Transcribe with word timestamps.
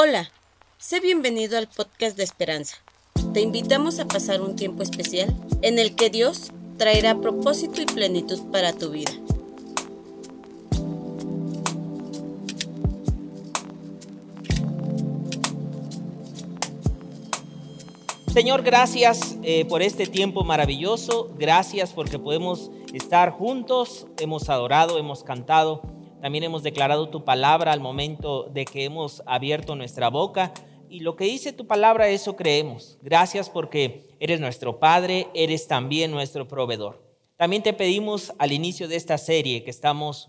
Hola, 0.00 0.30
sé 0.78 1.00
bienvenido 1.00 1.58
al 1.58 1.66
podcast 1.66 2.16
de 2.16 2.22
Esperanza. 2.22 2.76
Te 3.34 3.40
invitamos 3.40 3.98
a 3.98 4.06
pasar 4.06 4.40
un 4.40 4.54
tiempo 4.54 4.84
especial 4.84 5.34
en 5.60 5.80
el 5.80 5.96
que 5.96 6.08
Dios 6.08 6.52
traerá 6.76 7.16
propósito 7.16 7.82
y 7.82 7.84
plenitud 7.84 8.38
para 8.52 8.72
tu 8.72 8.90
vida. 8.90 9.10
Señor, 18.32 18.62
gracias 18.62 19.36
eh, 19.42 19.64
por 19.64 19.82
este 19.82 20.06
tiempo 20.06 20.44
maravilloso. 20.44 21.32
Gracias 21.36 21.92
porque 21.92 22.20
podemos 22.20 22.70
estar 22.92 23.32
juntos. 23.32 24.06
Hemos 24.16 24.48
adorado, 24.48 24.96
hemos 24.96 25.24
cantado. 25.24 25.97
También 26.20 26.42
hemos 26.42 26.64
declarado 26.64 27.10
tu 27.10 27.24
palabra 27.24 27.72
al 27.72 27.80
momento 27.80 28.44
de 28.44 28.64
que 28.64 28.84
hemos 28.84 29.22
abierto 29.24 29.76
nuestra 29.76 30.10
boca. 30.10 30.52
Y 30.88 31.00
lo 31.00 31.14
que 31.14 31.24
dice 31.26 31.52
tu 31.52 31.66
palabra, 31.66 32.08
eso 32.08 32.34
creemos. 32.34 32.98
Gracias 33.02 33.48
porque 33.48 34.16
eres 34.18 34.40
nuestro 34.40 34.80
Padre, 34.80 35.28
eres 35.34 35.68
también 35.68 36.10
nuestro 36.10 36.48
proveedor. 36.48 37.06
También 37.36 37.62
te 37.62 37.72
pedimos 37.72 38.32
al 38.38 38.50
inicio 38.50 38.88
de 38.88 38.96
esta 38.96 39.16
serie 39.16 39.62
que 39.62 39.70
estamos 39.70 40.28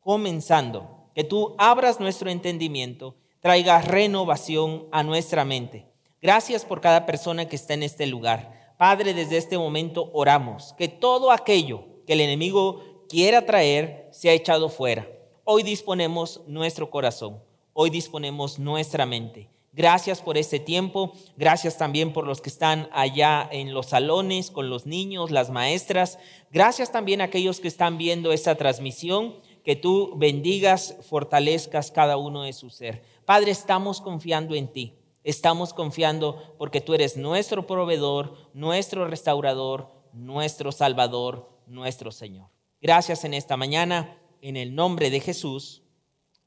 comenzando, 0.00 1.10
que 1.14 1.22
tú 1.22 1.54
abras 1.58 2.00
nuestro 2.00 2.28
entendimiento, 2.28 3.14
traigas 3.38 3.86
renovación 3.86 4.88
a 4.90 5.04
nuestra 5.04 5.44
mente. 5.44 5.86
Gracias 6.20 6.64
por 6.64 6.80
cada 6.80 7.06
persona 7.06 7.46
que 7.46 7.54
está 7.54 7.74
en 7.74 7.84
este 7.84 8.06
lugar. 8.06 8.74
Padre, 8.78 9.14
desde 9.14 9.36
este 9.36 9.58
momento 9.58 10.10
oramos 10.12 10.74
que 10.76 10.88
todo 10.88 11.30
aquello 11.30 11.84
que 12.04 12.14
el 12.14 12.20
enemigo 12.20 13.04
quiera 13.08 13.46
traer 13.46 14.08
sea 14.10 14.32
echado 14.32 14.68
fuera 14.68 15.06
hoy 15.52 15.64
disponemos 15.64 16.42
nuestro 16.46 16.90
corazón, 16.90 17.42
hoy 17.72 17.90
disponemos 17.90 18.60
nuestra 18.60 19.04
mente. 19.04 19.50
Gracias 19.72 20.22
por 20.22 20.38
este 20.38 20.60
tiempo, 20.60 21.12
gracias 21.36 21.76
también 21.76 22.12
por 22.12 22.24
los 22.24 22.40
que 22.40 22.50
están 22.50 22.88
allá 22.92 23.48
en 23.50 23.74
los 23.74 23.86
salones 23.86 24.52
con 24.52 24.70
los 24.70 24.86
niños, 24.86 25.32
las 25.32 25.50
maestras, 25.50 26.20
gracias 26.52 26.92
también 26.92 27.20
a 27.20 27.24
aquellos 27.24 27.58
que 27.58 27.66
están 27.66 27.98
viendo 27.98 28.30
esta 28.30 28.54
transmisión, 28.54 29.34
que 29.64 29.74
tú 29.74 30.12
bendigas, 30.16 30.94
fortalezcas 31.08 31.90
cada 31.90 32.16
uno 32.16 32.42
de 32.44 32.52
su 32.52 32.70
ser. 32.70 33.02
Padre, 33.24 33.50
estamos 33.50 34.00
confiando 34.00 34.54
en 34.54 34.68
ti, 34.68 35.00
estamos 35.24 35.74
confiando 35.74 36.54
porque 36.58 36.80
tú 36.80 36.94
eres 36.94 37.16
nuestro 37.16 37.66
proveedor, 37.66 38.36
nuestro 38.54 39.08
restaurador, 39.08 39.88
nuestro 40.12 40.70
salvador, 40.70 41.50
nuestro 41.66 42.12
Señor. 42.12 42.50
Gracias 42.80 43.24
en 43.24 43.34
esta 43.34 43.56
mañana 43.56 44.16
en 44.42 44.56
el 44.56 44.74
nombre 44.74 45.10
de 45.10 45.20
Jesús. 45.20 45.82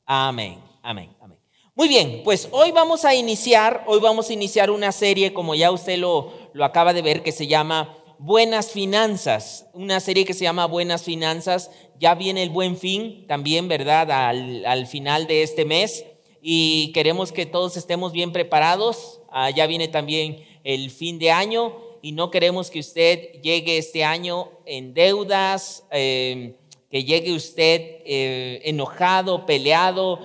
Amén, 0.05 0.59
amén, 0.81 1.15
amén. 1.21 1.39
Muy 1.75 1.87
bien, 1.87 2.21
pues 2.23 2.47
hoy 2.51 2.71
vamos 2.71 3.03
a 3.03 3.15
iniciar, 3.15 3.83
hoy 3.87 3.99
vamos 3.99 4.29
a 4.29 4.33
iniciar 4.33 4.69
una 4.69 4.91
serie, 4.91 5.33
como 5.33 5.55
ya 5.55 5.71
usted 5.71 5.97
lo, 5.97 6.31
lo 6.53 6.65
acaba 6.65 6.93
de 6.93 7.01
ver, 7.01 7.23
que 7.23 7.31
se 7.31 7.47
llama 7.47 7.97
Buenas 8.19 8.71
Finanzas, 8.71 9.67
una 9.73 9.99
serie 9.99 10.25
que 10.25 10.33
se 10.33 10.43
llama 10.43 10.67
Buenas 10.67 11.03
Finanzas. 11.03 11.71
Ya 11.99 12.15
viene 12.15 12.43
el 12.43 12.49
buen 12.49 12.77
fin 12.77 13.25
también, 13.27 13.67
¿verdad? 13.67 14.11
Al, 14.11 14.65
al 14.65 14.87
final 14.87 15.25
de 15.25 15.41
este 15.41 15.65
mes 15.65 16.05
y 16.45 16.91
queremos 16.91 17.31
que 17.31 17.45
todos 17.45 17.77
estemos 17.77 18.11
bien 18.11 18.33
preparados. 18.33 19.21
Ah, 19.31 19.49
ya 19.49 19.65
viene 19.65 19.87
también 19.87 20.45
el 20.65 20.91
fin 20.91 21.17
de 21.17 21.31
año 21.31 21.75
y 22.01 22.11
no 22.11 22.29
queremos 22.31 22.69
que 22.69 22.81
usted 22.81 23.41
llegue 23.41 23.77
este 23.77 24.03
año 24.03 24.51
en 24.65 24.93
deudas. 24.93 25.85
Eh, 25.89 26.59
que 26.93 27.03
llegue 27.03 27.33
usted 27.33 28.03
eh, 28.05 28.61
enojado, 28.65 29.47
peleado. 29.47 30.19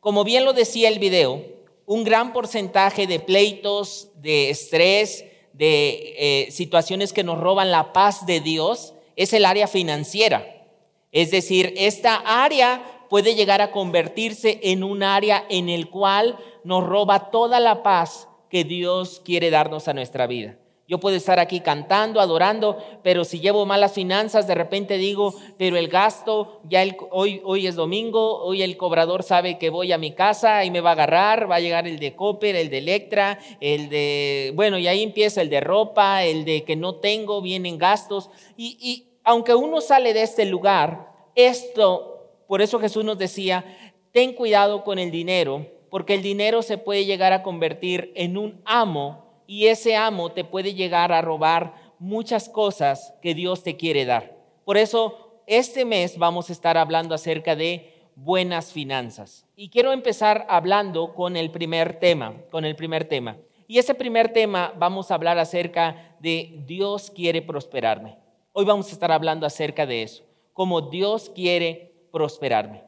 Como 0.00 0.24
bien 0.24 0.46
lo 0.46 0.54
decía 0.54 0.88
el 0.88 0.98
video, 0.98 1.44
un 1.84 2.04
gran 2.04 2.32
porcentaje 2.32 3.06
de 3.06 3.20
pleitos, 3.20 4.08
de 4.14 4.48
estrés, 4.48 5.26
de 5.52 6.14
eh, 6.16 6.50
situaciones 6.50 7.12
que 7.12 7.22
nos 7.22 7.38
roban 7.38 7.70
la 7.70 7.92
paz 7.92 8.24
de 8.24 8.40
Dios 8.40 8.94
es 9.14 9.34
el 9.34 9.44
área 9.44 9.66
financiera. 9.66 10.66
Es 11.12 11.32
decir, 11.32 11.74
esta 11.76 12.14
área 12.24 13.04
puede 13.10 13.34
llegar 13.34 13.60
a 13.60 13.70
convertirse 13.70 14.58
en 14.62 14.84
un 14.84 15.02
área 15.02 15.44
en 15.50 15.68
el 15.68 15.90
cual 15.90 16.38
nos 16.64 16.82
roba 16.82 17.30
toda 17.30 17.60
la 17.60 17.82
paz 17.82 18.26
que 18.48 18.64
Dios 18.64 19.20
quiere 19.22 19.50
darnos 19.50 19.86
a 19.86 19.92
nuestra 19.92 20.26
vida. 20.26 20.56
Yo 20.88 21.00
puedo 21.00 21.16
estar 21.16 21.40
aquí 21.40 21.60
cantando, 21.60 22.20
adorando, 22.20 22.78
pero 23.02 23.24
si 23.24 23.40
llevo 23.40 23.66
malas 23.66 23.92
finanzas, 23.92 24.46
de 24.46 24.54
repente 24.54 24.98
digo, 24.98 25.34
pero 25.58 25.76
el 25.76 25.88
gasto, 25.88 26.60
ya 26.68 26.84
hoy, 27.10 27.40
hoy 27.44 27.66
es 27.66 27.74
domingo, 27.74 28.38
hoy 28.44 28.62
el 28.62 28.76
cobrador 28.76 29.24
sabe 29.24 29.58
que 29.58 29.68
voy 29.68 29.90
a 29.90 29.98
mi 29.98 30.12
casa 30.12 30.64
y 30.64 30.70
me 30.70 30.80
va 30.80 30.90
a 30.90 30.92
agarrar, 30.92 31.50
va 31.50 31.56
a 31.56 31.60
llegar 31.60 31.88
el 31.88 31.98
de 31.98 32.14
Copper, 32.14 32.54
el 32.54 32.70
de 32.70 32.78
Electra, 32.78 33.40
el 33.60 33.88
de, 33.88 34.52
bueno, 34.54 34.78
y 34.78 34.86
ahí 34.86 35.02
empieza 35.02 35.42
el 35.42 35.50
de 35.50 35.60
ropa, 35.60 36.22
el 36.22 36.44
de 36.44 36.62
que 36.62 36.76
no 36.76 36.94
tengo, 36.94 37.42
vienen 37.42 37.78
gastos. 37.78 38.30
Y, 38.56 38.78
y 38.80 39.18
aunque 39.24 39.56
uno 39.56 39.80
sale 39.80 40.14
de 40.14 40.22
este 40.22 40.44
lugar, 40.44 41.10
esto, 41.34 42.30
por 42.46 42.62
eso 42.62 42.78
Jesús 42.78 43.04
nos 43.04 43.18
decía, 43.18 43.64
ten 44.12 44.34
cuidado 44.34 44.84
con 44.84 45.00
el 45.00 45.10
dinero, 45.10 45.66
porque 45.90 46.14
el 46.14 46.22
dinero 46.22 46.62
se 46.62 46.78
puede 46.78 47.06
llegar 47.06 47.32
a 47.32 47.42
convertir 47.42 48.12
en 48.14 48.38
un 48.38 48.62
amo 48.64 49.25
y 49.46 49.66
ese 49.66 49.96
amo 49.96 50.32
te 50.32 50.44
puede 50.44 50.74
llegar 50.74 51.12
a 51.12 51.22
robar 51.22 51.74
muchas 51.98 52.48
cosas 52.48 53.14
que 53.22 53.34
Dios 53.34 53.62
te 53.62 53.76
quiere 53.76 54.04
dar. 54.04 54.36
Por 54.64 54.76
eso, 54.76 55.42
este 55.46 55.84
mes 55.84 56.18
vamos 56.18 56.50
a 56.50 56.52
estar 56.52 56.76
hablando 56.76 57.14
acerca 57.14 57.54
de 57.54 57.92
buenas 58.16 58.72
finanzas. 58.72 59.46
Y 59.54 59.68
quiero 59.68 59.92
empezar 59.92 60.46
hablando 60.48 61.14
con 61.14 61.36
el 61.36 61.50
primer 61.50 61.98
tema, 62.00 62.34
con 62.50 62.64
el 62.64 62.74
primer 62.74 63.04
tema. 63.04 63.36
Y 63.68 63.78
ese 63.78 63.94
primer 63.94 64.32
tema 64.32 64.72
vamos 64.78 65.10
a 65.10 65.14
hablar 65.14 65.38
acerca 65.38 66.16
de 66.20 66.62
Dios 66.66 67.10
quiere 67.10 67.42
prosperarme. 67.42 68.18
Hoy 68.52 68.64
vamos 68.64 68.88
a 68.88 68.92
estar 68.92 69.12
hablando 69.12 69.46
acerca 69.46 69.86
de 69.86 70.02
eso, 70.02 70.24
cómo 70.52 70.80
Dios 70.80 71.30
quiere 71.34 72.08
prosperarme. 72.10 72.84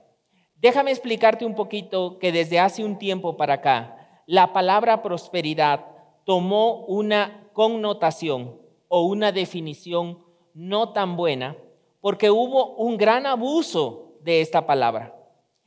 Déjame 0.57 0.91
explicarte 0.91 1.45
un 1.45 1.55
poquito 1.55 2.19
que 2.19 2.33
desde 2.33 2.59
hace 2.59 2.85
un 2.85 2.99
tiempo 2.99 3.37
para 3.37 3.55
acá, 3.55 4.23
la 4.27 4.53
palabra 4.53 5.03
prosperidad 5.03 5.85
tomó 6.29 6.85
una 6.85 7.49
connotación 7.55 8.61
o 8.89 9.07
una 9.07 9.33
definición 9.33 10.19
no 10.53 10.93
tan 10.93 11.17
buena 11.17 11.57
porque 12.03 12.31
hubo 12.31 12.75
un 12.75 12.99
gran 12.99 13.25
abuso 13.25 14.13
de 14.21 14.43
esta 14.43 14.67
palabra. 14.67 15.19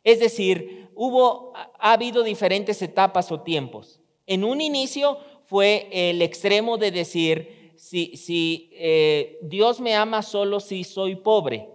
Es 0.04 0.20
decir, 0.20 0.92
hubo, 0.94 1.52
ha 1.56 1.94
habido 1.94 2.22
diferentes 2.22 2.80
etapas 2.84 3.32
o 3.32 3.42
tiempos. 3.42 4.00
En 4.28 4.44
un 4.44 4.62
inicio 4.62 5.18
fue 5.46 5.90
el 5.92 6.22
extremo 6.22 6.78
de 6.78 6.92
decir, 6.92 7.74
si, 7.76 8.16
si 8.16 8.70
eh, 8.74 9.40
Dios 9.42 9.80
me 9.80 9.96
ama 9.96 10.22
solo 10.22 10.60
si 10.60 10.84
soy 10.84 11.16
pobre. 11.16 11.70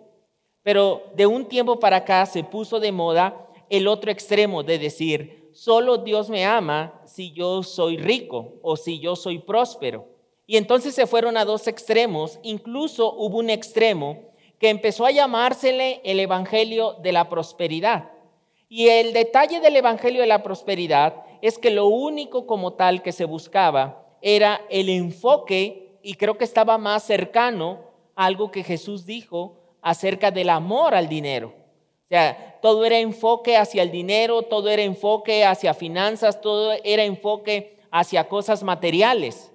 Pero 0.62 1.02
de 1.16 1.26
un 1.26 1.46
tiempo 1.46 1.80
para 1.80 1.96
acá 1.96 2.24
se 2.24 2.44
puso 2.44 2.78
de 2.78 2.92
moda 2.92 3.48
el 3.68 3.88
otro 3.88 4.12
extremo 4.12 4.62
de 4.62 4.78
decir, 4.78 5.45
solo 5.56 5.96
Dios 5.96 6.28
me 6.28 6.44
ama 6.44 7.00
si 7.06 7.32
yo 7.32 7.62
soy 7.62 7.96
rico 7.96 8.56
o 8.60 8.76
si 8.76 9.00
yo 9.00 9.16
soy 9.16 9.38
próspero. 9.38 10.06
Y 10.46 10.58
entonces 10.58 10.94
se 10.94 11.06
fueron 11.06 11.38
a 11.38 11.46
dos 11.46 11.66
extremos, 11.66 12.38
incluso 12.42 13.14
hubo 13.14 13.38
un 13.38 13.48
extremo 13.48 14.18
que 14.58 14.68
empezó 14.68 15.06
a 15.06 15.10
llamársele 15.10 16.02
el 16.04 16.20
Evangelio 16.20 16.96
de 17.02 17.12
la 17.12 17.30
Prosperidad. 17.30 18.10
Y 18.68 18.88
el 18.88 19.14
detalle 19.14 19.60
del 19.60 19.76
Evangelio 19.76 20.20
de 20.20 20.26
la 20.26 20.42
Prosperidad 20.42 21.24
es 21.40 21.58
que 21.58 21.70
lo 21.70 21.86
único 21.86 22.46
como 22.46 22.74
tal 22.74 23.02
que 23.02 23.12
se 23.12 23.24
buscaba 23.24 24.06
era 24.20 24.60
el 24.68 24.90
enfoque, 24.90 25.98
y 26.02 26.14
creo 26.14 26.36
que 26.36 26.44
estaba 26.44 26.76
más 26.76 27.02
cercano 27.02 27.80
a 28.14 28.26
algo 28.26 28.50
que 28.50 28.62
Jesús 28.62 29.06
dijo 29.06 29.56
acerca 29.80 30.30
del 30.30 30.50
amor 30.50 30.94
al 30.94 31.08
dinero. 31.08 31.65
O 32.06 32.08
sea, 32.08 32.58
todo 32.62 32.84
era 32.84 33.00
enfoque 33.00 33.56
hacia 33.56 33.82
el 33.82 33.90
dinero, 33.90 34.42
todo 34.42 34.68
era 34.68 34.82
enfoque 34.82 35.44
hacia 35.44 35.74
finanzas, 35.74 36.40
todo 36.40 36.72
era 36.84 37.02
enfoque 37.02 37.80
hacia 37.90 38.28
cosas 38.28 38.62
materiales. 38.62 39.50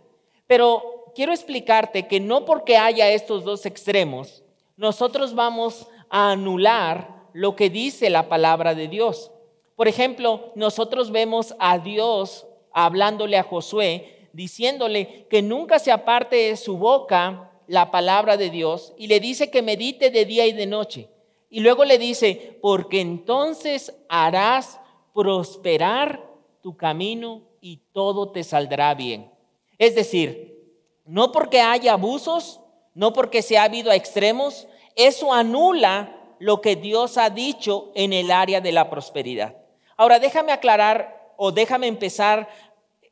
Pero 0.47 1.11
quiero 1.15 1.31
explicarte 1.31 2.09
que 2.09 2.19
no 2.19 2.43
porque 2.43 2.75
haya 2.75 3.09
estos 3.09 3.45
dos 3.45 3.65
extremos, 3.65 4.43
nosotros 4.75 5.33
vamos 5.33 5.87
a 6.09 6.31
anular 6.31 7.23
lo 7.31 7.55
que 7.55 7.69
dice 7.69 8.09
la 8.09 8.27
palabra 8.27 8.75
de 8.75 8.89
Dios. 8.89 9.31
Por 9.77 9.87
ejemplo, 9.87 10.51
nosotros 10.55 11.09
vemos 11.09 11.55
a 11.57 11.79
Dios 11.79 12.47
hablándole 12.73 13.37
a 13.37 13.43
Josué, 13.43 14.27
diciéndole 14.33 15.25
que 15.29 15.41
nunca 15.41 15.79
se 15.79 15.91
aparte 15.93 16.35
de 16.35 16.57
su 16.57 16.77
boca 16.77 17.49
la 17.67 17.91
palabra 17.91 18.35
de 18.35 18.49
Dios 18.49 18.93
y 18.97 19.07
le 19.07 19.21
dice 19.21 19.49
que 19.49 19.61
medite 19.61 20.09
de 20.09 20.25
día 20.25 20.45
y 20.47 20.51
de 20.51 20.65
noche. 20.65 21.07
Y 21.51 21.59
luego 21.59 21.85
le 21.85 21.99
dice, 21.99 22.57
porque 22.61 23.01
entonces 23.01 23.93
harás 24.09 24.79
prosperar 25.13 26.25
tu 26.63 26.75
camino 26.75 27.43
y 27.59 27.81
todo 27.91 28.31
te 28.31 28.43
saldrá 28.43 28.95
bien. 28.95 29.29
Es 29.77 29.93
decir, 29.93 30.57
no 31.05 31.31
porque 31.31 31.61
haya 31.61 31.93
abusos, 31.93 32.61
no 32.95 33.13
porque 33.13 33.41
se 33.41 33.57
ha 33.57 33.63
habido 33.63 33.91
a 33.91 33.95
extremos, 33.95 34.67
eso 34.95 35.33
anula 35.33 36.17
lo 36.39 36.61
que 36.61 36.75
Dios 36.75 37.17
ha 37.17 37.29
dicho 37.29 37.91
en 37.95 38.13
el 38.13 38.31
área 38.31 38.61
de 38.61 38.71
la 38.71 38.89
prosperidad. 38.89 39.55
Ahora 39.97 40.19
déjame 40.19 40.51
aclarar 40.51 41.33
o 41.37 41.51
déjame 41.51 41.87
empezar 41.87 42.47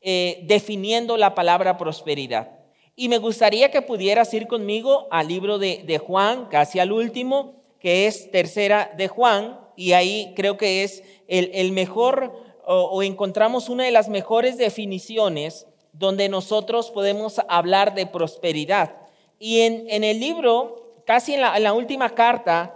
eh, 0.01 0.39
definiendo 0.43 1.17
la 1.17 1.35
palabra 1.35 1.77
prosperidad. 1.77 2.51
Y 2.95 3.09
me 3.09 3.17
gustaría 3.17 3.71
que 3.71 3.81
pudieras 3.81 4.33
ir 4.33 4.47
conmigo 4.47 5.07
al 5.11 5.27
libro 5.27 5.57
de, 5.57 6.01
Juan, 6.05 6.47
casi 6.47 6.79
al 6.79 6.91
último, 6.91 7.58
que 7.79 8.07
es 8.07 8.31
tercera 8.31 8.91
de 8.97 9.07
Juan, 9.07 9.59
y 9.75 9.93
ahí 9.93 10.33
creo 10.35 10.57
que 10.57 10.83
es 10.83 11.03
el, 11.27 11.71
mejor, 11.71 12.33
o, 12.65 13.01
encontramos 13.03 13.69
una 13.69 13.85
de 13.85 13.91
las 13.91 14.09
mejores 14.09 14.57
definiciones 14.57 15.67
donde 15.93 16.29
nosotros 16.29 16.91
podemos 16.91 17.41
hablar 17.47 17.95
de 17.95 18.05
prosperidad. 18.05 18.95
Y 19.39 19.61
en, 19.61 20.03
el 20.03 20.19
libro, 20.19 21.01
casi 21.05 21.33
en 21.33 21.41
la, 21.41 21.55
en 21.55 21.63
la 21.63 21.73
última 21.73 22.09
carta, 22.09 22.75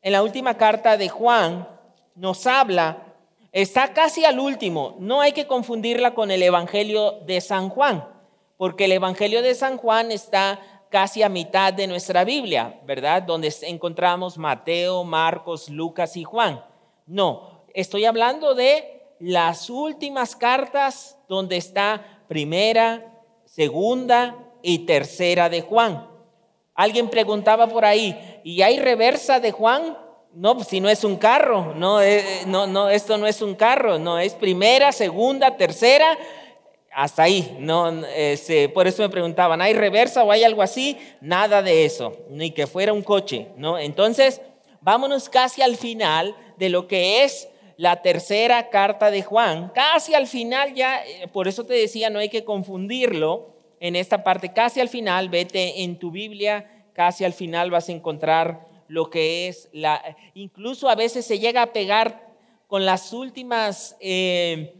en 0.00 0.12
la 0.12 0.22
última 0.22 0.56
carta 0.56 0.96
de 0.96 1.08
Juan, 1.08 1.68
nos 2.14 2.46
habla 2.46 3.12
Está 3.52 3.92
casi 3.92 4.24
al 4.24 4.40
último. 4.40 4.96
No 4.98 5.20
hay 5.20 5.32
que 5.32 5.46
confundirla 5.46 6.14
con 6.14 6.30
el 6.30 6.42
Evangelio 6.42 7.20
de 7.26 7.42
San 7.42 7.68
Juan, 7.68 8.08
porque 8.56 8.86
el 8.86 8.92
Evangelio 8.92 9.42
de 9.42 9.54
San 9.54 9.76
Juan 9.76 10.10
está 10.10 10.58
casi 10.92 11.22
a 11.22 11.30
mitad 11.30 11.72
de 11.72 11.86
nuestra 11.86 12.22
Biblia, 12.22 12.78
¿verdad? 12.84 13.22
Donde 13.22 13.50
encontramos 13.62 14.36
Mateo, 14.36 15.04
Marcos, 15.04 15.70
Lucas 15.70 16.18
y 16.18 16.22
Juan. 16.22 16.62
No, 17.06 17.64
estoy 17.72 18.04
hablando 18.04 18.54
de 18.54 19.02
las 19.18 19.70
últimas 19.70 20.36
cartas 20.36 21.18
donde 21.28 21.56
está 21.56 22.20
primera, 22.28 23.22
segunda 23.46 24.36
y 24.60 24.80
tercera 24.80 25.48
de 25.48 25.62
Juan. 25.62 26.06
Alguien 26.74 27.08
preguntaba 27.08 27.68
por 27.68 27.86
ahí, 27.86 28.40
¿y 28.44 28.60
hay 28.60 28.78
reversa 28.78 29.40
de 29.40 29.50
Juan? 29.50 29.96
No, 30.34 30.56
pues, 30.56 30.68
si 30.68 30.80
no 30.80 30.90
es 30.90 31.04
un 31.04 31.16
carro, 31.16 31.72
no, 31.74 32.02
eh, 32.02 32.18
eh, 32.18 32.42
no, 32.46 32.66
no, 32.66 32.90
esto 32.90 33.16
no 33.16 33.26
es 33.26 33.40
un 33.40 33.54
carro, 33.54 33.98
no, 33.98 34.18
es 34.18 34.34
primera, 34.34 34.92
segunda, 34.92 35.56
tercera, 35.56 36.18
hasta 36.94 37.24
ahí. 37.24 37.56
No, 37.60 38.04
este, 38.06 38.68
por 38.68 38.86
eso 38.86 39.02
me 39.02 39.08
preguntaban, 39.08 39.60
¿hay 39.60 39.74
reversa 39.74 40.24
o 40.24 40.30
hay 40.30 40.44
algo 40.44 40.62
así? 40.62 40.98
Nada 41.20 41.62
de 41.62 41.84
eso, 41.84 42.16
ni 42.30 42.50
que 42.50 42.66
fuera 42.66 42.92
un 42.92 43.02
coche, 43.02 43.48
¿no? 43.56 43.78
Entonces, 43.78 44.40
vámonos 44.80 45.28
casi 45.28 45.62
al 45.62 45.76
final 45.76 46.36
de 46.56 46.68
lo 46.68 46.86
que 46.86 47.24
es 47.24 47.48
la 47.76 48.02
tercera 48.02 48.70
carta 48.70 49.10
de 49.10 49.22
Juan. 49.22 49.72
Casi 49.74 50.14
al 50.14 50.26
final 50.26 50.74
ya, 50.74 51.04
eh, 51.04 51.28
por 51.28 51.48
eso 51.48 51.64
te 51.64 51.74
decía, 51.74 52.10
no 52.10 52.18
hay 52.18 52.28
que 52.28 52.44
confundirlo 52.44 53.56
en 53.80 53.96
esta 53.96 54.22
parte. 54.22 54.52
Casi 54.52 54.80
al 54.80 54.88
final, 54.88 55.28
vete 55.28 55.82
en 55.82 55.98
tu 55.98 56.10
Biblia, 56.10 56.84
casi 56.92 57.24
al 57.24 57.32
final 57.32 57.70
vas 57.70 57.88
a 57.88 57.92
encontrar 57.92 58.68
lo 58.88 59.08
que 59.08 59.48
es 59.48 59.70
la, 59.72 60.16
incluso 60.34 60.88
a 60.88 60.94
veces 60.94 61.24
se 61.24 61.38
llega 61.38 61.62
a 61.62 61.72
pegar 61.72 62.28
con 62.66 62.84
las 62.84 63.12
últimas, 63.12 63.96
eh, 64.00 64.74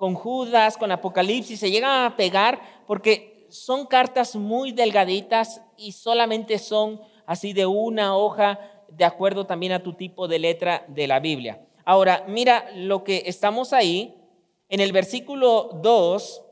con 0.00 0.14
Judas, 0.14 0.78
con 0.78 0.90
Apocalipsis, 0.90 1.60
se 1.60 1.70
llega 1.70 2.06
a 2.06 2.16
pegar 2.16 2.58
porque 2.86 3.46
son 3.50 3.84
cartas 3.84 4.34
muy 4.34 4.72
delgaditas 4.72 5.60
y 5.76 5.92
solamente 5.92 6.58
son 6.58 7.02
así 7.26 7.52
de 7.52 7.66
una 7.66 8.16
hoja, 8.16 8.58
de 8.88 9.04
acuerdo 9.04 9.44
también 9.44 9.72
a 9.72 9.82
tu 9.82 9.92
tipo 9.92 10.26
de 10.26 10.38
letra 10.38 10.86
de 10.88 11.06
la 11.06 11.20
Biblia. 11.20 11.60
Ahora, 11.84 12.24
mira 12.26 12.70
lo 12.74 13.04
que 13.04 13.24
estamos 13.26 13.74
ahí, 13.74 14.16
en 14.70 14.80
el 14.80 14.90
versículo 14.90 15.68
2, 15.82 16.42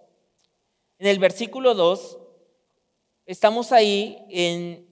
en 0.99 1.07
el 1.07 1.19
versículo 1.19 1.75
2, 1.75 2.19
estamos 3.25 3.73
ahí 3.73 4.27
en 4.29 4.87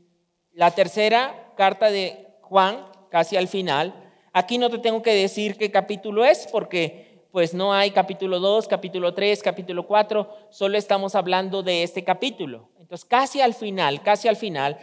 la 0.53 0.71
tercera 0.71 1.53
carta 1.59 1.91
de 1.91 2.39
Juan, 2.41 2.87
casi 3.11 3.37
al 3.37 3.49
final. 3.49 4.03
Aquí 4.33 4.57
no 4.57 4.71
te 4.71 4.79
tengo 4.79 5.03
que 5.03 5.13
decir 5.13 5.59
qué 5.59 5.71
capítulo 5.71 6.25
es, 6.25 6.49
porque 6.51 7.06
pues 7.37 7.53
no 7.53 7.75
hay 7.75 7.91
capítulo 7.91 8.41
2, 8.41 8.67
capítulo 8.67 9.13
3, 9.13 9.43
capítulo 9.43 9.87
4, 9.87 10.27
solo 10.49 10.79
estamos 10.79 11.15
hablando 11.15 11.63
de 11.63 11.83
este 11.83 12.03
capítulo. 12.03 12.71
Entonces, 12.81 13.05
casi 13.05 13.43
al 13.43 13.53
final, 13.53 14.03
casi 14.03 14.27
al 14.27 14.37
final, 14.37 14.79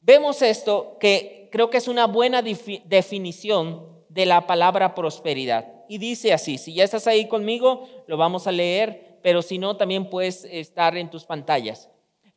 vemos 0.00 0.42
esto 0.42 0.96
que 0.98 1.48
creo 1.52 1.70
que 1.70 1.78
es 1.78 1.86
una 1.86 2.08
buena 2.08 2.42
definición 2.42 4.02
de 4.08 4.26
la 4.26 4.48
palabra 4.48 4.96
prosperidad. 4.96 5.72
Y 5.88 5.98
dice 5.98 6.32
así, 6.32 6.58
si 6.58 6.74
ya 6.74 6.82
estás 6.82 7.06
ahí 7.06 7.28
conmigo, 7.28 7.86
lo 8.08 8.16
vamos 8.16 8.48
a 8.48 8.50
leer, 8.50 9.20
pero 9.22 9.42
si 9.42 9.58
no, 9.58 9.76
también 9.76 10.10
puedes 10.10 10.44
estar 10.46 10.96
en 10.96 11.08
tus 11.08 11.24
pantallas. 11.24 11.88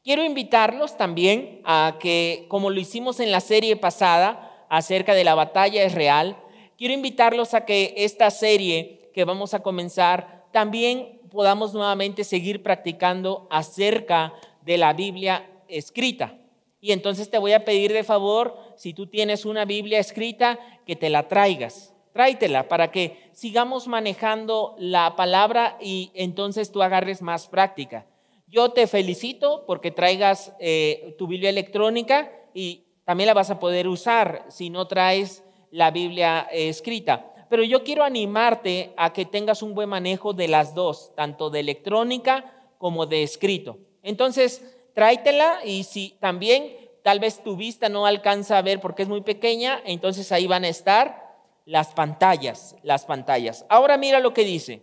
Quiero 0.03 0.23
invitarlos 0.23 0.95
también 0.95 1.61
a 1.65 1.97
que, 1.99 2.45
como 2.49 2.69
lo 2.69 2.79
hicimos 2.79 3.19
en 3.19 3.31
la 3.31 3.39
serie 3.39 3.77
pasada 3.77 4.67
acerca 4.69 5.15
de 5.15 5.23
la 5.23 5.33
batalla 5.33 5.81
es 5.81 5.95
real, 5.95 6.37
quiero 6.77 6.93
invitarlos 6.93 7.53
a 7.53 7.65
que 7.65 7.93
esta 7.97 8.29
serie 8.31 9.09
que 9.13 9.25
vamos 9.25 9.53
a 9.53 9.61
comenzar 9.61 10.45
también 10.51 11.21
podamos 11.31 11.73
nuevamente 11.73 12.23
seguir 12.23 12.63
practicando 12.63 13.47
acerca 13.49 14.33
de 14.61 14.77
la 14.77 14.93
Biblia 14.93 15.45
escrita. 15.67 16.37
Y 16.79 16.91
entonces 16.91 17.29
te 17.29 17.37
voy 17.37 17.53
a 17.53 17.65
pedir 17.65 17.91
de 17.91 18.03
favor, 18.03 18.57
si 18.75 18.93
tú 18.93 19.07
tienes 19.07 19.45
una 19.45 19.65
Biblia 19.65 19.99
escrita, 19.99 20.59
que 20.85 20.95
te 20.95 21.09
la 21.09 21.27
traigas. 21.27 21.93
Tráitela 22.13 22.67
para 22.69 22.91
que 22.91 23.29
sigamos 23.33 23.87
manejando 23.87 24.75
la 24.77 25.15
palabra 25.15 25.77
y 25.81 26.11
entonces 26.13 26.71
tú 26.71 26.81
agarres 26.81 27.21
más 27.21 27.47
práctica. 27.47 28.05
Yo 28.47 28.69
te 28.71 28.87
felicito 28.87 29.65
porque 29.65 29.91
traigas 29.91 30.53
eh, 30.59 31.15
tu 31.17 31.27
Biblia 31.27 31.49
electrónica 31.49 32.31
y 32.53 32.85
también 33.03 33.27
la 33.27 33.33
vas 33.33 33.49
a 33.49 33.59
poder 33.59 33.87
usar 33.87 34.45
si 34.49 34.69
no 34.69 34.87
traes 34.87 35.43
la 35.75 35.91
Biblia 35.91 36.47
eh, 36.51 36.69
escrita. 36.69 37.33
Pero 37.49 37.63
yo 37.63 37.83
quiero 37.83 38.03
animarte 38.03 38.93
a 38.95 39.11
que 39.11 39.25
tengas 39.25 39.61
un 39.61 39.75
buen 39.75 39.89
manejo 39.89 40.33
de 40.33 40.47
las 40.47 40.73
dos, 40.73 41.13
tanto 41.15 41.49
de 41.49 41.59
electrónica 41.59 42.53
como 42.77 43.05
de 43.05 43.23
escrito. 43.23 43.77
Entonces, 44.01 44.63
tráetela 44.93 45.59
y 45.65 45.83
si 45.83 46.15
también 46.21 46.75
tal 47.03 47.19
vez 47.19 47.43
tu 47.43 47.55
vista 47.55 47.89
no 47.89 48.05
alcanza 48.05 48.57
a 48.57 48.61
ver 48.61 48.79
porque 48.79 49.03
es 49.03 49.09
muy 49.09 49.21
pequeña, 49.21 49.81
entonces 49.85 50.31
ahí 50.31 50.47
van 50.47 50.63
a 50.63 50.69
estar 50.69 51.35
las 51.65 51.93
pantallas, 51.93 52.75
las 52.81 53.05
pantallas. 53.05 53.65
Ahora 53.69 53.97
mira 53.97 54.19
lo 54.19 54.33
que 54.33 54.45
dice. 54.45 54.81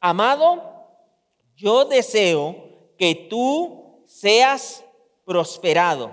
Amado, 0.00 0.62
yo 1.56 1.86
deseo 1.86 2.56
que 2.98 3.14
tú 3.30 4.02
seas 4.04 4.84
prosperado 5.24 6.12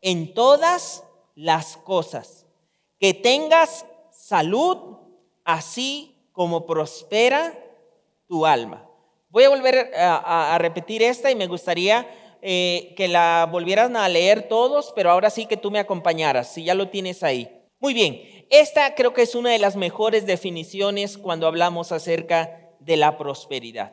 en 0.00 0.34
todas 0.34 1.04
las 1.34 1.76
cosas, 1.76 2.43
que 3.04 3.12
tengas 3.12 3.84
salud, 4.10 4.96
así 5.44 6.16
como 6.32 6.64
prospera 6.64 7.52
tu 8.26 8.46
alma. 8.46 8.88
Voy 9.28 9.44
a 9.44 9.50
volver 9.50 9.92
a, 9.94 10.56
repetir 10.58 11.02
esta 11.02 11.30
y 11.30 11.34
me 11.34 11.46
gustaría 11.46 12.08
eh, 12.40 12.94
que 12.96 13.06
la 13.08 13.46
volvieran 13.52 13.94
a 13.98 14.08
leer 14.08 14.48
todos, 14.48 14.90
pero 14.96 15.10
ahora 15.10 15.28
sí 15.28 15.44
que 15.44 15.58
tú 15.58 15.70
me 15.70 15.80
acompañaras, 15.80 16.54
si 16.54 16.64
ya 16.64 16.74
lo 16.74 16.88
tienes 16.88 17.22
ahí. 17.22 17.54
Muy 17.78 17.92
bien, 17.92 18.22
esta 18.48 18.94
creo 18.94 19.12
que 19.12 19.20
es 19.20 19.34
una 19.34 19.50
de 19.50 19.58
las 19.58 19.76
mejores 19.76 20.24
definiciones 20.24 21.18
cuando 21.18 21.46
hablamos 21.46 21.92
acerca 21.92 22.70
de 22.80 22.96
la 22.96 23.18
prosperidad. 23.18 23.92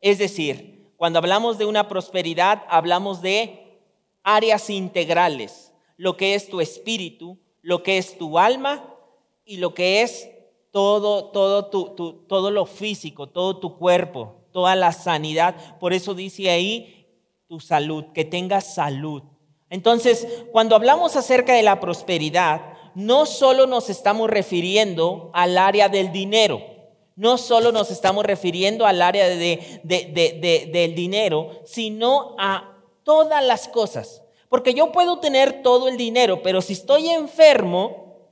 Es 0.00 0.18
decir, 0.18 0.92
cuando 0.96 1.18
hablamos 1.18 1.58
de 1.58 1.64
una 1.64 1.88
prosperidad, 1.88 2.62
hablamos 2.68 3.20
de 3.20 3.80
áreas 4.22 4.70
integrales, 4.70 5.72
lo 5.96 6.16
que 6.16 6.36
es 6.36 6.48
tu 6.48 6.60
espíritu, 6.60 7.40
lo 7.64 7.82
que 7.82 7.96
es 7.96 8.18
tu 8.18 8.38
alma 8.38 8.84
y 9.46 9.56
lo 9.56 9.72
que 9.72 10.02
es 10.02 10.28
todo, 10.70 11.30
todo, 11.30 11.66
tu, 11.66 12.26
todo 12.28 12.50
lo 12.50 12.66
físico, 12.66 13.30
todo 13.30 13.56
tu 13.56 13.78
cuerpo, 13.78 14.42
toda 14.52 14.76
la 14.76 14.92
sanidad. 14.92 15.78
Por 15.80 15.94
eso 15.94 16.14
dice 16.14 16.50
ahí 16.50 17.06
tu 17.48 17.60
salud, 17.60 18.04
que 18.12 18.26
tengas 18.26 18.74
salud. 18.74 19.22
Entonces, 19.70 20.28
cuando 20.52 20.76
hablamos 20.76 21.16
acerca 21.16 21.54
de 21.54 21.62
la 21.62 21.80
prosperidad, 21.80 22.74
no 22.94 23.24
solo 23.24 23.66
nos 23.66 23.88
estamos 23.88 24.28
refiriendo 24.28 25.30
al 25.32 25.56
área 25.56 25.88
del 25.88 26.12
dinero, 26.12 26.60
no 27.16 27.38
solo 27.38 27.72
nos 27.72 27.90
estamos 27.90 28.26
refiriendo 28.26 28.84
al 28.84 29.00
área 29.00 29.26
del 29.26 30.94
dinero, 30.94 31.62
sino 31.64 32.36
a 32.38 32.76
todas 33.04 33.42
las 33.42 33.68
cosas. 33.68 34.23
Porque 34.54 34.72
yo 34.72 34.92
puedo 34.92 35.18
tener 35.18 35.64
todo 35.64 35.88
el 35.88 35.96
dinero, 35.96 36.40
pero 36.40 36.62
si 36.62 36.74
estoy 36.74 37.08
enfermo, 37.08 38.28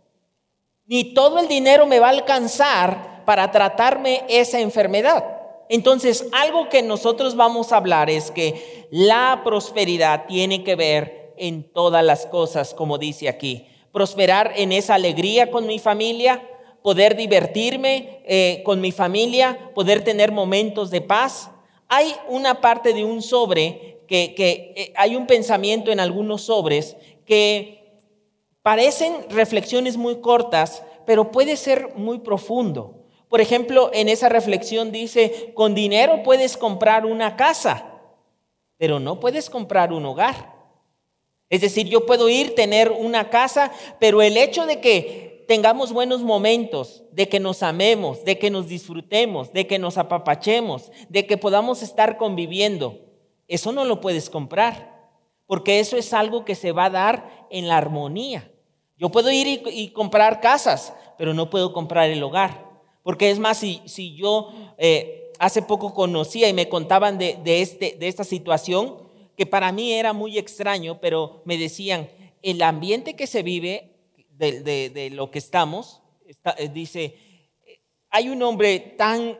ni 0.86 1.14
todo 1.14 1.40
el 1.40 1.48
dinero 1.48 1.84
me 1.84 1.98
va 1.98 2.06
a 2.06 2.10
alcanzar 2.10 3.24
para 3.26 3.50
tratarme 3.50 4.22
esa 4.28 4.60
enfermedad. 4.60 5.24
Entonces, 5.68 6.28
algo 6.30 6.68
que 6.68 6.80
nosotros 6.80 7.34
vamos 7.34 7.72
a 7.72 7.78
hablar 7.78 8.08
es 8.08 8.30
que 8.30 8.86
la 8.92 9.40
prosperidad 9.42 10.26
tiene 10.26 10.62
que 10.62 10.76
ver 10.76 11.34
en 11.38 11.64
todas 11.72 12.04
las 12.04 12.24
cosas, 12.26 12.72
como 12.72 12.98
dice 12.98 13.28
aquí. 13.28 13.66
Prosperar 13.90 14.52
en 14.54 14.70
esa 14.70 14.94
alegría 14.94 15.50
con 15.50 15.66
mi 15.66 15.80
familia, 15.80 16.48
poder 16.84 17.16
divertirme 17.16 18.22
eh, 18.26 18.62
con 18.64 18.80
mi 18.80 18.92
familia, 18.92 19.72
poder 19.74 20.04
tener 20.04 20.30
momentos 20.30 20.88
de 20.92 21.00
paz. 21.00 21.50
Hay 21.88 22.14
una 22.28 22.60
parte 22.60 22.94
de 22.94 23.04
un 23.04 23.22
sobre 23.22 23.91
que, 24.06 24.34
eh, 24.76 24.92
hay 24.96 25.16
un 25.16 25.26
pensamiento 25.26 25.90
en 25.90 26.00
algunos 26.00 26.42
sobres 26.42 26.96
que 27.24 27.98
parecen 28.62 29.14
reflexiones 29.30 29.96
muy 29.96 30.20
cortas, 30.20 30.82
pero 31.06 31.30
puede 31.30 31.56
ser 31.56 31.94
muy 31.96 32.18
profundo. 32.18 33.04
Por 33.28 33.40
ejemplo, 33.40 33.90
en 33.94 34.08
esa 34.08 34.28
reflexión 34.28 34.92
dice, 34.92 35.52
con 35.54 35.74
dinero 35.74 36.22
puedes 36.22 36.56
comprar 36.56 37.06
una 37.06 37.36
casa, 37.36 38.00
pero 38.76 39.00
no 39.00 39.20
puedes 39.20 39.48
comprar 39.48 39.92
un 39.92 40.04
hogar. 40.04 40.52
Es 41.48 41.60
decir, 41.60 41.86
yo 41.88 42.06
puedo 42.06 42.28
ir, 42.28 42.54
tener 42.54 42.90
una 42.90 43.30
casa, 43.30 43.72
pero 43.98 44.22
el 44.22 44.36
hecho 44.36 44.66
de 44.66 44.80
que 44.80 45.44
tengamos 45.46 45.92
buenos 45.92 46.22
momentos, 46.22 47.04
de 47.12 47.28
que 47.28 47.40
nos 47.40 47.62
amemos, 47.62 48.24
de 48.24 48.38
que 48.38 48.50
nos 48.50 48.68
disfrutemos, 48.68 49.52
de 49.52 49.66
que 49.66 49.78
nos 49.78 49.98
apapachemos, 49.98 50.90
de 51.08 51.26
que 51.26 51.36
podamos 51.36 51.82
estar 51.82 52.16
conviviendo, 52.16 53.00
eso 53.54 53.72
no 53.72 53.84
lo 53.84 54.00
puedes 54.00 54.30
comprar, 54.30 55.10
porque 55.46 55.80
eso 55.80 55.96
es 55.96 56.12
algo 56.12 56.44
que 56.44 56.54
se 56.54 56.72
va 56.72 56.86
a 56.86 56.90
dar 56.90 57.46
en 57.50 57.68
la 57.68 57.76
armonía. 57.76 58.50
Yo 58.96 59.10
puedo 59.10 59.30
ir 59.30 59.62
y, 59.66 59.88
comprar 59.88 60.40
casas, 60.40 60.94
pero 61.18 61.34
no 61.34 61.50
puedo 61.50 61.72
comprar 61.72 62.08
el 62.08 62.22
hogar. 62.22 62.70
Porque 63.02 63.30
es 63.30 63.38
más, 63.38 63.58
si, 63.58 63.82
si 63.84 64.14
yo 64.14 64.52
eh, 64.78 65.32
hace 65.38 65.60
poco 65.60 65.92
conocía 65.92 66.48
y 66.48 66.52
me 66.52 66.68
contaban 66.68 67.18
de, 67.18 67.40
este, 67.44 67.96
de 67.98 68.08
esta 68.08 68.22
situación, 68.22 68.98
que 69.36 69.44
para 69.44 69.72
mí 69.72 69.92
era 69.92 70.12
muy 70.12 70.38
extraño, 70.38 71.00
pero 71.00 71.42
me 71.44 71.58
decían, 71.58 72.08
el 72.42 72.62
ambiente 72.62 73.16
que 73.16 73.26
se 73.26 73.42
vive 73.42 73.90
de, 74.30 75.10
lo 75.12 75.30
que 75.30 75.38
estamos, 75.38 76.00
eh, 76.56 76.68
dice, 76.72 77.16
hay 78.08 78.28
un 78.28 78.42
hombre 78.42 78.78
tan, 78.78 79.36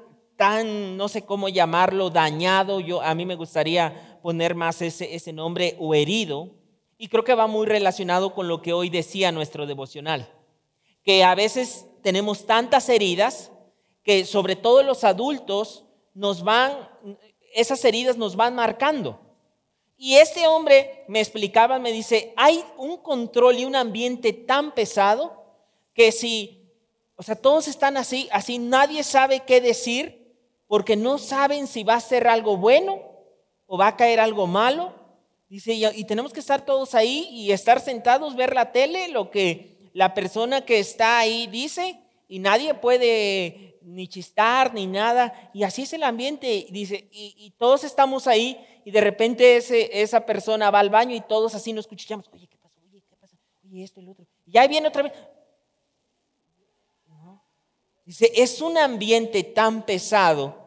no 0.64 1.08
sé 1.08 1.24
cómo 1.24 1.48
llamarlo, 1.48 2.10
dañado, 2.10 2.80
yo, 2.80 3.00
a 3.00 3.14
mí 3.14 3.24
me 3.24 3.36
gustaría 3.36 4.18
poner 4.22 4.54
más 4.54 4.82
ese, 4.82 5.14
ese 5.14 5.32
nombre, 5.32 5.76
o 5.78 5.94
herido, 5.94 6.50
y 6.98 7.08
creo 7.08 7.24
que 7.24 7.34
va 7.34 7.46
muy 7.46 7.66
relacionado 7.66 8.34
con 8.34 8.48
lo 8.48 8.62
que 8.62 8.72
hoy 8.72 8.90
decía 8.90 9.32
nuestro 9.32 9.66
devocional, 9.66 10.32
que 11.02 11.24
a 11.24 11.34
veces 11.34 11.86
tenemos 12.02 12.46
tantas 12.46 12.88
heridas 12.88 13.50
que 14.02 14.24
sobre 14.24 14.56
todo 14.56 14.82
los 14.82 15.04
adultos 15.04 15.84
nos 16.14 16.42
van, 16.42 16.88
esas 17.54 17.84
heridas 17.84 18.16
nos 18.16 18.36
van 18.36 18.54
marcando. 18.54 19.20
Y 19.96 20.14
este 20.14 20.46
hombre 20.48 21.04
me 21.08 21.20
explicaba, 21.20 21.78
me 21.78 21.92
dice, 21.92 22.34
hay 22.36 22.64
un 22.76 22.96
control 22.98 23.58
y 23.58 23.64
un 23.64 23.76
ambiente 23.76 24.32
tan 24.32 24.72
pesado 24.72 25.44
que 25.94 26.10
si, 26.10 26.68
o 27.14 27.22
sea, 27.22 27.36
todos 27.36 27.68
están 27.68 27.96
así, 27.96 28.28
así 28.32 28.58
nadie 28.58 29.04
sabe 29.04 29.40
qué 29.40 29.60
decir 29.60 30.21
porque 30.72 30.96
no 30.96 31.18
saben 31.18 31.66
si 31.66 31.84
va 31.84 31.96
a 31.96 32.00
ser 32.00 32.26
algo 32.26 32.56
bueno 32.56 33.02
o 33.66 33.76
va 33.76 33.88
a 33.88 33.96
caer 33.98 34.18
algo 34.18 34.46
malo. 34.46 34.94
Dice, 35.50 35.74
y, 35.74 36.04
tenemos 36.04 36.32
que 36.32 36.40
estar 36.40 36.64
todos 36.64 36.94
ahí 36.94 37.28
y 37.30 37.52
estar 37.52 37.78
sentados, 37.78 38.36
ver 38.36 38.54
la 38.54 38.72
tele, 38.72 39.08
lo 39.08 39.30
que 39.30 39.90
la 39.92 40.14
persona 40.14 40.64
que 40.64 40.78
está 40.78 41.18
ahí 41.18 41.46
dice, 41.46 42.00
y 42.26 42.38
nadie 42.38 42.72
puede 42.72 43.78
ni 43.82 44.08
chistar 44.08 44.72
ni 44.72 44.86
nada. 44.86 45.50
Y 45.52 45.64
así 45.64 45.82
es 45.82 45.92
el 45.92 46.04
ambiente, 46.04 46.66
dice, 46.70 47.06
y 47.12 47.50
todos 47.58 47.84
estamos 47.84 48.26
ahí 48.26 48.58
y 48.86 48.92
de 48.92 49.02
repente 49.02 49.58
ese, 49.58 50.00
esa 50.00 50.24
persona 50.24 50.70
va 50.70 50.78
al 50.78 50.88
baño 50.88 51.14
y 51.14 51.20
todos 51.20 51.54
así 51.54 51.74
nos 51.74 51.86
cuchillamos. 51.86 52.30
Oye, 52.32 52.46
¿qué 52.46 52.56
pasa? 52.56 52.80
Oye, 52.80 53.02
¿qué 53.06 53.16
pasa? 53.16 53.36
Oye, 53.62 53.84
esto 53.84 54.00
y 54.00 54.04
lo 54.04 54.12
otro. 54.12 54.26
Y 54.46 54.56
ahí 54.56 54.68
viene 54.68 54.88
otra 54.88 55.02
vez. 55.02 55.12
Dice, 58.06 58.32
es 58.34 58.62
un 58.62 58.78
ambiente 58.78 59.44
tan 59.44 59.84
pesado. 59.84 60.61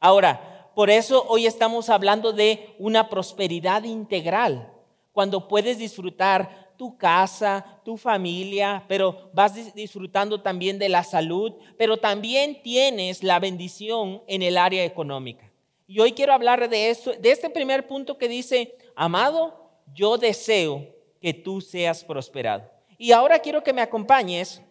Ahora, 0.00 0.72
por 0.74 0.88
eso 0.88 1.26
hoy 1.28 1.46
estamos 1.46 1.90
hablando 1.90 2.32
de 2.32 2.74
una 2.78 3.10
prosperidad 3.10 3.84
integral, 3.84 4.72
cuando 5.12 5.46
puedes 5.46 5.76
disfrutar 5.78 6.70
tu 6.78 6.96
casa, 6.96 7.82
tu 7.84 7.98
familia, 7.98 8.82
pero 8.88 9.30
vas 9.34 9.74
disfrutando 9.74 10.40
también 10.40 10.78
de 10.78 10.88
la 10.88 11.04
salud, 11.04 11.52
pero 11.76 11.98
también 11.98 12.62
tienes 12.62 13.22
la 13.22 13.38
bendición 13.38 14.22
en 14.26 14.40
el 14.40 14.56
área 14.56 14.82
económica. 14.82 15.52
Y 15.86 16.00
hoy 16.00 16.12
quiero 16.12 16.32
hablar 16.32 16.66
de 16.70 16.88
esto, 16.88 17.12
de 17.12 17.30
este 17.32 17.50
primer 17.50 17.86
punto 17.86 18.16
que 18.16 18.28
dice, 18.28 18.78
amado, 18.96 19.70
yo 19.92 20.16
deseo 20.16 20.86
que 21.20 21.34
tú 21.34 21.60
seas 21.60 22.02
prosperado. 22.02 22.70
Y 22.96 23.12
ahora 23.12 23.40
quiero 23.40 23.62
que 23.62 23.74
me 23.74 23.82
acompañes 23.82 24.62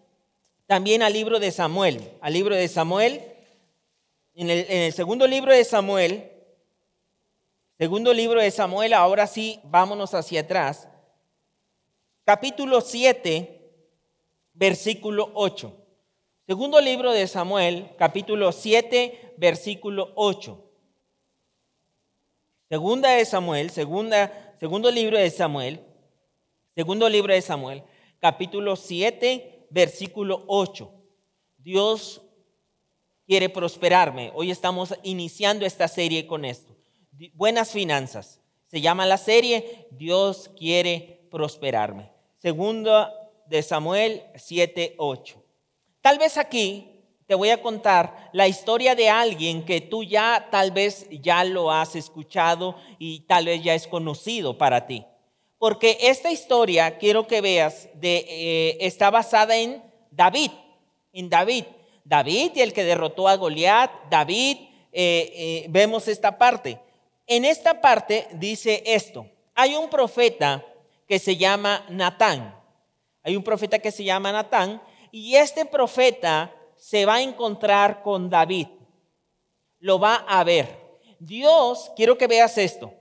también 0.66 1.04
al 1.04 1.14
libro 1.14 1.40
de 1.40 1.52
Samuel, 1.52 2.02
al 2.22 2.34
libro 2.34 2.56
de 2.56 2.68
Samuel, 2.68 3.22
en 4.42 4.50
el, 4.50 4.94
segundo 4.94 5.28
libro 5.28 5.52
de 5.52 5.66
Samuel, 5.66 6.32
segundo 7.78 8.14
libro 8.14 8.40
de 8.40 8.50
Samuel, 8.52 8.94
ahora 8.94 9.28
sí, 9.28 9.60
vámonos 9.66 10.14
hacia 10.14 10.40
atrás, 10.40 10.88
capítulo 12.24 12.80
7, 12.80 13.70
versículo 14.54 15.30
8. 15.34 15.76
Segundo 16.48 16.80
libro 16.80 17.12
de 17.12 17.28
Samuel, 17.28 17.90
capítulo 17.98 18.54
7, 18.54 19.34
versículo 19.36 20.14
8. 20.16 20.72
Segunda 22.70 23.12
de 23.12 23.26
Samuel, 23.26 23.70
segunda, 23.72 24.56
segundo 24.58 24.90
libro 24.90 25.18
de 25.18 25.30
Samuel, 25.32 25.82
segundo 26.76 27.10
libro 27.10 27.34
de 27.34 27.42
Samuel, 27.42 27.84
capítulo 28.20 28.78
7, 28.78 29.68
versículo 29.70 30.46
8. 30.48 30.90
Dios 31.58 32.22
quiere 33.30 33.48
prosperarme. 33.48 34.32
Hoy 34.34 34.50
estamos 34.50 34.96
iniciando 35.04 35.64
esta 35.64 35.88
serie 35.88 36.26
con 36.26 36.46
esto. 36.46 36.76
Buenas 37.36 37.70
finanzas. 37.70 38.42
Se 38.66 38.82
llama 38.82 39.06
la 39.06 39.20
serie 39.20 39.86
Dios 39.92 40.50
quiere 40.58 41.28
prosperarme. 41.30 42.10
Segunda 42.40 43.14
de 43.46 43.62
Samuel 43.62 44.24
7, 44.34 44.96
8. 44.98 45.44
Tal 46.02 46.18
vez 46.18 46.40
aquí 46.40 47.04
te 47.28 47.36
voy 47.36 47.52
a 47.52 47.62
contar 47.62 48.32
la 48.34 48.48
historia 48.48 48.96
de 48.96 49.12
alguien 49.12 49.64
que 49.64 49.80
tú 49.80 50.04
ya 50.04 50.48
tal 50.50 50.72
vez 50.72 51.06
ya 51.12 51.44
lo 51.44 51.72
has 51.72 51.96
escuchado 51.96 52.78
y 52.98 53.20
tal 53.28 53.46
vez 53.46 53.62
ya 53.62 53.76
es 53.76 53.86
conocido 53.86 54.58
para 54.58 54.88
ti. 54.88 55.06
Porque 55.60 56.00
esta 56.02 56.32
historia, 56.32 56.98
quiero 56.98 57.28
que 57.28 57.42
veas, 57.42 57.90
de, 57.94 58.26
eh, 58.28 58.78
está 58.80 59.12
basada 59.12 59.56
en 59.56 59.84
David, 60.10 60.50
en 61.14 61.30
David. 61.30 61.66
David 62.10 62.54
y 62.56 62.62
el 62.62 62.74
que 62.74 62.84
derrotó 62.84 63.28
a 63.28 63.36
Goliat, 63.36 63.92
David, 64.10 64.58
eh, 64.92 65.32
eh, 65.36 65.66
vemos 65.70 66.08
esta 66.08 66.40
parte. 66.40 66.80
En 67.28 67.46
esta 67.46 67.80
parte 67.80 68.28
dice 68.34 68.82
esto, 68.84 69.28
hay 69.54 69.76
un 69.76 69.92
profeta 69.92 70.66
que 71.08 71.20
se 71.20 71.38
llama 71.38 71.86
Natán, 71.88 72.60
hay 73.22 73.36
un 73.36 73.44
profeta 73.44 73.78
que 73.78 73.92
se 73.92 74.04
llama 74.04 74.32
Natán, 74.32 74.82
y 75.12 75.36
este 75.36 75.66
profeta 75.66 76.52
se 76.76 77.06
va 77.06 77.16
a 77.16 77.22
encontrar 77.22 78.02
con 78.02 78.28
David. 78.28 78.68
Lo 79.78 80.00
va 80.00 80.16
a 80.28 80.44
ver. 80.44 80.80
Dios, 81.20 81.92
quiero 81.96 82.18
que 82.18 82.26
veas 82.26 82.58
esto. 82.58 82.92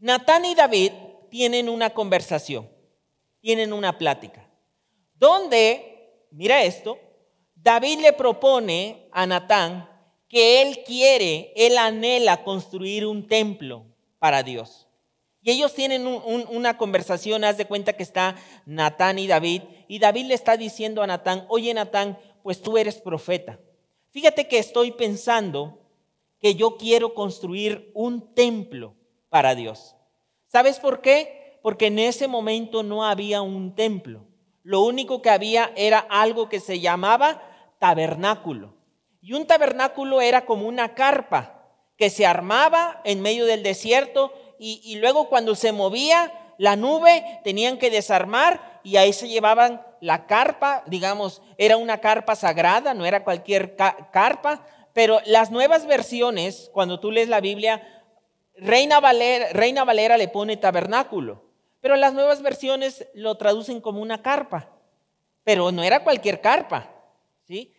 Natán 0.00 0.44
y 0.46 0.56
David 0.56 0.90
tienen 1.30 1.68
una 1.68 1.90
conversación, 1.90 2.68
tienen 3.40 3.72
una 3.72 3.96
plática, 3.96 4.50
donde, 5.14 6.26
mira 6.32 6.64
esto, 6.64 6.98
David 7.66 7.98
le 7.98 8.12
propone 8.12 9.08
a 9.10 9.26
Natán 9.26 9.90
que 10.28 10.62
él 10.62 10.84
quiere, 10.86 11.52
él 11.56 11.78
anhela 11.78 12.44
construir 12.44 13.04
un 13.04 13.26
templo 13.26 13.86
para 14.20 14.44
Dios. 14.44 14.86
Y 15.42 15.50
ellos 15.50 15.74
tienen 15.74 16.06
una 16.06 16.78
conversación, 16.78 17.42
haz 17.42 17.56
de 17.56 17.64
cuenta 17.64 17.94
que 17.94 18.04
está 18.04 18.36
Natán 18.66 19.18
y 19.18 19.26
David, 19.26 19.62
y 19.88 19.98
David 19.98 20.26
le 20.26 20.34
está 20.34 20.56
diciendo 20.56 21.02
a 21.02 21.08
Natán, 21.08 21.44
oye 21.48 21.74
Natán, 21.74 22.16
pues 22.44 22.62
tú 22.62 22.78
eres 22.78 23.00
profeta. 23.00 23.58
Fíjate 24.10 24.46
que 24.46 24.60
estoy 24.60 24.92
pensando 24.92 25.80
que 26.38 26.54
yo 26.54 26.76
quiero 26.76 27.14
construir 27.14 27.90
un 27.94 28.32
templo 28.32 28.94
para 29.28 29.56
Dios. 29.56 29.96
¿Sabes 30.46 30.78
por 30.78 31.00
qué? 31.00 31.58
Porque 31.62 31.86
en 31.88 31.98
ese 31.98 32.28
momento 32.28 32.84
no 32.84 33.04
había 33.04 33.42
un 33.42 33.74
templo. 33.74 34.24
Lo 34.62 34.82
único 34.82 35.20
que 35.20 35.30
había 35.30 35.72
era 35.74 35.98
algo 35.98 36.48
que 36.48 36.60
se 36.60 36.78
llamaba 36.78 37.42
tabernáculo. 37.78 38.74
Y 39.20 39.32
un 39.32 39.46
tabernáculo 39.46 40.20
era 40.20 40.44
como 40.44 40.68
una 40.68 40.94
carpa 40.94 41.56
que 41.96 42.10
se 42.10 42.26
armaba 42.26 43.00
en 43.04 43.20
medio 43.22 43.46
del 43.46 43.62
desierto 43.62 44.32
y, 44.58 44.96
luego 44.96 45.28
cuando 45.28 45.54
se 45.54 45.72
movía 45.72 46.32
la 46.58 46.76
nube 46.76 47.40
tenían 47.44 47.78
que 47.78 47.90
desarmar 47.90 48.80
y 48.82 48.96
ahí 48.96 49.12
se 49.12 49.28
llevaban 49.28 49.84
la 50.00 50.26
carpa, 50.26 50.84
digamos, 50.86 51.42
era 51.58 51.76
una 51.76 51.98
carpa 51.98 52.36
sagrada, 52.36 52.94
no 52.94 53.04
era 53.04 53.24
cualquier 53.24 53.76
carpa, 53.76 54.64
pero 54.92 55.20
las 55.26 55.50
nuevas 55.50 55.86
versiones, 55.86 56.70
cuando 56.72 57.00
tú 57.00 57.10
lees 57.10 57.28
la 57.28 57.40
Biblia, 57.40 57.82
Reina 58.54 59.00
Valera, 59.00 59.48
Reina 59.52 59.84
Valera 59.84 60.16
le 60.16 60.28
pone 60.28 60.56
tabernáculo, 60.56 61.42
pero 61.80 61.96
las 61.96 62.14
nuevas 62.14 62.40
versiones 62.40 63.06
lo 63.12 63.36
traducen 63.36 63.80
como 63.80 64.00
una 64.00 64.22
carpa, 64.22 64.70
pero 65.44 65.72
no 65.72 65.82
era 65.82 66.04
cualquier 66.04 66.40
carpa. 66.40 66.95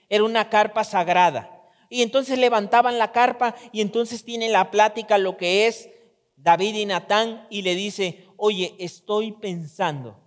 Era 0.10 0.24
una 0.24 0.50
carpa 0.50 0.84
sagrada. 0.84 1.54
Y 1.90 2.02
entonces 2.02 2.38
levantaban 2.38 2.98
la 2.98 3.12
carpa 3.12 3.56
y 3.72 3.82
entonces 3.82 4.24
tiene 4.24 4.50
la 4.50 4.72
plática 4.72 5.18
lo 5.18 5.38
que 5.38 5.68
es 5.68 5.90
David 6.36 6.76
y 6.76 6.86
Natán 6.86 7.48
y 7.50 7.62
le 7.62 7.76
dice, 7.76 8.26
oye, 8.36 8.76
estoy 8.80 9.32
pensando, 9.32 10.20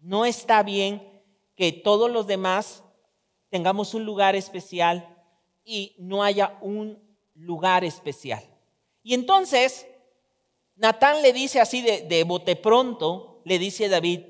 no 0.00 0.24
está 0.24 0.62
bien 0.62 1.22
que 1.54 1.72
todos 1.72 2.10
los 2.10 2.26
demás 2.26 2.84
tengamos 3.50 3.94
un 3.94 4.04
lugar 4.04 4.36
especial 4.36 5.16
y 5.64 5.96
no 5.98 6.22
haya 6.22 6.56
un 6.60 6.98
lugar 7.34 7.84
especial. 7.84 8.42
Y 9.02 9.14
entonces, 9.14 9.86
Natán 10.76 11.22
le 11.22 11.32
dice 11.32 11.60
así 11.60 11.82
de, 11.82 12.02
de 12.02 12.24
bote 12.24 12.56
pronto, 12.56 13.42
le 13.44 13.58
dice 13.58 13.86
a 13.86 13.90
David, 13.90 14.20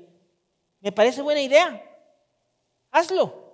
me 0.81 0.91
parece 0.91 1.21
buena 1.21 1.41
idea, 1.41 1.83
hazlo. 2.91 3.48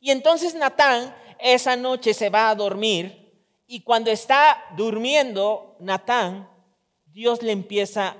Y 0.00 0.10
entonces 0.10 0.54
Natán 0.54 1.14
esa 1.38 1.76
noche 1.76 2.14
se 2.14 2.30
va 2.30 2.50
a 2.50 2.54
dormir 2.54 3.20
y 3.66 3.82
cuando 3.82 4.10
está 4.10 4.64
durmiendo 4.76 5.76
Natán, 5.78 6.48
Dios 7.06 7.42
le 7.42 7.52
empieza 7.52 8.16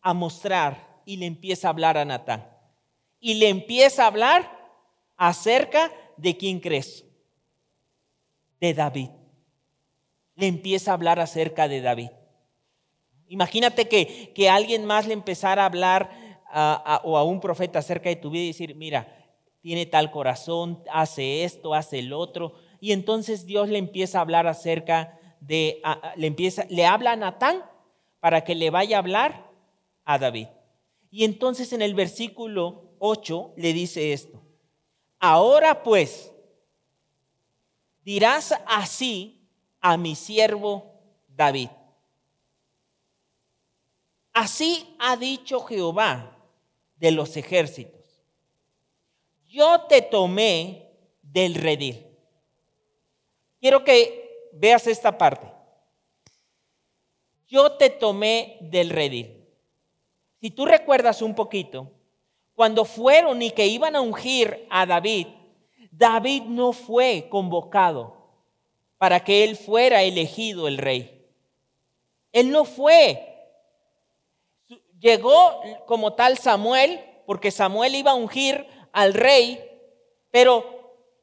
a 0.00 0.14
mostrar 0.14 1.02
y 1.04 1.16
le 1.16 1.26
empieza 1.26 1.66
a 1.66 1.70
hablar 1.70 1.98
a 1.98 2.04
Natán. 2.04 2.48
Y 3.18 3.34
le 3.34 3.48
empieza 3.48 4.04
a 4.04 4.08
hablar 4.08 4.50
acerca 5.16 5.90
de 6.16 6.36
quién 6.36 6.60
crees. 6.60 7.04
De 8.60 8.74
David. 8.74 9.08
Le 10.36 10.46
empieza 10.46 10.90
a 10.90 10.94
hablar 10.94 11.20
acerca 11.20 11.68
de 11.68 11.80
David. 11.80 12.10
Imagínate 13.28 13.88
que, 13.88 14.32
que 14.34 14.50
alguien 14.50 14.84
más 14.84 15.06
le 15.06 15.14
empezara 15.14 15.62
a 15.62 15.66
hablar 15.66 16.10
o 17.02 17.16
a 17.16 17.24
un 17.24 17.40
profeta 17.40 17.78
acerca 17.78 18.08
de 18.08 18.16
tu 18.16 18.30
vida 18.30 18.44
y 18.44 18.48
decir, 18.48 18.74
mira, 18.74 19.21
tiene 19.62 19.86
tal 19.86 20.10
corazón, 20.10 20.82
hace 20.92 21.44
esto, 21.44 21.72
hace 21.72 22.00
el 22.00 22.12
otro. 22.12 22.54
Y 22.80 22.92
entonces 22.92 23.46
Dios 23.46 23.68
le 23.68 23.78
empieza 23.78 24.18
a 24.18 24.22
hablar 24.22 24.48
acerca 24.48 25.18
de, 25.40 25.80
le 26.16 26.26
empieza, 26.26 26.66
le 26.68 26.84
habla 26.84 27.12
a 27.12 27.16
Natán 27.16 27.64
para 28.18 28.42
que 28.42 28.56
le 28.56 28.70
vaya 28.70 28.96
a 28.96 28.98
hablar 28.98 29.50
a 30.04 30.18
David. 30.18 30.48
Y 31.10 31.24
entonces 31.24 31.72
en 31.72 31.80
el 31.80 31.94
versículo 31.94 32.90
8 32.98 33.54
le 33.56 33.72
dice 33.72 34.12
esto. 34.12 34.42
Ahora 35.20 35.84
pues, 35.84 36.32
dirás 38.04 38.52
así 38.66 39.48
a 39.80 39.96
mi 39.96 40.16
siervo 40.16 40.92
David. 41.28 41.68
Así 44.32 44.96
ha 44.98 45.16
dicho 45.16 45.60
Jehová 45.60 46.36
de 46.96 47.12
los 47.12 47.36
ejércitos 47.36 48.01
yo 49.52 49.82
te 49.82 50.00
tomé 50.00 50.88
del 51.20 51.54
redil. 51.54 52.06
Quiero 53.60 53.84
que 53.84 54.48
veas 54.52 54.86
esta 54.86 55.18
parte. 55.18 55.46
Yo 57.48 57.72
te 57.72 57.90
tomé 57.90 58.56
del 58.62 58.88
redil. 58.88 59.46
Si 60.40 60.50
tú 60.50 60.64
recuerdas 60.64 61.20
un 61.20 61.34
poquito, 61.34 61.92
cuando 62.54 62.86
fueron 62.86 63.42
y 63.42 63.50
que 63.50 63.66
iban 63.66 63.94
a 63.94 64.00
ungir 64.00 64.66
a 64.70 64.86
David, 64.86 65.26
David 65.90 66.44
no 66.44 66.72
fue 66.72 67.28
convocado 67.28 68.16
para 68.96 69.22
que 69.22 69.44
él 69.44 69.56
fuera 69.56 70.02
elegido 70.02 70.66
el 70.66 70.78
rey. 70.78 71.26
Él 72.32 72.50
no 72.50 72.64
fue. 72.64 73.28
Llegó 74.98 75.60
como 75.86 76.14
tal 76.14 76.38
Samuel, 76.38 77.04
porque 77.26 77.50
Samuel 77.50 77.94
iba 77.94 78.12
a 78.12 78.14
ungir 78.14 78.66
al 78.92 79.14
rey, 79.14 79.62
pero 80.30 80.64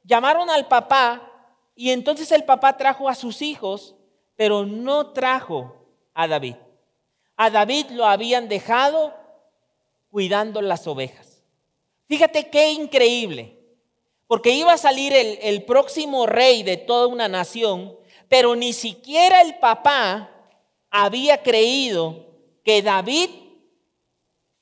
llamaron 0.03 0.49
al 0.49 0.67
papá 0.67 1.31
y 1.75 1.91
entonces 1.91 2.31
el 2.31 2.43
papá 2.43 2.75
trajo 2.75 3.07
a 3.07 3.15
sus 3.15 3.41
hijos, 3.41 3.95
pero 4.35 4.65
no 4.65 5.11
trajo 5.11 5.75
a 6.13 6.27
David. 6.27 6.55
A 7.37 7.49
David 7.49 7.91
lo 7.91 8.05
habían 8.05 8.49
dejado 8.49 9.13
cuidando 10.11 10.61
las 10.61 10.87
ovejas. 10.87 11.41
Fíjate 12.07 12.49
qué 12.49 12.71
increíble, 12.71 13.57
porque 14.27 14.49
iba 14.51 14.73
a 14.73 14.77
salir 14.77 15.13
el, 15.13 15.37
el 15.41 15.63
próximo 15.63 16.25
rey 16.25 16.63
de 16.63 16.77
toda 16.77 17.07
una 17.07 17.27
nación, 17.27 17.95
pero 18.27 18.55
ni 18.55 18.73
siquiera 18.73 19.41
el 19.41 19.57
papá 19.59 20.29
había 20.89 21.41
creído 21.43 22.25
que 22.63 22.81
David 22.81 23.29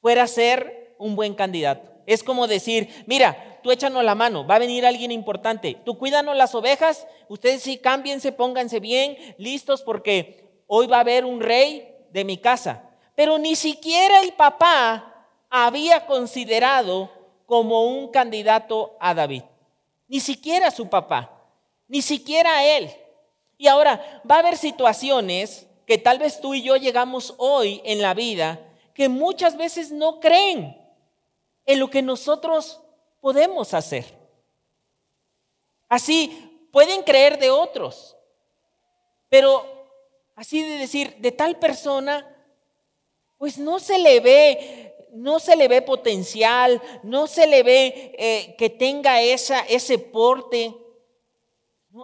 fuera 0.01 0.23
a 0.23 0.27
ser 0.27 0.95
un 0.99 1.15
buen 1.15 1.34
candidato. 1.34 1.96
Es 2.07 2.23
como 2.23 2.47
decir, 2.47 3.03
mira, 3.05 3.59
tú 3.61 3.69
échanos 3.69 4.01
la 4.01 4.15
mano, 4.15 4.47
va 4.47 4.55
a 4.55 4.59
venir 4.59 4.85
alguien 4.85 5.11
importante, 5.11 5.77
tú 5.83 5.97
cuídanos 5.97 6.37
las 6.37 6.55
ovejas, 6.55 7.05
ustedes 7.27 7.61
sí 7.61 7.77
cámbiense, 7.77 8.31
pónganse 8.31 8.79
bien, 8.79 9.17
listos 9.37 9.81
porque 9.81 10.45
hoy 10.67 10.87
va 10.87 10.97
a 10.97 11.01
haber 11.01 11.25
un 11.25 11.41
rey 11.41 11.93
de 12.11 12.23
mi 12.23 12.37
casa. 12.37 12.89
Pero 13.13 13.37
ni 13.37 13.57
siquiera 13.57 14.21
el 14.21 14.31
papá 14.31 15.27
había 15.49 16.05
considerado 16.05 17.11
como 17.45 17.85
un 17.85 18.07
candidato 18.07 18.95
a 19.01 19.13
David. 19.13 19.43
Ni 20.07 20.21
siquiera 20.21 20.71
su 20.71 20.87
papá, 20.87 21.29
ni 21.89 22.01
siquiera 22.01 22.63
él. 22.63 22.89
Y 23.57 23.67
ahora 23.67 24.21
va 24.29 24.35
a 24.35 24.39
haber 24.39 24.55
situaciones 24.55 25.67
que 25.85 25.97
tal 25.97 26.19
vez 26.19 26.39
tú 26.39 26.53
y 26.53 26.61
yo 26.61 26.77
llegamos 26.77 27.35
hoy 27.37 27.81
en 27.83 28.01
la 28.01 28.13
vida 28.13 28.61
que 28.93 29.09
muchas 29.09 29.57
veces 29.57 29.91
no 29.91 30.21
creen 30.21 30.87
en 31.67 31.80
lo 31.80 31.89
que 31.89 32.01
nosotros 32.01 32.82
podemos 33.21 33.75
hacer. 33.75 34.06
Así 35.88 36.67
pueden 36.71 37.03
creer 37.03 37.38
de 37.38 37.51
otros, 37.51 38.17
pero 39.30 39.65
así 40.36 40.63
de 40.63 40.77
decir, 40.77 41.15
de 41.19 41.32
tal 41.32 41.60
persona, 41.60 42.25
pues 43.38 43.58
no 43.58 43.80
se 43.80 43.99
le 43.99 44.19
ve, 44.21 44.95
no 45.12 45.39
se 45.39 45.56
le 45.56 45.67
ve 45.67 45.82
potencial, 45.82 46.82
no 47.03 47.27
se 47.27 47.47
le 47.47 47.63
ve 47.63 48.15
eh, 48.17 48.56
que 48.58 48.69
tenga 48.69 49.21
esa, 49.21 49.60
ese 49.62 49.99
porte. 49.99 50.75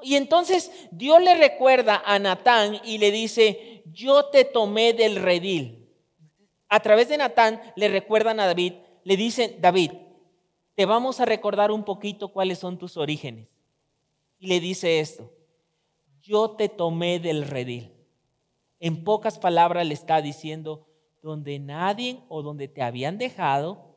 Y 0.02 0.16
entonces 0.16 0.72
Dios 0.92 1.22
le 1.22 1.36
recuerda 1.36 2.02
a 2.06 2.20
Natán 2.20 2.82
y 2.84 2.98
le 2.98 3.12
dice, 3.12 3.84
yo 3.86 4.26
te 4.26 4.44
tomé 4.44 4.94
del 4.94 5.18
redil. 5.18 5.88
A 6.68 6.80
través 6.80 7.10
de 7.10 7.18
Natán 7.18 7.62
le 7.76 7.88
recuerdan 7.88 8.40
a 8.40 8.48
David, 8.48 8.74
le 9.04 9.18
dicen, 9.18 9.56
David, 9.60 9.92
te 10.76 10.86
vamos 10.86 11.20
a 11.20 11.26
recordar 11.26 11.72
un 11.72 11.84
poquito 11.84 12.30
cuáles 12.30 12.60
son 12.60 12.78
tus 12.78 12.98
orígenes. 12.98 13.48
Y 14.40 14.48
le 14.48 14.60
dice 14.60 15.00
esto, 15.00 15.32
yo 16.22 16.52
te 16.52 16.70
tomé 16.70 17.20
del 17.20 17.48
redil. 17.48 17.92
En 18.80 19.04
pocas 19.04 19.40
palabras 19.40 19.86
le 19.86 19.94
está 19.94 20.22
diciendo, 20.22 20.88
donde 21.22 21.58
nadie 21.58 22.20
o 22.28 22.42
donde 22.42 22.68
te 22.68 22.82
habían 22.82 23.18
dejado 23.18 23.96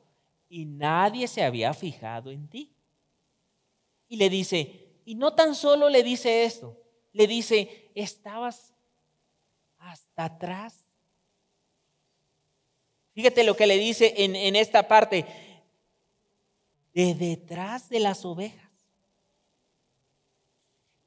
y 0.48 0.64
nadie 0.64 1.26
se 1.26 1.42
había 1.42 1.74
fijado 1.74 2.30
en 2.30 2.48
ti. 2.48 2.72
Y 4.08 4.16
le 4.16 4.30
dice, 4.30 5.00
y 5.04 5.16
no 5.16 5.34
tan 5.34 5.56
solo 5.56 5.88
le 5.88 6.04
dice 6.04 6.44
esto, 6.44 6.80
le 7.12 7.26
dice, 7.26 7.90
estabas 7.94 8.74
hasta 9.78 10.26
atrás 10.26 10.85
Fíjate 13.16 13.44
lo 13.44 13.56
que 13.56 13.66
le 13.66 13.78
dice 13.78 14.12
en, 14.18 14.36
en 14.36 14.56
esta 14.56 14.86
parte, 14.88 15.24
de 16.92 17.14
detrás 17.14 17.88
de 17.88 17.98
las 17.98 18.26
ovejas. 18.26 18.70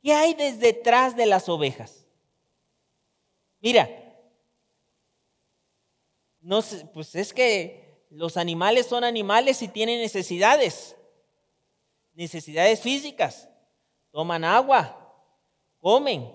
¿Qué 0.02 0.12
hay 0.14 0.34
desde 0.34 0.58
detrás 0.58 1.16
de 1.16 1.28
las 1.28 1.48
ovejas? 1.48 2.04
Mira, 3.62 3.88
no 6.42 6.64
pues 6.96 7.14
es 7.14 7.32
que 7.32 8.08
los 8.10 8.38
animales 8.38 8.88
son 8.88 9.04
animales 9.04 9.62
y 9.62 9.68
tienen 9.68 10.02
necesidades, 10.02 10.96
necesidades 12.16 12.82
físicas. 12.82 13.48
Toman 14.10 14.44
agua, 14.44 15.14
comen 15.80 16.34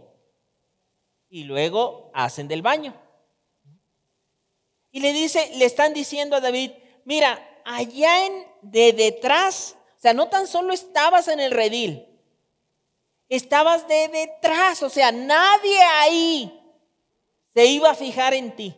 y 1.29 1.43
luego 1.43 2.13
hacen 2.15 2.47
del 2.47 2.63
baño. 2.63 2.95
Y 4.95 5.01
le 5.01 5.13
dice, 5.13 5.51
le 5.57 5.65
están 5.65 5.93
diciendo 5.93 6.37
a 6.37 6.41
David, 6.41 6.71
mira, 7.05 7.45
allá 7.65 8.13
de 8.63 8.93
detrás, 8.93 9.75
o 9.97 10.01
sea, 10.01 10.15
no 10.15 10.29
tan 10.29 10.47
solo 10.47 10.73
estabas 10.73 11.27
en 11.27 11.41
el 11.41 11.51
redil, 11.51 12.07
estabas 13.29 13.89
de 13.89 14.07
detrás, 14.07 14.85
o 14.85 14.89
sea, 14.89 15.11
nadie 15.11 15.81
ahí 15.81 16.61
se 17.53 17.67
iba 17.67 17.91
a 17.91 17.97
fijar 17.97 18.35
en 18.35 18.55
ti. 18.55 18.77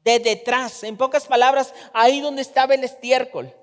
De 0.00 0.18
detrás, 0.18 0.82
en 0.82 0.98
pocas 0.98 1.26
palabras, 1.26 1.72
ahí 1.94 2.20
donde 2.20 2.42
estaba 2.42 2.74
el 2.74 2.84
estiércol, 2.84 3.56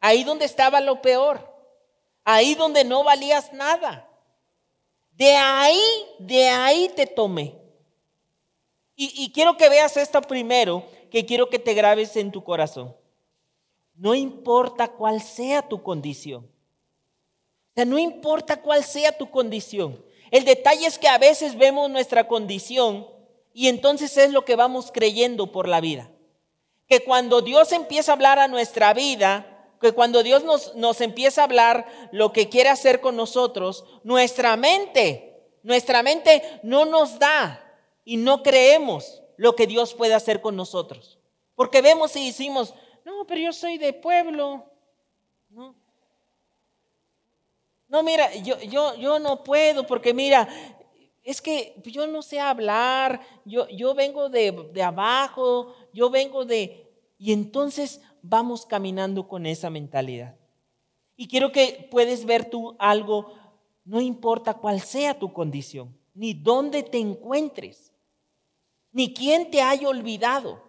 ahí 0.00 0.24
donde 0.24 0.44
estaba 0.44 0.80
lo 0.80 1.00
peor, 1.00 1.54
ahí 2.24 2.56
donde 2.56 2.82
no 2.82 3.04
valías 3.04 3.52
nada. 3.52 4.10
De 5.12 5.36
ahí, 5.36 5.80
de 6.18 6.48
ahí 6.48 6.88
te 6.96 7.06
tomé. 7.06 7.67
Y, 9.00 9.30
quiero 9.30 9.56
que 9.56 9.68
veas 9.68 9.96
esto 9.96 10.20
primero, 10.20 10.84
que 11.12 11.24
quiero 11.24 11.48
que 11.48 11.60
te 11.60 11.72
grabes 11.72 12.16
en 12.16 12.32
tu 12.32 12.42
corazón. 12.42 12.96
No 13.94 14.12
importa 14.12 14.88
cuál 14.88 15.22
sea 15.22 15.62
tu 15.62 15.84
condición. 15.84 16.46
O 16.46 17.74
sea, 17.76 17.84
no 17.84 17.96
importa 17.96 18.60
cuál 18.60 18.82
sea 18.82 19.16
tu 19.16 19.30
condición. 19.30 20.04
El 20.32 20.44
detalle 20.44 20.84
es 20.84 20.98
que 20.98 21.06
a 21.06 21.16
veces 21.16 21.56
vemos 21.56 21.88
nuestra 21.88 22.26
condición 22.26 23.06
y 23.54 23.68
entonces 23.68 24.16
es 24.16 24.32
lo 24.32 24.44
que 24.44 24.56
vamos 24.56 24.90
creyendo 24.90 25.52
por 25.52 25.68
la 25.68 25.80
vida. 25.80 26.10
Que 26.88 27.04
cuando 27.04 27.40
Dios 27.40 27.70
empieza 27.70 28.10
a 28.10 28.16
hablar 28.16 28.40
a 28.40 28.48
nuestra 28.48 28.94
vida, 28.94 29.76
que 29.80 29.92
cuando 29.92 30.24
Dios 30.24 30.42
nos, 30.42 30.74
nos 30.74 31.00
empieza 31.00 31.42
a 31.42 31.44
hablar 31.44 31.86
lo 32.10 32.32
que 32.32 32.48
quiere 32.48 32.68
hacer 32.68 33.00
con 33.00 33.14
nosotros, 33.14 33.84
nuestra 34.02 34.56
mente, 34.56 35.46
nuestra 35.62 36.02
mente 36.02 36.42
no 36.64 36.84
nos 36.84 37.20
da 37.20 37.64
y 38.08 38.16
no 38.16 38.42
creemos 38.42 39.22
lo 39.36 39.54
que 39.54 39.66
Dios 39.66 39.92
puede 39.92 40.14
hacer 40.14 40.40
con 40.40 40.56
nosotros. 40.56 41.18
Porque 41.54 41.82
vemos 41.82 42.16
y 42.16 42.28
decimos, 42.28 42.74
no, 43.04 43.26
pero 43.26 43.38
yo 43.42 43.52
soy 43.52 43.76
de 43.76 43.92
pueblo. 43.92 44.64
No, 45.50 45.74
no 47.86 48.02
mira, 48.02 48.34
yo, 48.36 48.58
yo, 48.60 48.94
yo 48.96 49.18
no 49.18 49.44
puedo 49.44 49.86
porque 49.86 50.14
mira, 50.14 50.48
es 51.22 51.42
que 51.42 51.74
yo 51.84 52.06
no 52.06 52.22
sé 52.22 52.40
hablar, 52.40 53.20
yo, 53.44 53.68
yo 53.68 53.94
vengo 53.94 54.30
de, 54.30 54.52
de 54.72 54.82
abajo, 54.82 55.74
yo 55.92 56.08
vengo 56.08 56.46
de... 56.46 56.90
Y 57.18 57.34
entonces 57.34 58.00
vamos 58.22 58.64
caminando 58.64 59.28
con 59.28 59.44
esa 59.44 59.68
mentalidad. 59.68 60.34
Y 61.14 61.28
quiero 61.28 61.52
que 61.52 61.86
puedes 61.90 62.24
ver 62.24 62.48
tú 62.48 62.74
algo, 62.78 63.34
no 63.84 64.00
importa 64.00 64.54
cuál 64.54 64.80
sea 64.80 65.18
tu 65.18 65.30
condición, 65.34 65.94
ni 66.14 66.32
dónde 66.32 66.82
te 66.82 66.96
encuentres, 66.96 67.87
ni 68.92 69.12
quién 69.12 69.50
te 69.50 69.60
haya 69.60 69.88
olvidado. 69.88 70.62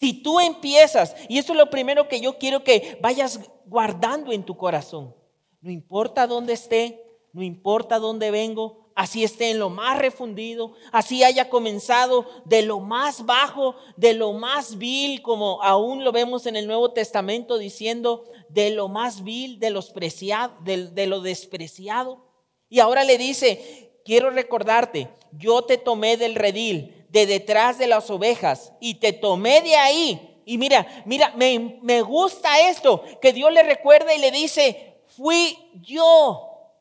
Si 0.00 0.12
tú 0.22 0.38
empiezas, 0.38 1.14
y 1.28 1.38
eso 1.38 1.52
es 1.52 1.58
lo 1.58 1.70
primero 1.70 2.08
que 2.08 2.20
yo 2.20 2.38
quiero 2.38 2.62
que 2.62 2.98
vayas 3.00 3.40
guardando 3.66 4.32
en 4.32 4.44
tu 4.44 4.56
corazón, 4.56 5.14
no 5.60 5.70
importa 5.70 6.26
dónde 6.26 6.52
esté, 6.52 7.04
no 7.32 7.42
importa 7.42 7.98
dónde 7.98 8.30
vengo, 8.30 8.88
así 8.94 9.24
esté 9.24 9.50
en 9.50 9.58
lo 9.58 9.70
más 9.70 9.98
refundido, 9.98 10.74
así 10.92 11.22
haya 11.24 11.48
comenzado 11.48 12.26
de 12.44 12.62
lo 12.62 12.80
más 12.80 13.26
bajo, 13.26 13.76
de 13.96 14.14
lo 14.14 14.32
más 14.32 14.78
vil, 14.78 15.22
como 15.22 15.62
aún 15.62 16.04
lo 16.04 16.12
vemos 16.12 16.46
en 16.46 16.56
el 16.56 16.66
Nuevo 16.66 16.92
Testamento 16.92 17.58
diciendo, 17.58 18.24
de 18.48 18.70
lo 18.70 18.88
más 18.88 19.24
vil, 19.24 19.58
de, 19.58 19.70
los 19.70 19.92
de, 19.92 20.90
de 20.92 21.06
lo 21.06 21.20
despreciado. 21.20 22.24
Y 22.68 22.80
ahora 22.80 23.04
le 23.04 23.18
dice, 23.18 24.00
quiero 24.04 24.30
recordarte, 24.30 25.08
yo 25.32 25.62
te 25.62 25.78
tomé 25.78 26.16
del 26.16 26.34
redil, 26.34 27.06
de 27.10 27.26
detrás 27.26 27.78
de 27.78 27.86
las 27.86 28.10
ovejas, 28.10 28.72
y 28.80 28.94
te 28.94 29.12
tomé 29.12 29.60
de 29.60 29.76
ahí. 29.76 30.42
Y 30.44 30.58
mira, 30.58 30.86
mira, 31.04 31.32
me, 31.36 31.78
me 31.82 32.02
gusta 32.02 32.68
esto, 32.68 33.02
que 33.20 33.32
Dios 33.32 33.52
le 33.52 33.62
recuerda 33.62 34.14
y 34.14 34.18
le 34.18 34.30
dice, 34.30 35.02
fui 35.16 35.58
yo, 35.82 36.72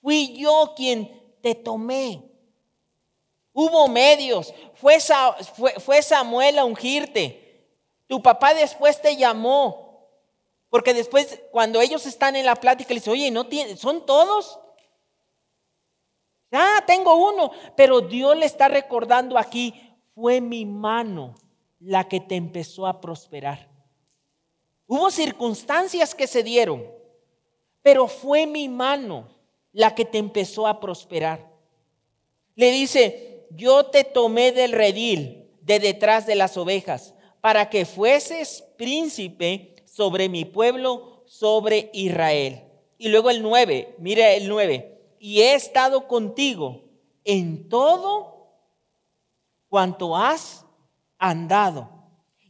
fui 0.00 0.34
yo 0.36 0.72
quien 0.76 1.18
te 1.40 1.54
tomé. 1.54 2.22
Hubo 3.52 3.88
medios, 3.88 4.54
fue, 4.74 4.98
fue, 5.80 6.02
Samuel 6.02 6.60
a 6.60 6.64
ungirte. 6.64 7.66
Tu 8.06 8.22
papá 8.22 8.54
después 8.54 9.02
te 9.02 9.16
llamó. 9.16 10.08
Porque 10.70 10.94
después, 10.94 11.40
cuando 11.50 11.80
ellos 11.80 12.06
están 12.06 12.36
en 12.36 12.46
la 12.46 12.54
plática, 12.54 12.90
le 12.90 13.00
dice, 13.00 13.10
oye, 13.10 13.30
¿no 13.30 13.48
tiene, 13.48 13.76
¿son 13.76 14.06
todos? 14.06 14.60
Ah, 16.52 16.82
tengo 16.86 17.14
uno. 17.14 17.50
Pero 17.76 18.00
Dios 18.00 18.36
le 18.36 18.46
está 18.46 18.68
recordando 18.68 19.38
aquí, 19.38 19.74
fue 20.14 20.40
mi 20.40 20.64
mano 20.64 21.34
la 21.80 22.08
que 22.08 22.20
te 22.20 22.34
empezó 22.34 22.86
a 22.86 23.00
prosperar. 23.00 23.68
Hubo 24.86 25.10
circunstancias 25.10 26.14
que 26.14 26.26
se 26.26 26.42
dieron, 26.42 26.86
pero 27.82 28.08
fue 28.08 28.46
mi 28.46 28.68
mano 28.68 29.28
la 29.72 29.94
que 29.94 30.04
te 30.04 30.18
empezó 30.18 30.66
a 30.66 30.80
prosperar. 30.80 31.46
Le 32.54 32.70
dice, 32.70 33.46
yo 33.50 33.86
te 33.86 34.02
tomé 34.04 34.52
del 34.52 34.72
redil 34.72 35.50
de 35.60 35.78
detrás 35.78 36.26
de 36.26 36.34
las 36.34 36.56
ovejas 36.56 37.14
para 37.40 37.70
que 37.70 37.84
fueses 37.84 38.64
príncipe 38.76 39.76
sobre 39.84 40.28
mi 40.28 40.44
pueblo, 40.44 41.22
sobre 41.26 41.90
Israel. 41.92 42.64
Y 42.96 43.08
luego 43.08 43.30
el 43.30 43.42
9, 43.42 43.94
mire 43.98 44.36
el 44.36 44.48
9, 44.48 44.97
y 45.20 45.40
he 45.42 45.54
estado 45.54 46.06
contigo 46.06 46.84
en 47.24 47.68
todo 47.68 48.38
cuanto 49.68 50.16
has 50.16 50.64
andado. 51.18 51.90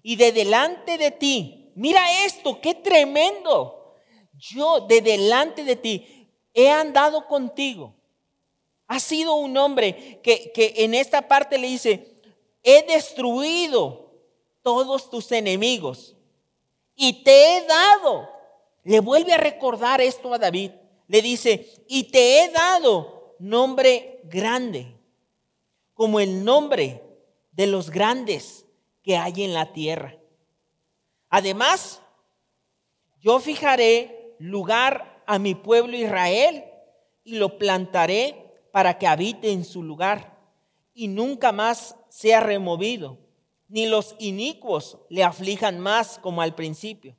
Y 0.02 0.16
de 0.16 0.32
delante 0.32 0.98
de 0.98 1.10
ti, 1.10 1.72
mira 1.74 2.24
esto, 2.24 2.60
qué 2.60 2.74
tremendo. 2.74 3.94
Yo 4.34 4.80
de 4.80 5.00
delante 5.00 5.64
de 5.64 5.76
ti 5.76 6.30
he 6.54 6.70
andado 6.70 7.26
contigo. 7.26 7.94
Ha 8.86 9.00
sido 9.00 9.34
un 9.34 9.56
hombre 9.56 10.20
que, 10.22 10.52
que 10.52 10.74
en 10.78 10.94
esta 10.94 11.28
parte 11.28 11.58
le 11.58 11.68
dice, 11.68 12.20
he 12.62 12.82
destruido 12.86 14.12
todos 14.62 15.10
tus 15.10 15.30
enemigos 15.32 16.16
y 16.94 17.22
te 17.22 17.58
he 17.58 17.66
dado. 17.66 18.28
Le 18.84 19.00
vuelve 19.00 19.34
a 19.34 19.38
recordar 19.38 20.00
esto 20.00 20.32
a 20.32 20.38
David. 20.38 20.72
Le 21.08 21.20
dice, 21.22 21.84
y 21.88 22.04
te 22.04 22.44
he 22.44 22.50
dado 22.50 23.34
nombre 23.38 24.20
grande, 24.24 24.94
como 25.94 26.20
el 26.20 26.44
nombre 26.44 27.02
de 27.52 27.66
los 27.66 27.90
grandes 27.90 28.64
que 29.02 29.16
hay 29.16 29.42
en 29.42 29.54
la 29.54 29.72
tierra. 29.72 30.16
Además, 31.28 32.00
yo 33.20 33.40
fijaré 33.40 34.34
lugar 34.38 35.22
a 35.26 35.38
mi 35.38 35.54
pueblo 35.54 35.96
Israel 35.96 36.64
y 37.24 37.36
lo 37.36 37.58
plantaré 37.58 38.54
para 38.70 38.98
que 38.98 39.06
habite 39.06 39.50
en 39.50 39.64
su 39.64 39.82
lugar 39.82 40.38
y 40.94 41.08
nunca 41.08 41.52
más 41.52 41.96
sea 42.08 42.40
removido, 42.40 43.18
ni 43.68 43.86
los 43.86 44.16
inicuos 44.18 44.98
le 45.08 45.24
aflijan 45.24 45.78
más 45.78 46.18
como 46.18 46.42
al 46.42 46.54
principio. 46.54 47.16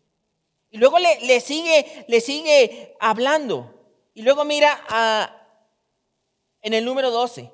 Y 0.71 0.78
luego 0.78 0.97
le, 0.99 1.39
sigue, 1.39 2.06
le 2.08 2.21
sigue 2.21 2.95
hablando. 2.99 3.78
Y 4.19 4.21
luego 4.21 4.43
mira 4.43 4.77
en 6.62 6.73
el 6.73 6.84
número 6.84 7.10
12. 7.10 7.49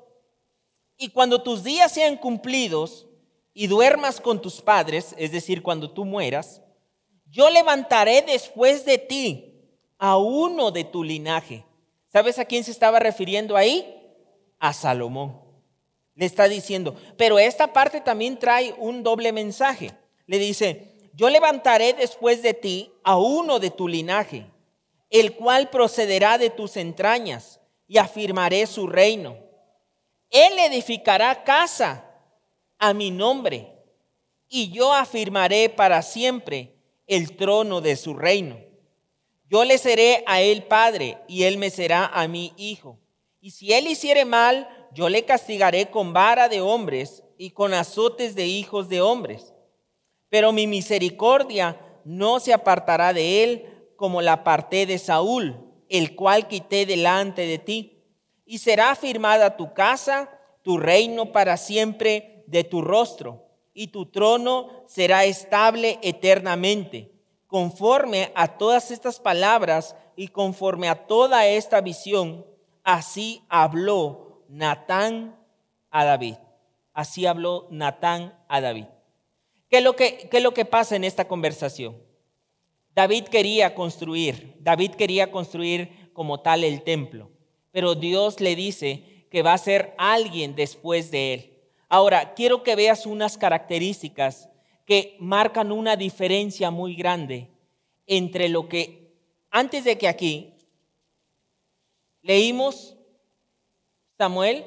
Y 0.97 1.09
cuando 1.09 1.43
tus 1.43 1.63
días 1.63 1.91
sean 1.91 2.17
cumplidos 2.17 3.05
y 3.53 3.67
duermas 3.67 4.19
con 4.19 4.41
tus 4.41 4.63
padres, 4.63 5.13
es 5.15 5.31
decir, 5.31 5.61
cuando 5.61 5.91
tú 5.91 6.05
mueras, 6.05 6.63
yo 7.29 7.51
levantaré 7.51 8.23
después 8.23 8.83
de 8.83 8.97
ti 8.97 9.61
a 9.99 10.17
uno 10.17 10.71
de 10.71 10.85
tu 10.85 11.03
linaje. 11.03 11.63
¿Sabes 12.07 12.39
a 12.39 12.45
quién 12.45 12.63
se 12.63 12.71
estaba 12.71 12.97
refiriendo 12.97 13.55
ahí? 13.55 14.01
A 14.57 14.73
Salomón. 14.73 15.39
Le 16.15 16.25
está 16.25 16.47
diciendo, 16.47 16.95
pero 17.15 17.37
esta 17.37 17.73
parte 17.73 18.01
también 18.01 18.39
trae 18.39 18.73
un 18.79 19.03
doble 19.03 19.31
mensaje. 19.31 19.91
Le 20.25 20.39
dice, 20.39 21.11
yo 21.13 21.29
levantaré 21.29 21.93
después 21.93 22.41
de 22.41 22.55
ti 22.55 22.91
a 23.03 23.19
uno 23.19 23.59
de 23.59 23.69
tu 23.69 23.87
linaje, 23.87 24.47
el 25.19 25.33
cual 25.35 25.69
procederá 25.69 26.37
de 26.37 26.49
tus 26.49 26.75
entrañas 26.75 27.61
y 27.87 27.99
afirmaré 27.99 28.67
su 28.67 28.85
reino. 28.85 29.37
Él 30.29 30.59
edificará 30.59 31.45
casa 31.45 32.05
a 32.77 32.93
mi 32.93 33.11
nombre 33.11 33.71
y 34.49 34.71
yo 34.71 34.91
afirmaré 34.91 35.69
para 35.69 36.01
siempre 36.01 36.75
el 37.07 37.37
trono 37.37 37.79
de 37.79 37.95
su 37.95 38.13
reino. 38.13 38.59
Yo 39.49 39.63
le 39.63 39.77
seré 39.77 40.21
a 40.27 40.41
él 40.41 40.63
padre 40.63 41.17
y 41.29 41.43
él 41.43 41.57
me 41.59 41.69
será 41.69 42.07
a 42.07 42.27
mí 42.27 42.51
hijo. 42.57 42.99
Y 43.39 43.51
si 43.51 43.71
él 43.71 43.87
hiciere 43.87 44.25
mal, 44.25 44.67
yo 44.91 45.07
le 45.07 45.23
castigaré 45.23 45.89
con 45.89 46.11
vara 46.11 46.49
de 46.49 46.59
hombres 46.59 47.23
y 47.37 47.51
con 47.51 47.73
azotes 47.73 48.35
de 48.35 48.47
hijos 48.47 48.89
de 48.89 48.99
hombres. 48.99 49.53
Pero 50.27 50.51
mi 50.51 50.67
misericordia 50.67 51.79
no 52.03 52.41
se 52.41 52.51
apartará 52.51 53.13
de 53.13 53.43
él 53.45 53.74
como 53.95 54.21
la 54.21 54.33
aparté 54.33 54.85
de 54.85 54.97
Saúl, 54.97 55.57
el 55.89 56.15
cual 56.15 56.47
quité 56.47 56.85
delante 56.85 57.45
de 57.45 57.57
ti. 57.57 58.03
Y 58.45 58.59
será 58.59 58.91
afirmada 58.91 59.57
tu 59.57 59.73
casa, 59.73 60.29
tu 60.61 60.77
reino 60.77 61.31
para 61.31 61.57
siempre 61.57 62.43
de 62.47 62.63
tu 62.63 62.81
rostro, 62.81 63.45
y 63.73 63.87
tu 63.87 64.05
trono 64.05 64.69
será 64.87 65.25
estable 65.25 65.99
eternamente 66.01 67.15
conforme 67.55 68.33
a 68.35 68.57
todas 68.57 68.91
estas 68.91 69.19
palabras 69.19 69.95
y 70.15 70.27
conforme 70.27 70.89
a 70.89 71.07
toda 71.07 71.47
esta 71.47 71.79
visión, 71.79 72.45
así 72.83 73.43
habló 73.47 74.43
Natán 74.49 75.39
a 75.89 76.03
David. 76.03 76.35
Así 76.93 77.25
habló 77.25 77.67
Natán 77.71 78.37
a 78.47 78.59
David. 78.61 78.87
¿Qué 79.69 79.77
es, 79.77 79.83
lo 79.83 79.95
que, 79.95 80.27
¿Qué 80.29 80.37
es 80.37 80.43
lo 80.43 80.53
que 80.53 80.65
pasa 80.65 80.95
en 80.95 81.03
esta 81.03 81.29
conversación? 81.29 81.95
David 82.95 83.25
quería 83.25 83.75
construir, 83.75 84.55
David 84.61 84.91
quería 84.91 85.29
construir 85.29 86.09
como 86.13 86.39
tal 86.39 86.63
el 86.63 86.81
templo, 86.81 87.29
pero 87.71 87.93
Dios 87.93 88.39
le 88.39 88.55
dice 88.55 89.27
que 89.29 89.41
va 89.41 89.51
a 89.51 89.57
ser 89.57 89.93
alguien 89.97 90.55
después 90.55 91.11
de 91.11 91.33
él. 91.33 91.53
Ahora, 91.89 92.33
quiero 92.35 92.63
que 92.63 92.75
veas 92.77 93.05
unas 93.05 93.37
características 93.37 94.49
que 94.85 95.17
marcan 95.19 95.73
una 95.73 95.97
diferencia 95.97 96.71
muy 96.71 96.95
grande 96.95 97.49
entre 98.07 98.47
lo 98.47 98.69
que 98.69 99.13
antes 99.51 99.83
de 99.83 99.97
que 99.97 100.07
aquí 100.07 100.53
leímos 102.21 102.95
Samuel 104.17 104.63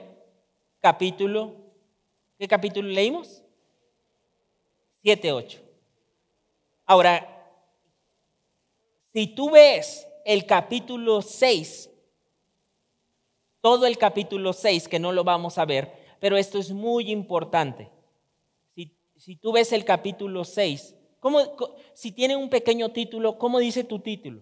capítulo, 0.80 1.56
¿qué 2.38 2.46
capítulo 2.46 2.88
leímos? 2.88 3.42
7, 5.02 5.32
8. 5.32 5.62
Ahora, 6.84 7.37
Si 9.18 9.26
tú 9.26 9.50
ves 9.50 10.06
el 10.24 10.46
capítulo 10.46 11.22
6, 11.22 11.90
todo 13.60 13.84
el 13.84 13.98
capítulo 13.98 14.52
6, 14.52 14.86
que 14.86 15.00
no 15.00 15.10
lo 15.10 15.24
vamos 15.24 15.58
a 15.58 15.64
ver, 15.64 15.92
pero 16.20 16.36
esto 16.36 16.56
es 16.56 16.70
muy 16.70 17.10
importante. 17.10 17.90
Si, 18.76 18.94
si 19.16 19.34
tú 19.34 19.50
ves 19.50 19.72
el 19.72 19.84
capítulo 19.84 20.44
6, 20.44 20.94
¿cómo, 21.18 21.40
si 21.94 22.12
tiene 22.12 22.36
un 22.36 22.48
pequeño 22.48 22.90
título, 22.90 23.38
¿cómo 23.38 23.58
dice 23.58 23.82
tu 23.82 23.98
título? 23.98 24.40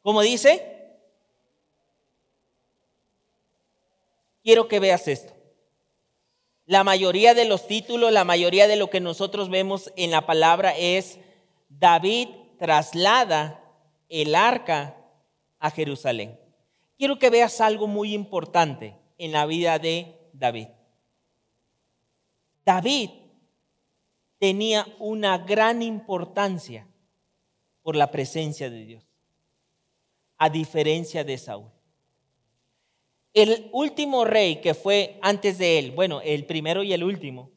¿Cómo 0.00 0.22
dice? 0.22 0.94
Quiero 4.44 4.68
que 4.68 4.78
veas 4.78 5.08
esto. 5.08 5.34
La 6.66 6.82
mayoría 6.82 7.34
de 7.34 7.44
los 7.44 7.66
títulos, 7.66 8.12
la 8.12 8.24
mayoría 8.24 8.66
de 8.66 8.76
lo 8.76 8.88
que 8.88 9.00
nosotros 9.00 9.50
vemos 9.50 9.92
en 9.96 10.10
la 10.10 10.24
palabra 10.24 10.74
es 10.76 11.18
David 11.68 12.28
traslada 12.58 13.62
el 14.08 14.34
arca 14.34 14.96
a 15.58 15.70
Jerusalén. 15.70 16.38
Quiero 16.96 17.18
que 17.18 17.30
veas 17.30 17.60
algo 17.60 17.86
muy 17.86 18.14
importante 18.14 18.96
en 19.18 19.32
la 19.32 19.44
vida 19.44 19.78
de 19.78 20.18
David. 20.32 20.68
David 22.64 23.10
tenía 24.38 24.86
una 24.98 25.38
gran 25.38 25.82
importancia 25.82 26.86
por 27.82 27.96
la 27.96 28.10
presencia 28.10 28.70
de 28.70 28.84
Dios 28.84 29.04
a 30.38 30.50
diferencia 30.50 31.24
de 31.24 31.38
Saúl. 31.38 31.73
El 33.34 33.68
último 33.72 34.24
rey 34.24 34.60
que 34.60 34.74
fue 34.74 35.18
antes 35.20 35.58
de 35.58 35.80
él, 35.80 35.90
bueno, 35.90 36.20
el 36.20 36.46
primero 36.46 36.84
y 36.84 36.92
el 36.92 37.02
último, 37.02 37.50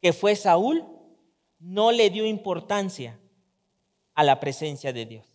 que 0.00 0.14
fue 0.14 0.34
Saúl, 0.34 0.86
no 1.58 1.92
le 1.92 2.08
dio 2.08 2.24
importancia 2.24 3.20
a 4.14 4.24
la 4.24 4.40
presencia 4.40 4.94
de 4.94 5.04
Dios. 5.04 5.26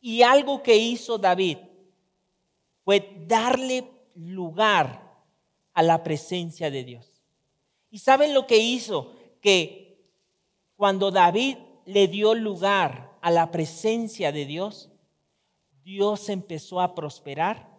Y 0.00 0.22
algo 0.22 0.62
que 0.64 0.76
hizo 0.76 1.18
David 1.18 1.58
fue 2.84 3.24
darle 3.28 3.88
lugar 4.16 5.08
a 5.72 5.82
la 5.84 6.02
presencia 6.02 6.68
de 6.68 6.82
Dios. 6.82 7.22
¿Y 7.92 8.00
saben 8.00 8.34
lo 8.34 8.48
que 8.48 8.58
hizo? 8.58 9.14
Que 9.40 10.04
cuando 10.74 11.12
David 11.12 11.58
le 11.84 12.08
dio 12.08 12.34
lugar 12.34 13.16
a 13.20 13.30
la 13.30 13.52
presencia 13.52 14.32
de 14.32 14.46
Dios, 14.46 14.90
Dios 15.84 16.28
empezó 16.28 16.80
a 16.80 16.96
prosperar 16.96 17.69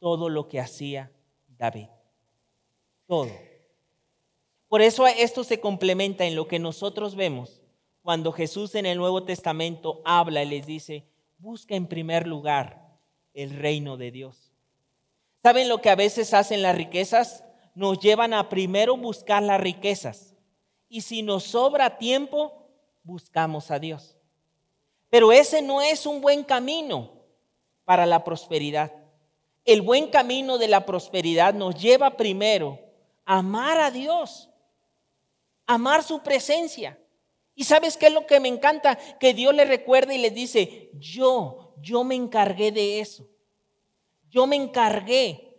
todo 0.00 0.28
lo 0.28 0.48
que 0.48 0.58
hacía 0.58 1.12
David. 1.46 1.86
Todo. 3.06 3.30
Por 4.68 4.82
eso 4.82 5.06
esto 5.06 5.44
se 5.44 5.60
complementa 5.60 6.24
en 6.24 6.34
lo 6.34 6.48
que 6.48 6.58
nosotros 6.58 7.14
vemos 7.14 7.60
cuando 8.02 8.32
Jesús 8.32 8.74
en 8.74 8.86
el 8.86 8.98
Nuevo 8.98 9.24
Testamento 9.24 10.00
habla 10.04 10.42
y 10.42 10.48
les 10.48 10.66
dice, 10.66 11.06
busca 11.38 11.74
en 11.74 11.86
primer 11.86 12.26
lugar 12.26 12.98
el 13.34 13.50
reino 13.50 13.96
de 13.96 14.10
Dios. 14.10 14.52
¿Saben 15.42 15.68
lo 15.68 15.80
que 15.80 15.90
a 15.90 15.96
veces 15.96 16.34
hacen 16.34 16.62
las 16.62 16.76
riquezas? 16.76 17.44
Nos 17.74 17.98
llevan 17.98 18.34
a 18.34 18.48
primero 18.48 18.96
buscar 18.96 19.42
las 19.42 19.60
riquezas. 19.60 20.34
Y 20.88 21.02
si 21.02 21.22
nos 21.22 21.44
sobra 21.44 21.98
tiempo, 21.98 22.68
buscamos 23.02 23.70
a 23.70 23.78
Dios. 23.78 24.16
Pero 25.08 25.32
ese 25.32 25.62
no 25.62 25.80
es 25.80 26.06
un 26.06 26.20
buen 26.20 26.44
camino 26.44 27.12
para 27.84 28.06
la 28.06 28.22
prosperidad. 28.24 28.92
El 29.64 29.82
buen 29.82 30.08
camino 30.08 30.58
de 30.58 30.68
la 30.68 30.86
prosperidad 30.86 31.54
nos 31.54 31.74
lleva 31.74 32.16
primero 32.16 32.78
a 33.24 33.38
amar 33.38 33.80
a 33.80 33.90
Dios, 33.90 34.48
amar 35.66 36.02
su 36.02 36.20
presencia. 36.22 36.98
¿Y 37.54 37.64
sabes 37.64 37.96
qué 37.96 38.06
es 38.06 38.12
lo 38.12 38.26
que 38.26 38.40
me 38.40 38.48
encanta? 38.48 38.96
Que 39.18 39.34
Dios 39.34 39.54
le 39.54 39.64
recuerda 39.64 40.14
y 40.14 40.18
les 40.18 40.34
dice, 40.34 40.90
yo, 40.94 41.74
yo 41.80 42.04
me 42.04 42.14
encargué 42.14 42.72
de 42.72 43.00
eso. 43.00 43.28
Yo 44.30 44.46
me 44.46 44.56
encargué 44.56 45.56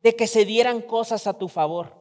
de 0.00 0.16
que 0.16 0.26
se 0.26 0.44
dieran 0.44 0.80
cosas 0.80 1.26
a 1.26 1.36
tu 1.36 1.48
favor. 1.48 1.94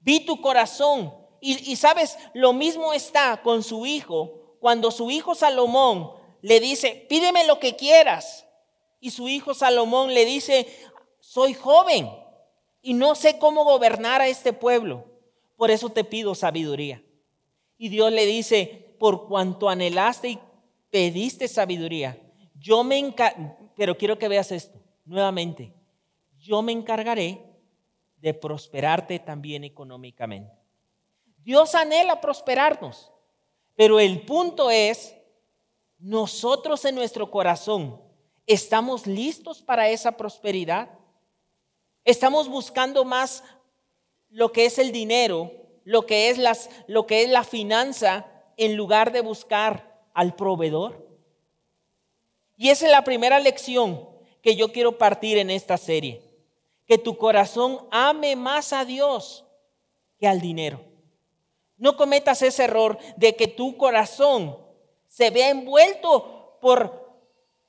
Vi 0.00 0.20
tu 0.26 0.40
corazón. 0.40 1.14
Y, 1.40 1.70
y 1.70 1.76
sabes, 1.76 2.18
lo 2.34 2.52
mismo 2.52 2.92
está 2.92 3.40
con 3.42 3.62
su 3.62 3.86
hijo. 3.86 4.56
Cuando 4.60 4.90
su 4.90 5.10
hijo 5.10 5.34
Salomón 5.34 6.12
le 6.42 6.60
dice, 6.60 7.06
pídeme 7.08 7.46
lo 7.46 7.58
que 7.60 7.76
quieras. 7.76 8.45
Y 9.06 9.12
su 9.12 9.28
hijo 9.28 9.54
Salomón 9.54 10.12
le 10.14 10.24
dice, 10.24 10.66
soy 11.20 11.54
joven 11.54 12.10
y 12.82 12.92
no 12.92 13.14
sé 13.14 13.38
cómo 13.38 13.62
gobernar 13.62 14.20
a 14.20 14.26
este 14.26 14.52
pueblo. 14.52 15.04
Por 15.54 15.70
eso 15.70 15.90
te 15.90 16.02
pido 16.02 16.34
sabiduría. 16.34 17.00
Y 17.78 17.88
Dios 17.88 18.10
le 18.10 18.26
dice, 18.26 18.96
por 18.98 19.28
cuanto 19.28 19.68
anhelaste 19.68 20.30
y 20.30 20.38
pediste 20.90 21.46
sabiduría, 21.46 22.20
yo 22.56 22.82
me 22.82 22.98
encargaré, 22.98 23.54
pero 23.76 23.96
quiero 23.96 24.18
que 24.18 24.26
veas 24.26 24.50
esto 24.50 24.76
nuevamente, 25.04 25.72
yo 26.40 26.60
me 26.60 26.72
encargaré 26.72 27.40
de 28.16 28.34
prosperarte 28.34 29.20
también 29.20 29.62
económicamente. 29.62 30.50
Dios 31.44 31.76
anhela 31.76 32.20
prosperarnos, 32.20 33.12
pero 33.76 34.00
el 34.00 34.22
punto 34.22 34.68
es 34.68 35.14
nosotros 35.96 36.84
en 36.84 36.96
nuestro 36.96 37.30
corazón 37.30 38.04
estamos 38.46 39.06
listos 39.06 39.62
para 39.62 39.88
esa 39.88 40.12
prosperidad. 40.12 40.88
Estamos 42.04 42.48
buscando 42.48 43.04
más 43.04 43.42
lo 44.28 44.52
que 44.52 44.66
es 44.66 44.78
el 44.78 44.92
dinero, 44.92 45.52
lo 45.84 46.06
que 46.06 46.30
es, 46.30 46.38
las, 46.38 46.70
lo 46.86 47.06
que 47.06 47.22
es 47.22 47.30
la 47.30 47.44
finanza, 47.44 48.26
en 48.56 48.76
lugar 48.76 49.12
de 49.12 49.20
buscar 49.20 50.02
al 50.14 50.34
proveedor. 50.34 51.06
Y 52.56 52.70
esa 52.70 52.86
es 52.86 52.92
la 52.92 53.04
primera 53.04 53.38
lección 53.38 54.08
que 54.42 54.56
yo 54.56 54.72
quiero 54.72 54.96
partir 54.96 55.36
en 55.38 55.50
esta 55.50 55.76
serie. 55.76 56.22
Que 56.86 56.98
tu 56.98 57.18
corazón 57.18 57.86
ame 57.90 58.36
más 58.36 58.72
a 58.72 58.84
Dios 58.84 59.44
que 60.18 60.26
al 60.26 60.40
dinero. 60.40 60.80
No 61.76 61.96
cometas 61.96 62.40
ese 62.42 62.64
error 62.64 62.98
de 63.16 63.36
que 63.36 63.48
tu 63.48 63.76
corazón 63.76 64.56
se 65.08 65.30
vea 65.30 65.50
envuelto 65.50 66.58
por 66.60 67.05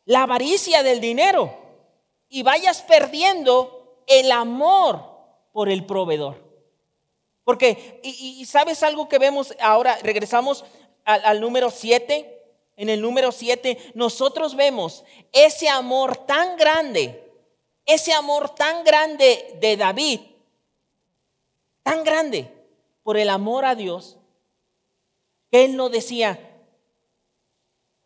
la 0.08 0.24
avaricia 0.24 0.84
del 0.84 1.02
dinero 1.02 1.54
y 2.30 2.42
vayas 2.42 2.82
perdiendo 2.82 4.04
el 4.08 4.32
amor 4.32 5.04
por 5.52 5.70
el 5.70 5.86
proveedor. 5.86 6.44
Porque, 7.44 8.00
y, 8.04 8.44
sabes 8.46 8.84
algo 8.84 9.10
que 9.10 9.20
vemos 9.20 9.54
ahora, 9.60 9.98
regresamos 10.02 10.66
al, 11.04 11.24
al 11.26 11.42
número 11.42 11.70
7. 11.70 12.34
En 12.78 12.90
el 12.90 13.02
número 13.02 13.32
7, 13.32 13.92
nosotros 13.96 14.56
vemos 14.56 15.04
ese 15.34 15.68
amor 15.68 16.16
tan 16.26 16.56
grande, 16.58 17.30
ese 17.86 18.14
amor 18.14 18.56
tan 18.56 18.84
grande 18.84 19.58
de 19.60 19.76
David, 19.76 20.22
tan 21.84 22.04
grande 22.04 22.52
por 23.04 23.18
el 23.18 23.30
amor 23.30 23.66
a 23.66 23.76
Dios, 23.76 24.18
que 25.52 25.66
él 25.66 25.76
no 25.76 25.90
decía, 25.90 26.47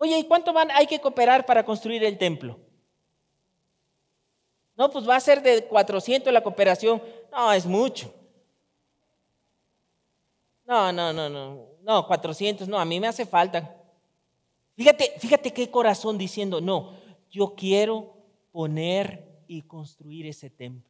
Oye, 0.03 0.17
¿y 0.17 0.23
cuánto 0.23 0.51
van, 0.51 0.71
hay 0.71 0.87
que 0.87 0.99
cooperar 0.99 1.45
para 1.45 1.63
construir 1.63 2.03
el 2.03 2.17
templo? 2.17 2.59
No, 4.75 4.89
pues 4.89 5.07
va 5.07 5.15
a 5.15 5.19
ser 5.19 5.43
de 5.43 5.67
400 5.67 6.33
la 6.33 6.41
cooperación. 6.41 6.99
No, 7.31 7.53
es 7.53 7.67
mucho. 7.67 8.11
No, 10.65 10.91
no, 10.91 11.13
no, 11.13 11.29
no. 11.29 11.67
No, 11.83 12.07
400, 12.07 12.67
no, 12.67 12.79
a 12.79 12.85
mí 12.85 12.99
me 12.99 13.09
hace 13.09 13.27
falta. 13.27 13.75
Fíjate, 14.75 15.13
fíjate 15.19 15.53
qué 15.53 15.69
corazón 15.69 16.17
diciendo, 16.17 16.59
no, 16.59 16.95
yo 17.29 17.53
quiero 17.53 18.17
poner 18.51 19.43
y 19.45 19.61
construir 19.61 20.25
ese 20.25 20.49
templo. 20.49 20.89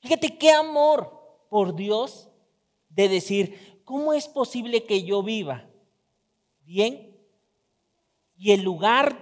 Fíjate 0.00 0.36
qué 0.36 0.52
amor 0.52 1.46
por 1.48 1.74
Dios 1.74 2.28
de 2.90 3.08
decir, 3.08 3.80
¿cómo 3.82 4.12
es 4.12 4.28
posible 4.28 4.84
que 4.84 5.04
yo 5.04 5.22
viva 5.22 5.69
bien 6.70 7.16
y 8.38 8.52
el 8.52 8.62
lugar 8.62 9.18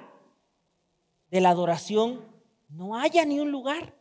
de 1.31 1.41
la 1.41 1.49
adoración 1.49 2.23
no 2.69 2.95
haya 2.95 3.25
ni 3.25 3.41
un 3.41 3.51
lugar. 3.51 3.95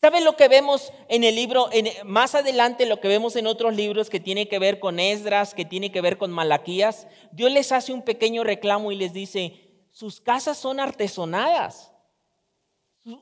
¿Saben 0.00 0.24
lo 0.24 0.34
que 0.34 0.48
vemos 0.48 0.92
en 1.08 1.22
el 1.22 1.36
libro, 1.36 1.70
más 2.04 2.34
adelante 2.34 2.84
lo 2.84 3.00
que 3.00 3.06
vemos 3.06 3.36
en 3.36 3.46
otros 3.46 3.76
libros 3.76 4.10
que 4.10 4.18
tiene 4.18 4.48
que 4.48 4.58
ver 4.58 4.80
con 4.80 4.98
Esdras, 4.98 5.54
que 5.54 5.64
tiene 5.64 5.92
que 5.92 6.00
ver 6.00 6.18
con 6.18 6.32
Malaquías? 6.32 7.06
Dios 7.30 7.52
les 7.52 7.70
hace 7.70 7.92
un 7.92 8.02
pequeño 8.02 8.42
reclamo 8.42 8.90
y 8.90 8.96
les 8.96 9.12
dice, 9.12 9.86
sus 9.92 10.20
casas 10.20 10.58
son 10.58 10.80
artesonadas, 10.80 11.92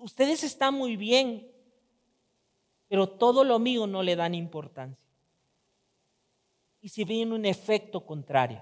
ustedes 0.01 0.45
están 0.45 0.73
muy 0.73 0.97
bien, 0.97 1.47
pero 2.89 3.07
todo 3.07 3.45
lo 3.45 3.59
mío 3.59 3.87
no 3.87 4.03
le 4.03 4.17
dan 4.17 4.35
importancia 4.35 5.02
y 6.83 6.89
si 6.89 7.05
viene 7.05 7.35
un 7.35 7.47
efecto 7.47 8.05
contrario. 8.05 8.61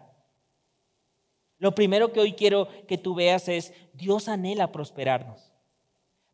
Lo 1.59 1.75
primero 1.75 2.13
que 2.13 2.21
hoy 2.21 2.35
quiero 2.35 2.69
que 2.87 2.99
tú 2.99 3.15
veas 3.15 3.49
es, 3.49 3.73
Dios 3.95 4.29
anhela 4.29 4.71
prosperarnos, 4.71 5.53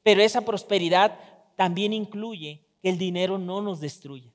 pero 0.03 0.21
esa 0.21 0.43
prosperidad 0.43 1.19
también 1.57 1.93
incluye 1.93 2.67
que 2.83 2.91
el 2.91 2.99
dinero 2.99 3.39
no 3.39 3.63
nos 3.63 3.81
destruya. 3.81 4.31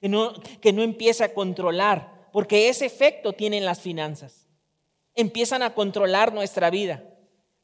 que 0.00 0.08
no, 0.08 0.32
que 0.60 0.72
no 0.72 0.82
empiece 0.82 1.22
a 1.22 1.32
controlar, 1.32 2.28
porque 2.32 2.68
ese 2.68 2.86
efecto 2.86 3.32
tienen 3.32 3.64
las 3.64 3.80
finanzas. 3.80 4.48
Empiezan 5.14 5.62
a 5.62 5.74
controlar 5.74 6.32
nuestra 6.32 6.70
vida, 6.70 7.04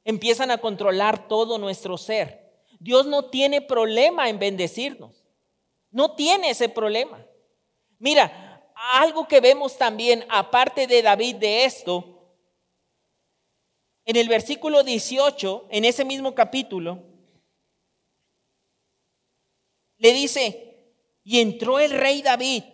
empiezan 0.04 0.52
a 0.52 0.58
controlar 0.58 1.26
todo 1.26 1.58
nuestro 1.58 1.98
ser. 1.98 2.62
Dios 2.78 3.06
no 3.06 3.24
tiene 3.24 3.60
problema 3.60 4.28
en 4.28 4.38
bendecirnos, 4.38 5.24
no 5.90 6.14
tiene 6.14 6.50
ese 6.50 6.68
problema. 6.68 7.27
Mira, 7.98 8.72
algo 8.92 9.26
que 9.26 9.40
vemos 9.40 9.76
también, 9.76 10.24
aparte 10.28 10.86
de 10.86 11.02
David 11.02 11.36
de 11.36 11.64
esto, 11.64 12.18
en 14.04 14.16
el 14.16 14.28
versículo 14.28 14.82
18, 14.82 15.66
en 15.70 15.84
ese 15.84 16.04
mismo 16.04 16.34
capítulo, 16.34 17.02
le 19.98 20.12
dice, 20.12 20.92
y 21.24 21.40
entró 21.40 21.78
el 21.78 21.90
rey 21.90 22.22
David 22.22 22.64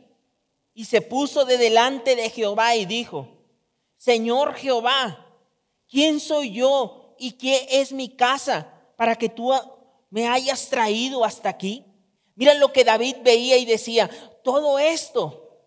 y 0.75 0.85
se 0.85 1.01
puso 1.01 1.45
de 1.45 1.57
delante 1.59 2.15
de 2.15 2.31
Jehová 2.31 2.77
y 2.77 2.85
dijo, 2.85 3.29
Señor 3.97 4.55
Jehová, 4.55 5.27
¿quién 5.89 6.21
soy 6.21 6.53
yo 6.53 7.17
y 7.19 7.33
qué 7.33 7.67
es 7.71 7.93
mi 7.93 8.11
casa 8.11 8.71
para 8.97 9.17
que 9.17 9.29
tú 9.29 9.53
me 10.11 10.29
hayas 10.29 10.69
traído 10.69 11.25
hasta 11.25 11.49
aquí? 11.49 11.85
Mira 12.37 12.55
lo 12.55 12.73
que 12.73 12.85
David 12.85 13.17
veía 13.23 13.57
y 13.57 13.65
decía, 13.65 14.11
todo 14.45 14.79
esto 14.79 15.59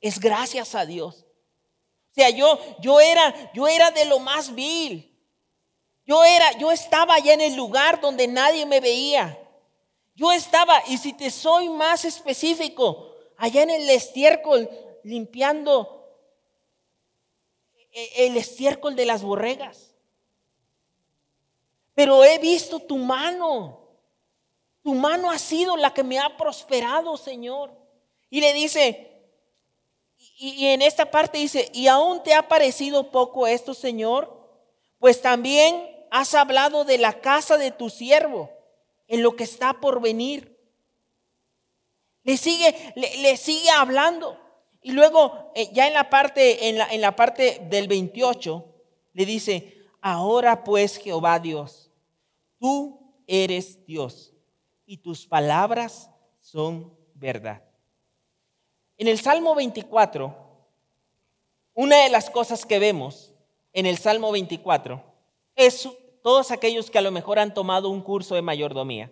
es 0.00 0.20
gracias 0.20 0.76
a 0.76 0.86
Dios. 0.86 1.26
O 2.10 2.14
sea, 2.14 2.30
yo, 2.30 2.58
yo, 2.80 3.00
era, 3.00 3.52
yo 3.52 3.66
era 3.66 3.90
de 3.90 4.04
lo 4.04 4.20
más 4.20 4.54
vil. 4.54 5.06
Yo 6.04 6.24
era, 6.24 6.52
yo 6.58 6.70
estaba 6.70 7.14
allá 7.14 7.34
en 7.34 7.40
el 7.40 7.54
lugar 7.54 8.00
donde 8.00 8.28
nadie 8.28 8.66
me 8.66 8.80
veía. 8.80 9.36
Yo 10.14 10.32
estaba, 10.32 10.82
y 10.86 10.98
si 10.98 11.12
te 11.12 11.30
soy 11.30 11.68
más 11.68 12.04
específico, 12.04 13.14
allá 13.36 13.62
en 13.62 13.70
el 13.70 13.88
estiércol 13.88 14.68
limpiando 15.02 16.00
e-, 17.92 18.26
el 18.26 18.36
estiércol 18.36 18.96
de 18.96 19.06
las 19.06 19.22
borregas. 19.22 19.94
Pero 21.94 22.24
he 22.24 22.38
visto 22.38 22.80
tu 22.80 22.96
mano. 22.98 23.78
Tu 24.82 24.94
mano 24.94 25.30
ha 25.30 25.38
sido 25.38 25.76
la 25.76 25.92
que 25.92 26.02
me 26.02 26.18
ha 26.18 26.36
prosperado, 26.36 27.16
Señor. 27.16 27.79
Y 28.30 28.40
le 28.40 28.54
dice, 28.54 29.10
y, 30.16 30.66
en 30.68 30.80
esta 30.80 31.10
parte 31.10 31.38
dice, 31.38 31.70
¿y 31.74 31.88
aún 31.88 32.22
te 32.22 32.32
ha 32.32 32.48
parecido 32.48 33.10
poco 33.10 33.46
esto, 33.46 33.74
Señor? 33.74 34.40
Pues 34.98 35.20
también 35.20 35.86
has 36.10 36.34
hablado 36.34 36.84
de 36.84 36.96
la 36.96 37.20
casa 37.20 37.58
de 37.58 37.72
tu 37.72 37.90
siervo 37.90 38.50
en 39.08 39.22
lo 39.22 39.36
que 39.36 39.44
está 39.44 39.80
por 39.80 40.00
venir. 40.00 40.56
Le 42.22 42.36
sigue, 42.36 42.74
le, 42.96 43.36
sigue 43.36 43.70
hablando. 43.70 44.38
Y 44.80 44.92
luego, 44.92 45.52
eh, 45.54 45.68
ya 45.72 45.88
en 45.88 45.94
la, 45.94 46.08
parte, 46.08 46.68
en, 46.68 46.78
la, 46.78 46.88
en 46.88 47.00
la 47.00 47.16
parte 47.16 47.60
del 47.68 47.88
28, 47.88 48.64
le 49.12 49.26
dice, 49.26 49.76
ahora 50.00 50.64
pues 50.64 50.96
Jehová 50.96 51.38
Dios, 51.38 51.90
tú 52.58 53.14
eres 53.26 53.84
Dios 53.84 54.32
y 54.86 54.98
tus 54.98 55.26
palabras 55.26 56.10
son 56.40 56.96
verdad. 57.14 57.62
En 59.00 59.08
el 59.08 59.18
Salmo 59.18 59.54
24, 59.54 60.36
una 61.72 62.02
de 62.02 62.10
las 62.10 62.28
cosas 62.28 62.66
que 62.66 62.78
vemos 62.78 63.32
en 63.72 63.86
el 63.86 63.96
Salmo 63.96 64.30
24 64.30 65.02
es 65.56 65.88
todos 66.22 66.50
aquellos 66.50 66.90
que 66.90 66.98
a 66.98 67.00
lo 67.00 67.10
mejor 67.10 67.38
han 67.38 67.54
tomado 67.54 67.88
un 67.88 68.02
curso 68.02 68.34
de 68.34 68.42
mayordomía. 68.42 69.10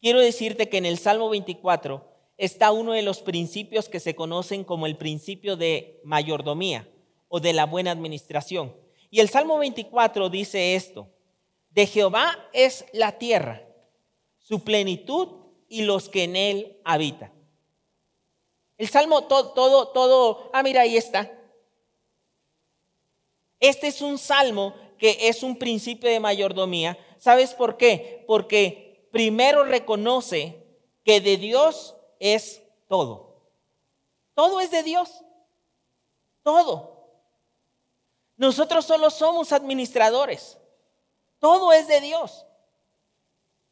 Quiero 0.00 0.20
decirte 0.20 0.70
que 0.70 0.78
en 0.78 0.86
el 0.86 0.96
Salmo 0.96 1.28
24 1.28 2.02
está 2.38 2.72
uno 2.72 2.92
de 2.92 3.02
los 3.02 3.20
principios 3.20 3.90
que 3.90 4.00
se 4.00 4.16
conocen 4.16 4.64
como 4.64 4.86
el 4.86 4.96
principio 4.96 5.54
de 5.54 6.00
mayordomía 6.02 6.88
o 7.28 7.40
de 7.40 7.52
la 7.52 7.66
buena 7.66 7.90
administración. 7.90 8.74
Y 9.10 9.20
el 9.20 9.28
Salmo 9.28 9.58
24 9.58 10.30
dice 10.30 10.76
esto, 10.76 11.08
de 11.68 11.86
Jehová 11.86 12.38
es 12.54 12.86
la 12.94 13.18
tierra, 13.18 13.68
su 14.38 14.64
plenitud 14.64 15.28
y 15.68 15.82
los 15.82 16.08
que 16.08 16.24
en 16.24 16.36
él 16.36 16.78
habitan. 16.84 17.38
El 18.80 18.88
Salmo 18.88 19.24
todo, 19.24 19.50
todo, 19.50 19.88
todo, 19.88 20.50
ah, 20.54 20.62
mira, 20.62 20.80
ahí 20.80 20.96
está. 20.96 21.30
Este 23.60 23.88
es 23.88 24.00
un 24.00 24.16
salmo 24.16 24.74
que 24.96 25.28
es 25.28 25.42
un 25.42 25.58
principio 25.58 26.08
de 26.08 26.18
mayordomía. 26.18 26.96
¿Sabes 27.18 27.52
por 27.52 27.76
qué? 27.76 28.24
Porque 28.26 29.06
primero 29.12 29.64
reconoce 29.64 30.64
que 31.04 31.20
de 31.20 31.36
Dios 31.36 31.94
es 32.20 32.62
todo. 32.88 33.42
Todo 34.32 34.62
es 34.62 34.70
de 34.70 34.82
Dios. 34.82 35.24
Todo. 36.42 37.04
Nosotros 38.38 38.86
solo 38.86 39.10
somos 39.10 39.52
administradores. 39.52 40.56
Todo 41.38 41.74
es 41.74 41.86
de 41.86 42.00
Dios. 42.00 42.46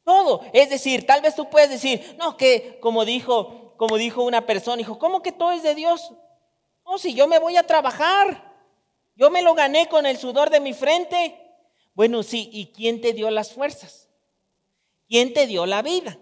Todo. 0.04 0.42
Es 0.52 0.68
decir, 0.68 1.06
tal 1.06 1.22
vez 1.22 1.34
tú 1.34 1.48
puedes 1.48 1.70
decir, 1.70 2.14
no, 2.18 2.36
que 2.36 2.78
como 2.80 3.06
dijo, 3.06 3.67
como 3.78 3.96
dijo 3.96 4.24
una 4.24 4.44
persona, 4.44 4.76
dijo, 4.76 4.98
¿cómo 4.98 5.22
que 5.22 5.32
todo 5.32 5.52
es 5.52 5.62
de 5.62 5.74
Dios? 5.74 6.12
No, 6.84 6.98
si 6.98 7.14
yo 7.14 7.26
me 7.26 7.38
voy 7.38 7.56
a 7.56 7.66
trabajar. 7.66 8.46
Yo 9.14 9.30
me 9.30 9.40
lo 9.40 9.54
gané 9.54 9.88
con 9.88 10.04
el 10.04 10.18
sudor 10.18 10.50
de 10.50 10.60
mi 10.60 10.74
frente. 10.74 11.40
Bueno, 11.94 12.22
sí, 12.22 12.50
¿y 12.52 12.72
quién 12.72 13.00
te 13.00 13.12
dio 13.12 13.30
las 13.30 13.52
fuerzas? 13.52 14.08
¿Quién 15.08 15.32
te 15.32 15.46
dio 15.46 15.64
la 15.64 15.82
vida? 15.82 16.18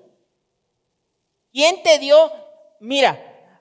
¿Quién 1.52 1.82
te 1.82 1.98
dio? 1.98 2.30
Mira, 2.78 3.20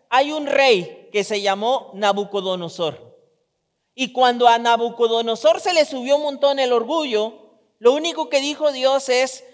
hay 0.10 0.32
un 0.32 0.46
rey 0.46 1.10
que 1.12 1.24
se 1.24 1.42
llamó 1.42 1.92
Nabucodonosor. 1.94 3.18
Y 3.94 4.12
cuando 4.12 4.48
a 4.48 4.58
Nabucodonosor 4.58 5.62
se 5.62 5.74
le 5.74 5.86
subió 5.86 6.18
un 6.18 6.24
montón 6.24 6.60
el 6.60 6.74
orgullo, 6.74 7.34
lo 7.80 7.94
único 7.94 8.30
que 8.30 8.42
dijo 8.42 8.74
Dios 8.74 9.08
es, 9.08 9.46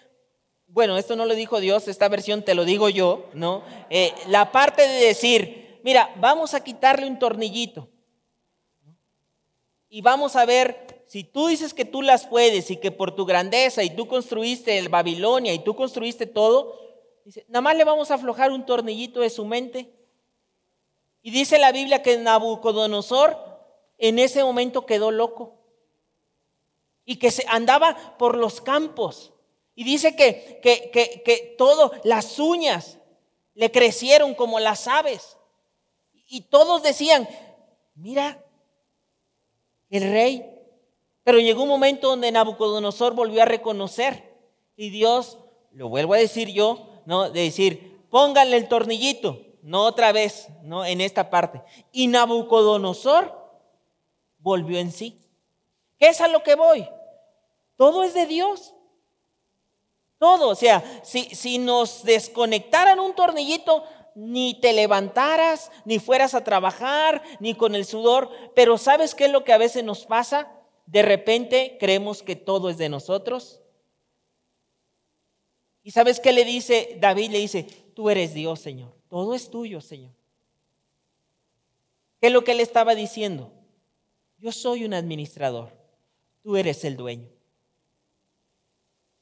bueno, 0.73 0.97
esto 0.97 1.17
no 1.17 1.25
lo 1.25 1.35
dijo 1.35 1.59
Dios, 1.59 1.87
esta 1.87 2.07
versión 2.07 2.43
te 2.43 2.55
lo 2.55 2.63
digo 2.63 2.87
yo, 2.87 3.29
¿no? 3.33 3.63
Eh, 3.89 4.13
la 4.27 4.51
parte 4.53 4.87
de 4.87 5.05
decir, 5.05 5.79
mira, 5.83 6.13
vamos 6.17 6.53
a 6.53 6.63
quitarle 6.63 7.07
un 7.07 7.19
tornillito 7.19 7.89
y 9.89 10.01
vamos 10.01 10.37
a 10.37 10.45
ver, 10.45 11.03
si 11.07 11.25
tú 11.25 11.47
dices 11.47 11.73
que 11.73 11.83
tú 11.83 12.01
las 12.01 12.25
puedes 12.25 12.71
y 12.71 12.77
que 12.77 12.91
por 12.91 13.13
tu 13.13 13.25
grandeza 13.25 13.83
y 13.83 13.89
tú 13.89 14.07
construiste 14.07 14.77
el 14.77 14.87
Babilonia 14.87 15.53
y 15.53 15.59
tú 15.59 15.75
construiste 15.75 16.25
todo, 16.25 16.79
dice, 17.25 17.45
nada 17.49 17.59
más 17.59 17.75
le 17.75 17.83
vamos 17.83 18.09
a 18.09 18.13
aflojar 18.13 18.53
un 18.53 18.65
tornillito 18.65 19.19
de 19.19 19.29
su 19.29 19.43
mente. 19.43 19.93
Y 21.21 21.31
dice 21.31 21.59
la 21.59 21.73
Biblia 21.73 22.01
que 22.01 22.17
Nabucodonosor 22.17 23.37
en 23.97 24.19
ese 24.19 24.41
momento 24.45 24.85
quedó 24.85 25.11
loco 25.11 25.59
y 27.03 27.17
que 27.17 27.29
se 27.29 27.43
andaba 27.49 28.15
por 28.17 28.37
los 28.37 28.61
campos. 28.61 29.33
Y 29.75 29.83
dice 29.83 30.15
que, 30.15 30.59
que, 30.61 30.91
que, 30.91 31.21
que 31.23 31.55
todo, 31.57 31.91
las 32.03 32.39
uñas 32.39 32.97
le 33.53 33.71
crecieron 33.71 34.35
como 34.35 34.59
las 34.59 34.87
aves. 34.87 35.37
Y 36.27 36.41
todos 36.41 36.83
decían, 36.83 37.27
mira, 37.95 38.43
el 39.89 40.03
rey. 40.11 40.45
Pero 41.23 41.39
llegó 41.39 41.63
un 41.63 41.69
momento 41.69 42.09
donde 42.09 42.31
Nabucodonosor 42.31 43.13
volvió 43.13 43.41
a 43.41 43.45
reconocer 43.45 44.31
y 44.75 44.89
Dios, 44.89 45.37
lo 45.71 45.89
vuelvo 45.89 46.15
a 46.15 46.17
decir 46.17 46.49
yo, 46.49 46.89
¿no? 47.05 47.29
De 47.29 47.41
decir, 47.41 48.01
pónganle 48.09 48.57
el 48.57 48.67
tornillito, 48.67 49.39
no 49.61 49.83
otra 49.83 50.11
vez, 50.11 50.47
¿no? 50.63 50.83
En 50.85 51.01
esta 51.01 51.29
parte. 51.29 51.61
Y 51.91 52.07
Nabucodonosor 52.07 53.37
volvió 54.39 54.79
en 54.79 54.91
sí. 54.91 55.19
¿Qué 55.99 56.07
es 56.07 56.19
a 56.21 56.27
lo 56.27 56.41
que 56.41 56.55
voy? 56.55 56.89
Todo 57.75 58.03
es 58.03 58.13
de 58.13 58.25
Dios. 58.25 58.73
Todo, 60.21 60.49
o 60.49 60.55
sea, 60.55 61.01
si, 61.03 61.23
si 61.33 61.57
nos 61.57 62.03
desconectaran 62.03 62.99
un 62.99 63.15
tornillito, 63.15 63.83
ni 64.13 64.53
te 64.53 64.71
levantaras, 64.71 65.71
ni 65.83 65.97
fueras 65.97 66.35
a 66.35 66.43
trabajar, 66.43 67.23
ni 67.39 67.55
con 67.55 67.73
el 67.73 67.85
sudor. 67.85 68.29
Pero 68.53 68.77
¿sabes 68.77 69.15
qué 69.15 69.25
es 69.25 69.31
lo 69.31 69.43
que 69.43 69.51
a 69.51 69.57
veces 69.57 69.83
nos 69.83 70.05
pasa? 70.05 70.51
De 70.85 71.01
repente 71.01 71.75
creemos 71.79 72.21
que 72.21 72.35
todo 72.35 72.69
es 72.69 72.77
de 72.77 72.87
nosotros. 72.87 73.61
¿Y 75.81 75.89
sabes 75.89 76.19
qué 76.19 76.33
le 76.33 76.45
dice 76.45 76.99
David? 77.01 77.31
Le 77.31 77.39
dice, 77.39 77.63
tú 77.95 78.11
eres 78.11 78.35
Dios, 78.35 78.59
Señor. 78.59 78.93
Todo 79.09 79.33
es 79.33 79.49
tuyo, 79.49 79.81
Señor. 79.81 80.11
¿Qué 82.19 82.27
es 82.27 82.33
lo 82.33 82.43
que 82.43 82.51
él 82.51 82.59
estaba 82.59 82.93
diciendo? 82.93 83.51
Yo 84.37 84.51
soy 84.51 84.85
un 84.85 84.93
administrador. 84.93 85.71
Tú 86.43 86.57
eres 86.57 86.83
el 86.83 86.95
dueño. 86.95 87.40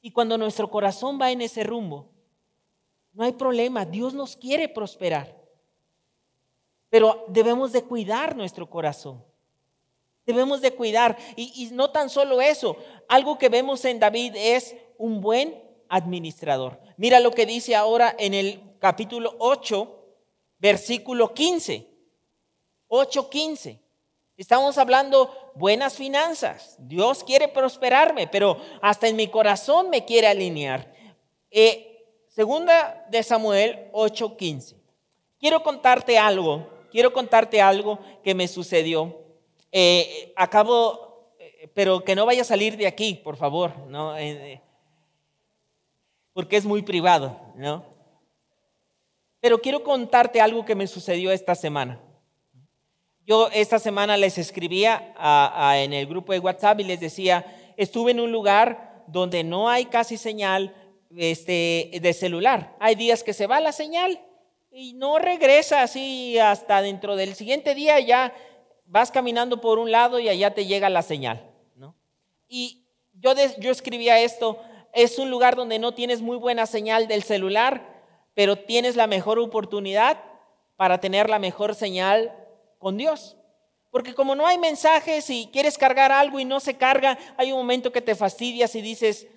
Y 0.00 0.10
cuando 0.12 0.38
nuestro 0.38 0.70
corazón 0.70 1.18
va 1.20 1.30
en 1.30 1.42
ese 1.42 1.64
rumbo, 1.64 2.08
no 3.12 3.24
hay 3.24 3.32
problema, 3.32 3.84
Dios 3.84 4.14
nos 4.14 4.36
quiere 4.36 4.68
prosperar. 4.68 5.36
Pero 6.88 7.24
debemos 7.28 7.72
de 7.72 7.82
cuidar 7.82 8.36
nuestro 8.36 8.68
corazón. 8.68 9.24
Debemos 10.26 10.60
de 10.60 10.74
cuidar. 10.74 11.16
Y, 11.36 11.70
no 11.72 11.90
tan 11.90 12.10
solo 12.10 12.40
eso, 12.40 12.76
algo 13.08 13.38
que 13.38 13.48
vemos 13.48 13.84
en 13.84 13.98
David 13.98 14.34
es 14.36 14.76
un 14.98 15.20
buen 15.20 15.62
administrador. 15.88 16.80
Mira 16.96 17.20
lo 17.20 17.30
que 17.30 17.46
dice 17.46 17.74
ahora 17.74 18.14
en 18.18 18.34
el 18.34 18.60
capítulo 18.78 19.34
8, 19.38 19.98
versículo 20.58 21.34
15, 21.34 21.88
8.15. 22.88 23.80
Estamos 24.40 24.78
hablando 24.78 25.52
buenas 25.54 25.96
finanzas. 25.96 26.74
Dios 26.78 27.22
quiere 27.24 27.46
prosperarme, 27.46 28.26
pero 28.26 28.56
hasta 28.80 29.06
en 29.06 29.14
mi 29.14 29.28
corazón 29.28 29.90
me 29.90 30.06
quiere 30.06 30.28
alinear. 30.28 30.94
Eh, 31.50 32.24
segunda 32.26 33.04
de 33.10 33.22
Samuel 33.22 33.90
8:15. 33.92 34.76
Quiero 35.38 35.62
contarte 35.62 36.16
algo, 36.16 36.66
quiero 36.90 37.12
contarte 37.12 37.60
algo 37.60 37.98
que 38.24 38.34
me 38.34 38.48
sucedió. 38.48 39.14
Eh, 39.72 40.32
acabo, 40.36 41.34
eh, 41.38 41.70
pero 41.74 42.02
que 42.02 42.14
no 42.14 42.24
vaya 42.24 42.40
a 42.40 42.46
salir 42.46 42.78
de 42.78 42.86
aquí, 42.86 43.20
por 43.22 43.36
favor, 43.36 43.76
¿no? 43.88 44.14
porque 46.32 46.56
es 46.56 46.64
muy 46.64 46.80
privado, 46.80 47.38
¿no? 47.56 47.84
Pero 49.40 49.60
quiero 49.60 49.84
contarte 49.84 50.40
algo 50.40 50.64
que 50.64 50.74
me 50.74 50.86
sucedió 50.86 51.30
esta 51.30 51.54
semana. 51.54 52.00
Yo 53.26 53.48
esta 53.52 53.78
semana 53.78 54.16
les 54.16 54.38
escribía 54.38 55.14
en 55.76 55.92
el 55.92 56.06
grupo 56.06 56.32
de 56.32 56.38
WhatsApp 56.38 56.80
y 56.80 56.84
les 56.84 57.00
decía, 57.00 57.72
estuve 57.76 58.12
en 58.12 58.20
un 58.20 58.32
lugar 58.32 59.04
donde 59.06 59.44
no 59.44 59.68
hay 59.68 59.86
casi 59.86 60.16
señal 60.16 60.74
este, 61.16 61.90
de 62.00 62.12
celular. 62.12 62.76
Hay 62.80 62.94
días 62.94 63.22
que 63.22 63.32
se 63.32 63.46
va 63.46 63.60
la 63.60 63.72
señal 63.72 64.20
y 64.70 64.94
no 64.94 65.18
regresa 65.18 65.82
así 65.82 66.38
hasta 66.38 66.82
dentro 66.82 67.16
del 67.16 67.34
siguiente 67.34 67.74
día, 67.74 67.98
ya 68.00 68.32
vas 68.86 69.10
caminando 69.10 69.60
por 69.60 69.78
un 69.78 69.90
lado 69.90 70.18
y 70.18 70.28
allá 70.28 70.54
te 70.54 70.66
llega 70.66 70.88
la 70.88 71.02
señal. 71.02 71.46
Y 72.48 72.84
yo, 73.14 73.32
yo 73.58 73.70
escribía 73.70 74.20
esto, 74.20 74.58
es 74.92 75.18
un 75.18 75.30
lugar 75.30 75.54
donde 75.54 75.78
no 75.78 75.94
tienes 75.94 76.20
muy 76.20 76.36
buena 76.36 76.66
señal 76.66 77.06
del 77.06 77.22
celular, 77.22 78.02
pero 78.34 78.56
tienes 78.56 78.96
la 78.96 79.06
mejor 79.06 79.38
oportunidad 79.38 80.18
para 80.76 80.98
tener 80.98 81.30
la 81.30 81.38
mejor 81.38 81.74
señal 81.74 82.34
con 82.80 82.96
Dios. 82.96 83.36
Porque 83.92 84.14
como 84.14 84.34
no 84.34 84.46
hay 84.46 84.58
mensajes 84.58 85.30
y 85.30 85.48
quieres 85.52 85.78
cargar 85.78 86.10
algo 86.10 86.40
y 86.40 86.44
no 86.44 86.58
se 86.58 86.76
carga, 86.76 87.16
hay 87.36 87.52
un 87.52 87.58
momento 87.58 87.92
que 87.92 88.00
te 88.00 88.16
fastidias 88.16 88.74
y 88.74 88.82
dices, 88.82 89.28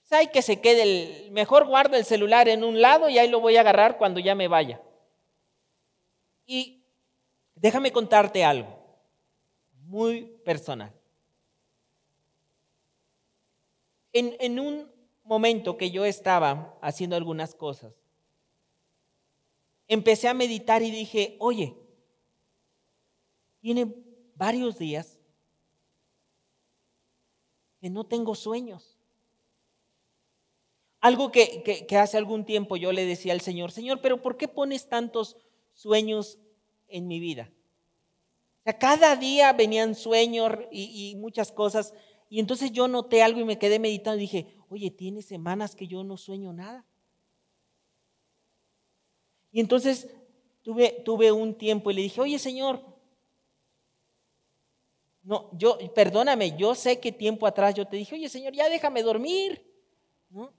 pues 0.00 0.12
hay 0.12 0.26
que 0.28 0.42
se 0.42 0.60
quede, 0.60 0.82
el, 0.82 1.30
mejor 1.30 1.66
guardo 1.66 1.96
el 1.96 2.04
celular 2.04 2.48
en 2.48 2.64
un 2.64 2.82
lado 2.82 3.08
y 3.08 3.18
ahí 3.18 3.28
lo 3.30 3.40
voy 3.40 3.56
a 3.56 3.60
agarrar 3.60 3.96
cuando 3.96 4.20
ya 4.20 4.34
me 4.34 4.48
vaya. 4.48 4.82
Y 6.46 6.82
déjame 7.54 7.92
contarte 7.92 8.44
algo 8.44 8.78
muy 9.84 10.22
personal. 10.44 10.92
En, 14.12 14.36
en 14.40 14.58
un 14.58 14.90
momento 15.22 15.76
que 15.76 15.90
yo 15.90 16.06
estaba 16.06 16.74
haciendo 16.80 17.14
algunas 17.14 17.54
cosas, 17.54 17.92
empecé 19.86 20.28
a 20.28 20.34
meditar 20.34 20.82
y 20.82 20.90
dije, 20.90 21.36
oye, 21.38 21.76
tiene 23.60 23.94
varios 24.34 24.78
días 24.78 25.18
que 27.80 27.90
no 27.90 28.04
tengo 28.04 28.34
sueños. 28.34 28.96
Algo 31.00 31.30
que, 31.30 31.86
hace 31.98 32.16
algún 32.16 32.44
tiempo 32.44 32.76
yo 32.76 32.92
le 32.92 33.06
decía 33.06 33.32
al 33.32 33.40
Señor, 33.40 33.70
Señor, 33.70 34.00
pero 34.00 34.20
¿por 34.20 34.36
qué 34.36 34.48
pones 34.48 34.88
tantos 34.88 35.36
sueños 35.72 36.38
en 36.88 37.06
mi 37.06 37.20
vida? 37.20 37.52
O 38.60 38.62
sea, 38.64 38.78
cada 38.78 39.14
día 39.16 39.52
venían 39.52 39.94
sueños 39.94 40.52
y, 40.72 41.10
y 41.10 41.16
muchas 41.16 41.52
cosas. 41.52 41.94
Y 42.28 42.40
entonces 42.40 42.72
yo 42.72 42.88
noté 42.88 43.22
algo 43.22 43.40
y 43.40 43.44
me 43.44 43.58
quedé 43.58 43.78
meditando 43.78 44.18
y 44.18 44.22
dije, 44.22 44.56
oye, 44.68 44.90
tiene 44.90 45.22
semanas 45.22 45.76
que 45.76 45.86
yo 45.86 46.02
no 46.02 46.16
sueño 46.16 46.52
nada. 46.52 46.84
Y 49.50 49.60
entonces 49.60 50.10
tuve, 50.62 51.02
tuve 51.04 51.32
un 51.32 51.54
tiempo 51.54 51.90
y 51.90 51.94
le 51.94 52.02
dije, 52.02 52.20
oye 52.20 52.38
Señor, 52.38 52.82
no, 55.28 55.50
yo, 55.52 55.76
perdóname, 55.94 56.56
yo 56.56 56.74
sé 56.74 57.00
que 57.00 57.12
tiempo 57.12 57.46
atrás 57.46 57.74
yo 57.74 57.86
te 57.86 57.98
dije, 57.98 58.14
oye 58.14 58.30
Señor, 58.30 58.54
ya 58.54 58.70
déjame 58.70 59.02
dormir. 59.02 59.62
¿No? 60.30 60.44
O 60.44 60.52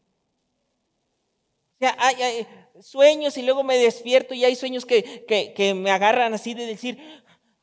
sea, 1.79 1.95
hay, 1.97 2.45
sueños 2.79 3.35
y 3.39 3.41
luego 3.41 3.63
me 3.63 3.79
despierto 3.79 4.35
y 4.35 4.45
hay 4.45 4.55
sueños 4.55 4.85
que, 4.85 5.25
que, 5.25 5.73
me 5.73 5.89
agarran 5.89 6.35
así 6.35 6.53
de 6.53 6.67
decir, 6.67 6.99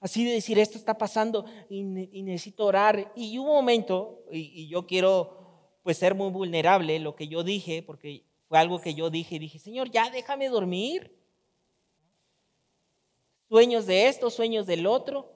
así 0.00 0.24
de 0.24 0.32
decir, 0.32 0.58
esto 0.58 0.78
está 0.78 0.98
pasando 0.98 1.44
y, 1.68 1.84
necesito 1.84 2.64
orar. 2.64 3.12
Y 3.14 3.38
un 3.38 3.46
momento, 3.46 4.24
y, 4.32 4.62
y, 4.62 4.68
yo 4.68 4.84
quiero 4.88 5.78
pues 5.84 5.98
ser 5.98 6.16
muy 6.16 6.30
vulnerable, 6.30 6.98
lo 6.98 7.14
que 7.14 7.28
yo 7.28 7.44
dije, 7.44 7.84
porque 7.84 8.24
fue 8.48 8.58
algo 8.58 8.80
que 8.80 8.94
yo 8.94 9.10
dije, 9.10 9.38
dije, 9.38 9.60
Señor, 9.60 9.92
ya 9.92 10.10
déjame 10.10 10.48
dormir. 10.48 11.16
Sueños 13.48 13.86
de 13.86 14.08
esto, 14.08 14.28
sueños 14.28 14.66
del 14.66 14.88
otro. 14.88 15.35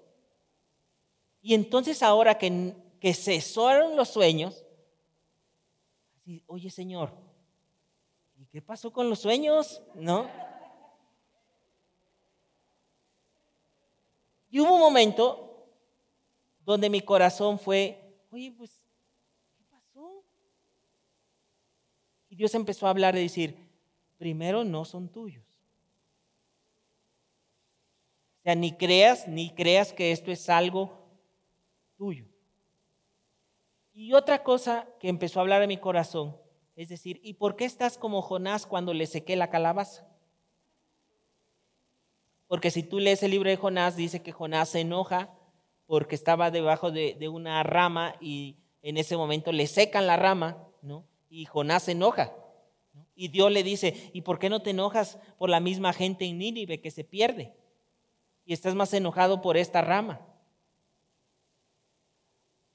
Y 1.42 1.54
entonces 1.54 2.02
ahora 2.02 2.36
que, 2.36 2.74
que 3.00 3.14
cesaron 3.14 3.96
los 3.96 4.08
sueños, 4.08 4.64
oye 6.46 6.70
Señor, 6.70 7.12
¿y 8.38 8.46
qué 8.46 8.60
pasó 8.60 8.92
con 8.92 9.08
los 9.08 9.20
sueños? 9.20 9.82
¿No? 9.94 10.28
Y 14.50 14.60
hubo 14.60 14.74
un 14.74 14.80
momento 14.80 15.68
donde 16.64 16.90
mi 16.90 17.00
corazón 17.00 17.58
fue, 17.58 18.16
oye, 18.30 18.52
pues, 18.56 18.84
¿qué 19.56 19.64
pasó? 19.70 20.24
Y 22.28 22.36
Dios 22.36 22.54
empezó 22.54 22.86
a 22.86 22.90
hablar 22.90 23.16
y 23.16 23.22
decir, 23.22 23.56
primero 24.18 24.64
no 24.64 24.84
son 24.84 25.08
tuyos. 25.08 25.44
O 28.40 28.42
sea, 28.42 28.54
ni 28.54 28.76
creas, 28.76 29.28
ni 29.28 29.50
creas 29.54 29.92
que 29.92 30.10
esto 30.10 30.32
es 30.32 30.48
algo 30.48 30.99
tuyo. 32.00 32.24
Y 33.92 34.14
otra 34.14 34.42
cosa 34.42 34.88
que 34.98 35.10
empezó 35.10 35.38
a 35.38 35.42
hablar 35.42 35.60
a 35.60 35.66
mi 35.66 35.76
corazón, 35.76 36.34
es 36.74 36.88
decir, 36.88 37.20
¿y 37.22 37.34
por 37.34 37.56
qué 37.56 37.66
estás 37.66 37.98
como 37.98 38.22
Jonás 38.22 38.64
cuando 38.64 38.94
le 38.94 39.06
sequé 39.06 39.36
la 39.36 39.50
calabaza? 39.50 40.08
Porque 42.48 42.70
si 42.70 42.82
tú 42.82 43.00
lees 43.00 43.22
el 43.22 43.32
libro 43.32 43.50
de 43.50 43.58
Jonás, 43.58 43.96
dice 43.96 44.22
que 44.22 44.32
Jonás 44.32 44.70
se 44.70 44.80
enoja 44.80 45.28
porque 45.84 46.14
estaba 46.14 46.50
debajo 46.50 46.90
de, 46.90 47.28
una 47.28 47.62
rama 47.64 48.14
y 48.18 48.56
en 48.80 48.96
ese 48.96 49.18
momento 49.18 49.52
le 49.52 49.66
secan 49.66 50.06
la 50.06 50.16
rama, 50.16 50.56
¿no? 50.80 51.04
Y 51.28 51.44
Jonás 51.44 51.82
se 51.82 51.92
enoja. 51.92 52.32
Y 53.14 53.28
Dios 53.28 53.52
le 53.52 53.62
dice, 53.62 54.10
¿y 54.14 54.22
por 54.22 54.38
qué 54.38 54.48
no 54.48 54.62
te 54.62 54.70
enojas 54.70 55.18
por 55.36 55.50
la 55.50 55.60
misma 55.60 55.92
gente 55.92 56.24
en 56.24 56.38
Nínive 56.38 56.80
que 56.80 56.90
se 56.90 57.04
pierde? 57.04 57.52
Y 58.46 58.54
estás 58.54 58.74
más 58.74 58.94
enojado 58.94 59.42
por 59.42 59.58
esta 59.58 59.82
rama. 59.82 60.29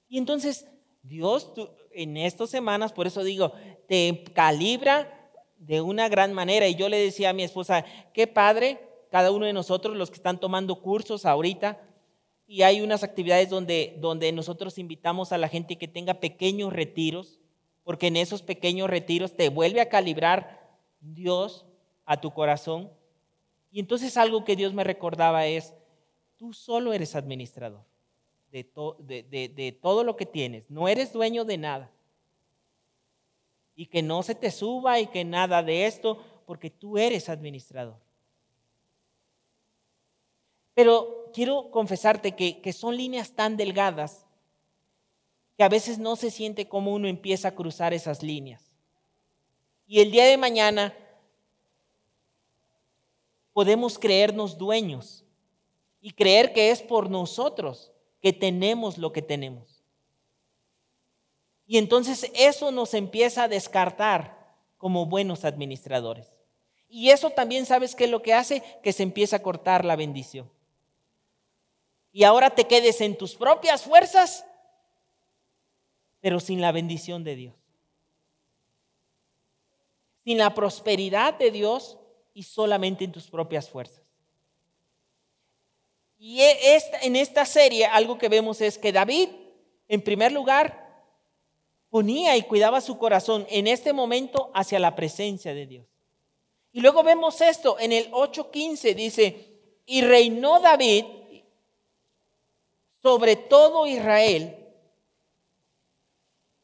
Y 0.08 0.18
entonces 0.18 0.68
Dios 1.03 1.51
en 1.91 2.18
estas 2.18 2.49
semanas, 2.49 2.93
por 2.93 3.08
eso 3.08 3.24
digo, 3.24 3.53
te 3.88 4.24
calibra 4.34 5.32
de 5.58 5.82
una 5.82 6.10
gran 6.10 6.34
manera. 6.34 6.68
Y 6.68 6.76
yo 6.76 6.89
le 6.89 6.97
decía 6.97 7.30
a 7.30 7.34
mi 7.34 7.43
esposa, 7.43 7.86
qué 8.14 8.28
padre, 8.28 8.80
cada 9.10 9.32
uno 9.32 9.45
de 9.45 9.53
nosotros, 9.53 9.95
los 9.95 10.10
que 10.10 10.18
están 10.18 10.39
tomando 10.39 10.82
cursos 10.82 11.26
ahorita, 11.26 11.82
y 12.47 12.62
hay 12.62 12.82
unas 12.82 13.03
actividades 13.03 13.49
donde, 13.49 13.95
donde 13.99 14.32
nosotros 14.32 14.78
invitamos 14.78 15.32
a 15.32 15.38
la 15.38 15.47
gente 15.47 15.78
que 15.78 15.88
tenga 15.88 16.16
pequeños 16.16 16.74
retiros, 16.74 17.39
porque 17.84 18.08
en 18.08 18.18
esos 18.18 18.43
pequeños 18.43 18.89
retiros 18.89 19.36
te 19.36 19.49
vuelve 19.49 19.82
a 19.82 19.89
calibrar 19.89 20.78
Dios 20.99 21.66
a 22.06 22.20
tu 22.20 22.32
corazón. 22.32 22.91
Y 23.72 23.80
entonces 23.80 24.18
algo 24.18 24.43
que 24.43 24.56
Dios 24.56 24.74
me 24.74 24.84
recordaba 24.84 25.47
es, 25.47 25.74
tú 26.38 26.53
solo 26.53 26.93
eres 26.93 27.16
administrador 27.16 27.84
de, 28.64 29.51
de, 29.53 29.72
todo 29.82 30.03
lo 30.06 30.16
que 30.16 30.26
tienes. 30.26 30.70
No 30.72 30.88
eres 30.88 31.12
dueño 31.12 31.43
de 31.43 31.58
nada. 31.58 31.91
Y 33.76 33.88
que 33.88 34.01
no 34.01 34.24
se 34.24 34.34
te 34.34 34.49
suba 34.51 34.99
y 34.99 35.08
que 35.08 35.26
nada 35.26 35.62
de 35.62 35.86
esto, 35.86 36.24
porque 36.45 36.70
tú 36.70 36.97
eres 36.97 37.28
administrador. 37.28 37.97
Pero 40.74 41.30
quiero 41.34 41.70
confesarte 41.70 42.34
que, 42.34 42.62
que 42.62 42.72
son 42.72 42.95
líneas 42.95 43.34
tan 43.34 43.58
delgadas 43.58 44.26
que 45.58 45.64
a 45.64 45.70
veces 45.70 45.99
no 45.99 46.16
se 46.16 46.32
siente 46.32 46.68
como 46.70 46.93
uno 46.93 47.08
empieza 47.08 47.49
a 47.49 47.56
cruzar 47.56 47.93
esas 47.93 48.24
líneas. 48.24 48.72
Y 49.86 49.99
el 49.99 50.12
día 50.12 50.26
de 50.26 50.38
mañana 50.38 50.93
podemos 53.51 53.99
creernos 53.99 54.58
dueños 54.58 55.26
y 56.01 56.12
creer 56.12 56.53
que 56.53 56.72
es 56.72 56.82
por 56.82 57.10
nosotros 57.10 57.91
que 58.26 58.34
tenemos 58.34 58.97
lo 58.97 59.13
que 59.13 59.21
tenemos. 59.21 59.84
Y 61.67 61.78
entonces 61.78 62.32
eso 62.34 62.71
nos 62.71 62.95
empieza 62.95 63.43
a 63.43 63.47
descartar 63.47 64.55
como 64.80 65.05
buenos 65.05 65.45
administradores. 65.45 66.34
Y 66.89 67.11
eso 67.11 67.30
también 67.30 67.67
sabes 67.67 67.93
que 67.93 68.05
es 68.05 68.09
lo 68.09 68.23
que 68.23 68.34
hace 68.34 68.63
que 68.82 68.93
se 68.93 69.03
empieza 69.03 69.36
a 69.36 69.43
cortar 69.43 69.86
la 69.86 69.95
bendición. 69.95 70.49
Y 72.11 72.23
ahora 72.23 72.49
te 72.49 72.65
quedes 72.65 72.99
en 72.99 73.15
tus 73.15 73.36
propias 73.36 73.84
fuerzas, 73.84 74.43
pero 76.19 76.39
sin 76.39 76.61
la 76.61 76.71
bendición 76.71 77.23
de 77.23 77.36
Dios. 77.36 77.55
Sin 80.23 80.39
la 80.39 80.55
prosperidad 80.55 81.36
de 81.36 81.51
Dios 81.51 81.99
y 82.34 82.41
solamente 82.41 83.05
en 83.05 83.11
tus 83.11 83.30
propias 83.30 83.69
fuerzas. 83.69 84.05
Y 86.28 86.41
e, 86.41 86.82
en 87.03 87.15
esta 87.15 87.45
serie 87.45 87.86
algo 87.86 88.17
que 88.17 88.30
vemos 88.30 88.59
es 88.59 88.80
que 88.80 88.91
David, 88.91 89.30
en 89.88 90.01
primer 90.01 90.32
lugar, 90.32 91.05
ponía 91.91 92.36
y 92.36 92.41
cuidaba 92.41 92.82
su 92.82 92.97
corazón 92.97 93.45
en 93.47 93.67
este 93.67 93.93
momento 93.93 94.49
hacia 94.55 94.80
la 94.80 94.95
presencia 94.95 95.53
de 95.53 95.67
Dios. 95.67 95.86
Y 96.71 96.82
luego 96.82 97.03
vemos 97.03 97.41
esto 97.41 97.78
en 97.80 97.91
el 97.91 98.09
8.15, 98.09 98.95
dice, 98.95 99.59
y 99.86 100.01
reinó 100.01 100.59
David 100.59 101.05
sobre 103.03 103.36
todo 103.36 103.86
Israel. 103.86 104.57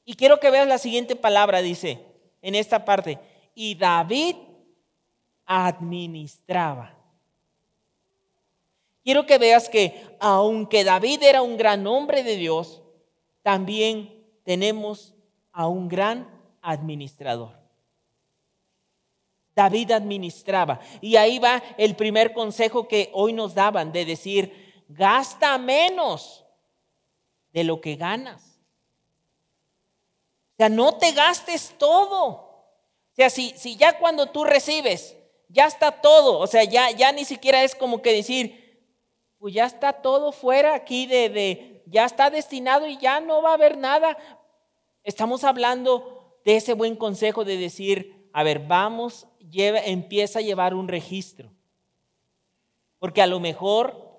Y 0.06 0.16
quiero 0.16 0.40
que 0.40 0.50
veas 0.50 0.68
la 0.68 0.80
siguiente 0.80 1.16
palabra, 1.16 1.62
dice, 1.62 2.04
en 2.42 2.56
esta 2.56 2.84
parte, 2.84 3.20
y 3.54 3.76
David 3.76 4.38
administraba. 5.46 7.01
Quiero 9.04 9.26
que 9.26 9.38
veas 9.38 9.70
que 9.70 10.04
aunque 10.20 10.84
David 10.84 11.24
era 11.24 11.42
un 11.42 11.58
gran 11.58 11.88
hombre 11.88 12.24
de 12.24 12.36
Dios, 12.36 12.82
también 13.42 14.24
tenemos 14.44 15.16
a 15.52 15.68
un 15.68 15.88
gran 15.88 16.30
administrador. 16.62 17.60
David 19.56 19.92
administraba. 19.92 20.80
Y 21.02 21.16
ahí 21.16 21.40
va 21.40 21.62
el 21.78 21.96
primer 21.96 22.34
consejo 22.34 22.88
que 22.88 23.10
hoy 23.14 23.34
nos 23.34 23.54
daban 23.54 23.92
de 23.92 24.06
decir, 24.06 24.86
gasta 24.88 25.58
menos 25.58 26.46
de 27.52 27.64
lo 27.64 27.82
que 27.82 27.96
ganas. 27.96 28.60
O 30.54 30.58
sea, 30.58 30.70
no 30.70 30.98
te 30.98 31.12
gastes 31.12 31.74
todo. 31.78 32.28
O 32.28 33.16
sea, 33.16 33.30
si, 33.30 33.54
si 33.58 33.76
ya 33.76 33.98
cuando 34.00 34.28
tú 34.28 34.44
recibes, 34.44 35.18
ya 35.50 35.66
está 35.66 35.92
todo, 35.92 36.40
o 36.40 36.48
sea, 36.48 36.64
ya, 36.64 36.92
ya 36.92 37.12
ni 37.12 37.26
siquiera 37.26 37.64
es 37.64 37.76
como 37.76 38.02
que 38.02 38.14
decir, 38.14 38.61
pues 39.42 39.56
ya 39.56 39.66
está 39.66 39.92
todo 39.92 40.32
fuera 40.32 40.76
aquí 40.76 41.08
de, 41.08 41.28
de, 41.28 41.84
ya 41.88 42.06
está 42.06 42.30
destinado 42.30 42.86
y 42.86 43.00
ya 43.00 43.20
no 43.20 43.42
va 43.42 43.50
a 43.50 43.54
haber 43.56 43.76
nada. 43.76 44.16
Estamos 45.04 45.44
hablando 45.44 46.38
de 46.46 46.58
ese 46.58 46.76
buen 46.76 46.96
consejo 46.96 47.44
de 47.44 47.58
decir, 47.58 48.30
a 48.34 48.44
ver, 48.44 48.60
vamos, 48.60 49.28
empieza 49.52 50.38
a 50.38 50.44
llevar 50.44 50.76
un 50.76 50.88
registro. 50.88 51.52
Porque 53.00 53.24
a 53.24 53.26
lo 53.26 53.40
mejor, 53.40 54.16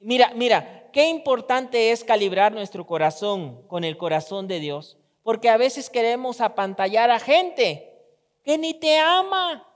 mira, 0.00 0.32
mira, 0.34 0.88
qué 0.94 1.08
importante 1.08 1.90
es 1.90 2.02
calibrar 2.02 2.52
nuestro 2.52 2.86
corazón 2.86 3.68
con 3.68 3.84
el 3.84 3.98
corazón 3.98 4.48
de 4.48 4.60
Dios. 4.60 4.96
Porque 5.22 5.50
a 5.50 5.58
veces 5.58 5.90
queremos 5.90 6.40
apantallar 6.40 7.10
a 7.10 7.18
gente 7.18 7.92
que 8.42 8.56
ni 8.56 8.72
te 8.72 8.98
ama. 8.98 9.68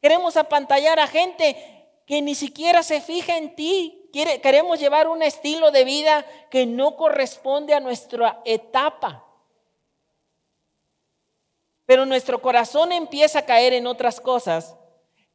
Queremos 0.00 0.38
apantallar 0.38 0.98
a 0.98 1.06
gente 1.06 1.79
que 2.10 2.22
ni 2.22 2.34
siquiera 2.34 2.82
se 2.82 3.00
fija 3.00 3.36
en 3.36 3.54
ti. 3.54 4.10
queremos 4.42 4.80
llevar 4.80 5.06
un 5.06 5.22
estilo 5.22 5.70
de 5.70 5.84
vida 5.84 6.26
que 6.50 6.66
no 6.66 6.96
corresponde 6.96 7.72
a 7.72 7.78
nuestra 7.78 8.42
etapa. 8.44 9.24
Pero 11.86 12.06
nuestro 12.06 12.42
corazón 12.42 12.90
empieza 12.90 13.38
a 13.38 13.46
caer 13.46 13.74
en 13.74 13.86
otras 13.86 14.20
cosas, 14.20 14.76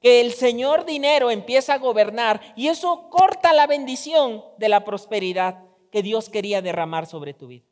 que 0.01 0.19
el 0.19 0.33
Señor 0.33 0.83
dinero 0.83 1.31
empieza 1.31 1.75
a 1.75 1.77
gobernar 1.77 2.41
y 2.57 2.67
eso 2.67 3.09
corta 3.09 3.53
la 3.53 3.67
bendición 3.67 4.43
de 4.57 4.67
la 4.67 4.83
prosperidad 4.83 5.63
que 5.93 6.01
Dios 6.01 6.27
quería 6.27 6.61
derramar 6.61 7.07
sobre 7.07 7.33
tu 7.33 7.47
vida. 7.47 7.65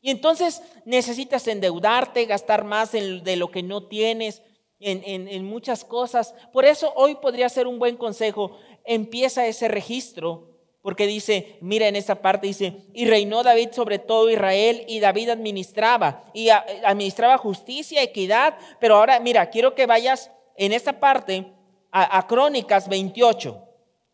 Y 0.00 0.10
entonces 0.10 0.64
necesitas 0.84 1.46
endeudarte, 1.46 2.26
gastar 2.26 2.64
más 2.64 2.90
de 2.90 3.36
lo 3.36 3.52
que 3.52 3.62
no 3.62 3.86
tienes 3.86 4.42
en, 4.80 5.44
muchas 5.44 5.84
cosas. 5.84 6.34
Por 6.52 6.64
eso 6.64 6.92
hoy 6.96 7.16
podría 7.16 7.48
ser 7.48 7.66
un 7.66 7.78
buen 7.78 7.96
consejo. 7.96 8.58
Empieza 8.84 9.46
ese 9.46 9.68
registro 9.68 10.56
porque 10.82 11.06
dice, 11.06 11.58
mira 11.60 11.88
en 11.88 11.96
esa 11.96 12.22
parte, 12.22 12.46
dice, 12.46 12.84
y 12.94 13.06
reinó 13.06 13.42
David 13.42 13.70
sobre 13.72 13.98
todo 13.98 14.30
Israel 14.30 14.84
y 14.86 15.00
David 15.00 15.30
administraba, 15.30 16.26
y 16.32 16.48
administraba 16.50 17.38
justicia, 17.38 18.04
equidad, 18.04 18.56
pero 18.78 18.94
ahora 18.94 19.18
mira, 19.18 19.50
quiero 19.50 19.74
que 19.74 19.86
vayas 19.86 20.30
en 20.56 20.72
esta 20.72 21.00
parte 21.00 21.52
a, 21.90 22.24
Crónicas 22.28 22.88
28. 22.88 23.64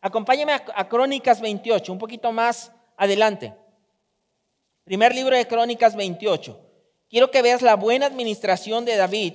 Acompáñame 0.01 0.53
a 0.53 0.89
Crónicas 0.89 1.43
28, 1.43 1.93
un 1.93 1.99
poquito 1.99 2.33
más 2.33 2.73
adelante. 2.97 3.55
Primer 4.85 5.15
libro 5.15 5.37
de 5.37 5.47
Crónicas 5.47 5.95
28. 5.95 6.59
Quiero 7.11 7.31
que 7.31 7.43
veas 7.43 7.61
la 7.61 7.77
buena 7.77 8.07
administración 8.07 8.87
de 8.87 8.97
David 8.97 9.35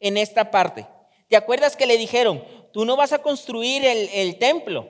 en 0.00 0.16
esta 0.16 0.50
parte. 0.50 0.86
¿Te 1.28 1.36
acuerdas 1.36 1.76
que 1.76 1.86
le 1.86 1.96
dijeron, 1.96 2.44
tú 2.72 2.84
no 2.84 2.96
vas 2.96 3.12
a 3.12 3.22
construir 3.22 3.84
el, 3.84 4.38
templo? 4.38 4.88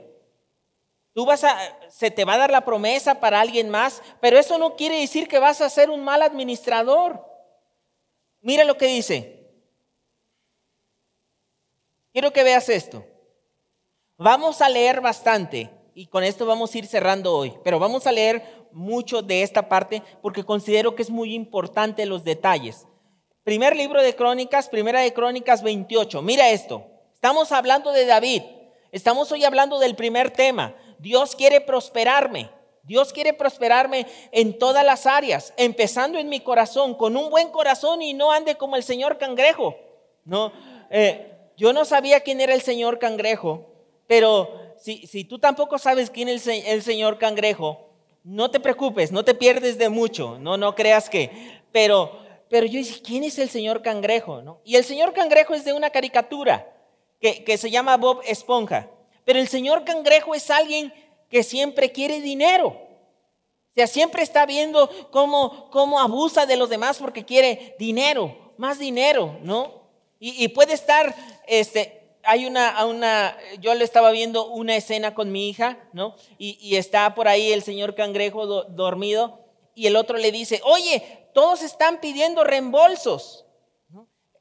Tú 1.13 1.27
vas 1.27 1.45
a, 1.45 1.59
se 1.91 2.11
te 2.11 2.25
va 2.25 2.35
a 2.35 2.39
dar 2.39 2.51
la 2.51 2.65
promesa 2.65 3.21
para 3.21 3.41
alguien 3.41 3.69
más, 3.69 4.01
pero 4.21 4.39
eso 4.39 4.57
no 4.57 4.77
quiere 4.77 5.01
decir 5.01 5.29
que 5.29 5.39
vas 5.39 5.61
a 5.61 5.69
ser 5.69 5.91
un 5.91 6.03
mal 6.03 6.23
administrador. 6.23 7.27
Mira 8.41 8.65
lo 8.65 8.79
que 8.79 8.87
dice. 8.87 9.41
Quiero 12.13 12.33
que 12.33 12.43
veas 12.43 12.69
esto. 12.69 13.05
Vamos 14.17 14.61
a 14.61 14.69
leer 14.69 15.01
bastante 15.01 15.71
y 15.95 16.07
con 16.07 16.25
esto 16.25 16.47
vamos 16.47 16.75
a 16.75 16.79
ir 16.79 16.87
cerrando 16.87 17.35
hoy, 17.35 17.55
pero 17.65 17.79
vamos 17.79 18.07
a 18.07 18.13
leer 18.13 18.69
mucho 18.73 19.23
de 19.23 19.43
esta 19.43 19.69
parte 19.69 20.03
porque 20.23 20.45
considero 20.45 20.95
que 20.95 21.03
es 21.03 21.11
muy 21.11 21.35
importante 21.35 22.07
los 22.07 22.25
detalles. 22.25 22.87
Primer 23.51 23.75
libro 23.75 24.01
de 24.01 24.15
Crónicas, 24.15 24.69
primera 24.69 25.01
de 25.01 25.13
Crónicas 25.13 25.65
28. 25.65 26.23
Mira 26.23 26.51
esto. 26.51 26.87
Estamos 27.15 27.51
hablando 27.51 27.91
de 27.91 28.07
David. 28.07 28.43
Estamos 28.93 29.33
hoy 29.33 29.45
hablando 29.45 29.81
del 29.81 29.97
primer 29.97 30.31
tema. 30.31 30.77
Dios 31.01 31.35
quiere 31.35 31.61
prosperarme. 31.61 32.49
Dios 32.85 33.13
quiere 33.13 33.33
prosperarme 33.33 34.07
en 34.31 34.57
todas 34.57 34.85
las 34.85 35.05
áreas, 35.05 35.53
empezando 35.57 36.17
en 36.17 36.29
mi 36.29 36.39
corazón, 36.39 36.95
con 36.95 37.17
un 37.17 37.29
buen 37.29 37.49
corazón 37.49 38.03
y 38.03 38.15
no 38.15 38.31
ande 38.31 38.55
como 38.55 38.77
el 38.77 38.85
señor 38.85 39.19
cangrejo. 39.19 39.75
No, 40.25 40.53
eh, 40.89 41.37
yo 41.57 41.73
no 41.73 41.85
sabía 41.85 42.21
quién 42.21 42.41
era 42.41 42.55
el 42.55 42.63
señor 42.63 43.01
cangrejo, 43.01 43.67
pero 44.07 44.77
si, 44.79 45.09
si 45.09 45.25
tú 45.25 45.41
tampoco 45.41 45.77
sabes 45.77 46.09
quién 46.11 46.29
es 46.29 46.47
el, 46.47 46.65
el, 46.67 46.83
señor 46.85 47.19
cangrejo, 47.19 47.89
no 48.23 48.53
te 48.53 48.61
preocupes, 48.61 49.11
no 49.11 49.25
te 49.25 49.35
pierdes 49.35 49.77
de 49.77 49.89
mucho, 49.89 50.39
no, 50.39 50.57
no 50.57 50.77
creas 50.77 51.11
que. 51.11 51.33
Pero, 51.73 52.30
pero 52.51 52.67
yo 52.67 52.79
dije, 52.79 53.01
¿quién 53.01 53.25
es 53.25 53.39
el 53.39 53.49
señor 53.49 53.81
cangrejo? 53.81 54.43
¿No? 54.43 54.61
Y 54.65 54.77
el 54.77 54.85
señor 54.85 55.15
cangrejo 55.15 55.55
es 55.55 55.65
de 55.65 55.73
una 55.73 55.89
caricatura 55.89 56.71
que, 57.21 57.45
que 57.45 57.57
se 57.57 57.71
llama 57.71 57.97
Bob 57.97 58.21
Esponja. 58.27 58.91
Pero 59.25 59.39
el 59.39 59.49
señor 59.49 59.85
cangrejo 59.85 60.35
es 60.35 60.51
alguien 60.51 60.93
que 61.31 61.43
siempre 61.43 61.93
quiere 61.93 62.21
dinero. 62.21 62.69
O 63.71 63.75
sea, 63.75 63.87
siempre 63.87 64.25
está 64.25 64.47
viendo 64.47 64.91
cómo, 65.11 65.71
cómo 65.71 66.01
abusa 66.01 66.45
de 66.45 66.57
los 66.57 66.69
demás 66.69 66.99
porque 66.99 67.25
quiere 67.25 67.77
dinero, 67.79 68.53
más 68.57 68.81
dinero, 68.81 69.39
¿no? 69.43 69.81
Y, 70.23 70.49
puede 70.49 70.75
estar, 70.75 71.15
este, 71.47 72.19
hay 72.25 72.45
una, 72.45 72.85
una, 72.85 73.39
yo 73.61 73.73
le 73.73 73.85
estaba 73.85 74.11
viendo 74.11 74.49
una 74.49 74.77
escena 74.77 75.15
con 75.15 75.33
mi 75.33 75.49
hija, 75.49 75.79
¿no? 75.95 76.15
Y, 76.37 76.77
está 76.77 77.15
por 77.15 77.27
ahí 77.27 77.53
el 77.53 77.63
señor 77.63 77.95
cangrejo 77.95 78.65
dormido 78.65 79.39
y 79.75 79.87
el 79.87 79.97
otro 79.97 80.19
le 80.19 80.31
dice, 80.31 80.61
oye, 80.65 81.20
todos 81.33 81.63
están 81.63 82.01
pidiendo 82.01 82.45
reembolsos. 82.45 83.47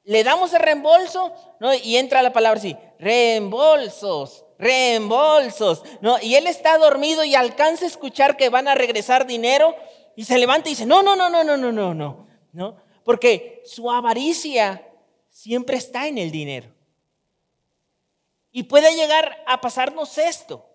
Le 0.04 0.24
damos 0.24 0.54
el 0.54 0.62
reembolso, 0.62 1.34
¿no? 1.60 1.74
Y 1.74 1.98
entra 1.98 2.22
la 2.24 2.34
palabra 2.34 2.60
así, 2.60 2.76
reembolsos 2.98 4.46
reembolsos. 4.60 5.84
¿no? 6.02 6.22
Y 6.22 6.36
él 6.36 6.46
está 6.46 6.78
dormido 6.78 7.24
y 7.24 7.34
alcanza 7.34 7.86
a 7.86 7.88
escuchar 7.88 8.38
que 8.38 8.50
van 8.50 8.68
a 8.68 8.76
regresar 8.76 9.26
dinero 9.26 9.74
y 10.16 10.26
se 10.26 10.38
levanta 10.38 10.68
y 10.70 10.74
dice, 10.74 10.86
no, 10.86 11.02
no, 11.02 11.16
no, 11.16 11.30
no, 11.30 11.44
no, 11.44 11.58
no, 11.58 11.72
no, 11.72 11.94
no, 11.94 12.28
¿no? 12.52 12.78
Porque 13.06 13.64
su 13.66 13.90
avaricia 13.90 14.86
siempre 15.30 15.78
está 15.78 16.08
en 16.08 16.18
el 16.18 16.30
dinero. 16.30 16.70
Y 18.52 18.64
puede 18.64 18.94
llegar 18.96 19.42
a 19.48 19.62
pasarnos 19.62 20.18
esto, 20.18 20.70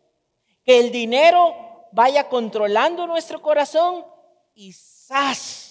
que 0.65 0.81
el 0.81 0.91
dinero 0.91 1.55
vaya 1.93 2.29
controlando 2.29 3.07
nuestro 3.07 3.43
corazón 3.43 4.07
y 4.55 4.73
¡zas! 4.73 5.64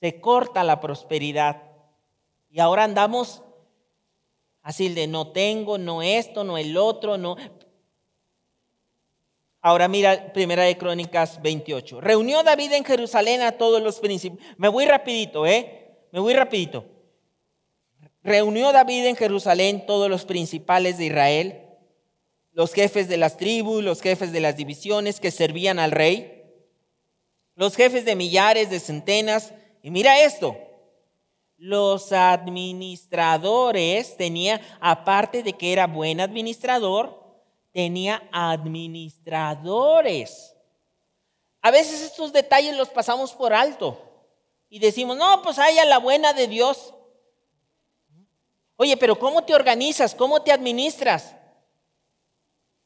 Se 0.00 0.20
corta 0.20 0.64
la 0.64 0.80
prosperidad. 0.80 1.62
Y 2.50 2.60
ahora 2.60 2.84
andamos 2.84 3.42
Así 4.68 4.90
de 4.90 5.06
no 5.06 5.28
tengo, 5.28 5.78
no 5.78 6.02
esto, 6.02 6.44
no 6.44 6.58
el 6.58 6.76
otro, 6.76 7.16
no. 7.16 7.36
Ahora 9.62 9.88
mira, 9.88 10.30
primera 10.34 10.64
de 10.64 10.76
Crónicas 10.76 11.40
28. 11.40 12.02
Reunió 12.02 12.42
David 12.42 12.74
en 12.74 12.84
Jerusalén 12.84 13.40
a 13.40 13.52
todos 13.52 13.80
los 13.80 13.98
príncipes. 13.98 14.44
Me 14.58 14.68
voy 14.68 14.84
rapidito, 14.84 15.46
¿eh? 15.46 16.04
Me 16.12 16.20
voy 16.20 16.34
rapidito. 16.34 16.84
Reunió 18.22 18.70
David 18.72 19.06
en 19.06 19.16
Jerusalén 19.16 19.86
todos 19.86 20.10
los 20.10 20.26
principales 20.26 20.98
de 20.98 21.06
Israel, 21.06 21.62
los 22.52 22.74
jefes 22.74 23.08
de 23.08 23.16
las 23.16 23.38
tribus, 23.38 23.82
los 23.82 24.02
jefes 24.02 24.32
de 24.32 24.40
las 24.40 24.58
divisiones 24.58 25.18
que 25.18 25.30
servían 25.30 25.78
al 25.78 25.92
rey, 25.92 26.42
los 27.54 27.74
jefes 27.74 28.04
de 28.04 28.16
millares, 28.16 28.68
de 28.68 28.80
centenas. 28.80 29.54
Y 29.88 29.90
mira 29.90 30.20
esto, 30.20 30.54
los 31.56 32.12
administradores, 32.12 34.18
tenía, 34.18 34.60
aparte 34.82 35.42
de 35.42 35.54
que 35.54 35.72
era 35.72 35.86
buen 35.86 36.20
administrador, 36.20 37.18
tenía 37.72 38.28
administradores. 38.30 40.54
A 41.62 41.70
veces 41.70 42.02
estos 42.02 42.34
detalles 42.34 42.76
los 42.76 42.90
pasamos 42.90 43.32
por 43.32 43.54
alto 43.54 43.98
y 44.68 44.78
decimos, 44.78 45.16
no, 45.16 45.40
pues 45.40 45.58
haya 45.58 45.86
la 45.86 45.96
buena 45.96 46.34
de 46.34 46.48
Dios. 46.48 46.92
Oye, 48.76 48.98
pero 48.98 49.18
¿cómo 49.18 49.42
te 49.42 49.54
organizas? 49.54 50.14
¿Cómo 50.14 50.42
te 50.42 50.52
administras? 50.52 51.34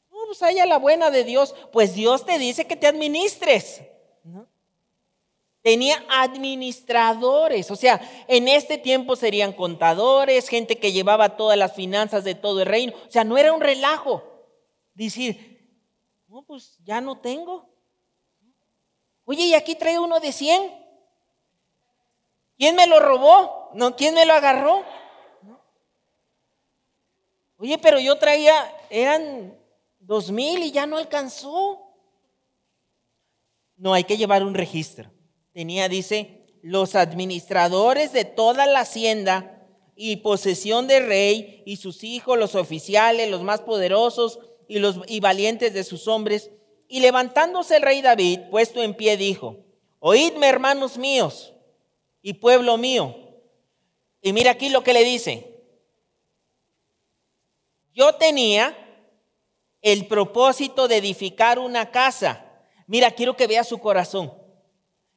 No, 0.09 0.19
pues 0.27 0.41
haya 0.41 0.65
la 0.65 0.77
buena 0.77 1.11
de 1.11 1.25
Dios. 1.25 1.53
Pues 1.73 1.95
Dios 1.95 2.25
te 2.25 2.39
dice 2.39 2.65
que 2.65 2.77
te 2.77 2.87
administres. 2.87 3.81
Tenía 5.63 6.03
administradores, 6.09 7.71
o 7.71 7.77
sea, 7.77 8.01
en 8.27 8.49
este 8.49 8.77
tiempo 8.77 9.15
serían 9.15 9.53
contadores, 9.53 10.49
gente 10.49 10.77
que 10.77 10.91
llevaba 10.91 11.37
todas 11.37 11.57
las 11.57 11.73
finanzas 11.73 12.25
de 12.25 12.35
todo 12.35 12.59
el 12.59 12.65
reino. 12.65 12.93
O 13.07 13.09
sea, 13.09 13.23
no 13.23 13.37
era 13.37 13.53
un 13.53 13.61
relajo. 13.61 14.23
Decir, 14.93 15.79
no, 16.27 16.43
pues 16.43 16.77
ya 16.83 16.99
no 16.99 17.17
tengo. 17.17 17.73
Oye, 19.23 19.45
y 19.45 19.53
aquí 19.53 19.75
trae 19.75 19.97
uno 19.99 20.19
de 20.19 20.33
100. 20.33 20.69
¿Quién 22.57 22.75
me 22.75 22.85
lo 22.85 22.99
robó? 22.99 23.69
¿No? 23.73 23.95
¿Quién 23.95 24.15
me 24.15 24.25
lo 24.25 24.33
agarró? 24.33 24.83
Oye, 27.57 27.77
pero 27.77 27.99
yo 28.01 28.17
traía, 28.17 28.53
eran 28.89 29.57
dos 29.99 30.29
mil 30.29 30.61
y 30.61 30.73
ya 30.73 30.85
no 30.85 30.97
alcanzó. 30.97 31.95
No, 33.77 33.93
hay 33.93 34.03
que 34.03 34.17
llevar 34.17 34.43
un 34.43 34.55
registro. 34.55 35.12
Tenía, 35.53 35.87
dice, 35.87 36.43
los 36.61 36.95
administradores 36.95 38.11
de 38.11 38.25
toda 38.25 38.65
la 38.65 38.81
hacienda 38.81 39.67
y 39.95 40.17
posesión 40.17 40.87
del 40.87 41.05
rey 41.05 41.61
y 41.65 41.77
sus 41.77 42.03
hijos, 42.03 42.37
los 42.37 42.55
oficiales, 42.55 43.29
los 43.29 43.43
más 43.43 43.61
poderosos 43.61 44.39
y 44.67 44.79
los 44.79 44.99
y 45.07 45.19
valientes 45.19 45.73
de 45.73 45.83
sus 45.83 46.07
hombres. 46.07 46.51
Y 46.87 46.99
levantándose 46.99 47.77
el 47.77 47.83
rey 47.83 48.01
David, 48.01 48.39
puesto 48.49 48.81
en 48.81 48.95
pie, 48.95 49.17
dijo, 49.17 49.57
oídme 49.99 50.47
hermanos 50.47 50.97
míos 50.97 51.53
y 52.21 52.33
pueblo 52.33 52.77
mío. 52.77 53.15
Y 54.21 54.33
mira 54.33 54.51
aquí 54.51 54.69
lo 54.69 54.83
que 54.83 54.93
le 54.93 55.03
dice, 55.03 55.53
yo 57.93 58.15
tenía 58.15 58.75
el 59.81 60.07
propósito 60.07 60.87
de 60.87 60.97
edificar 60.97 61.59
una 61.59 61.91
casa. 61.91 62.45
Mira, 62.87 63.11
quiero 63.11 63.35
que 63.35 63.47
vea 63.47 63.63
su 63.63 63.77
corazón. 63.79 64.42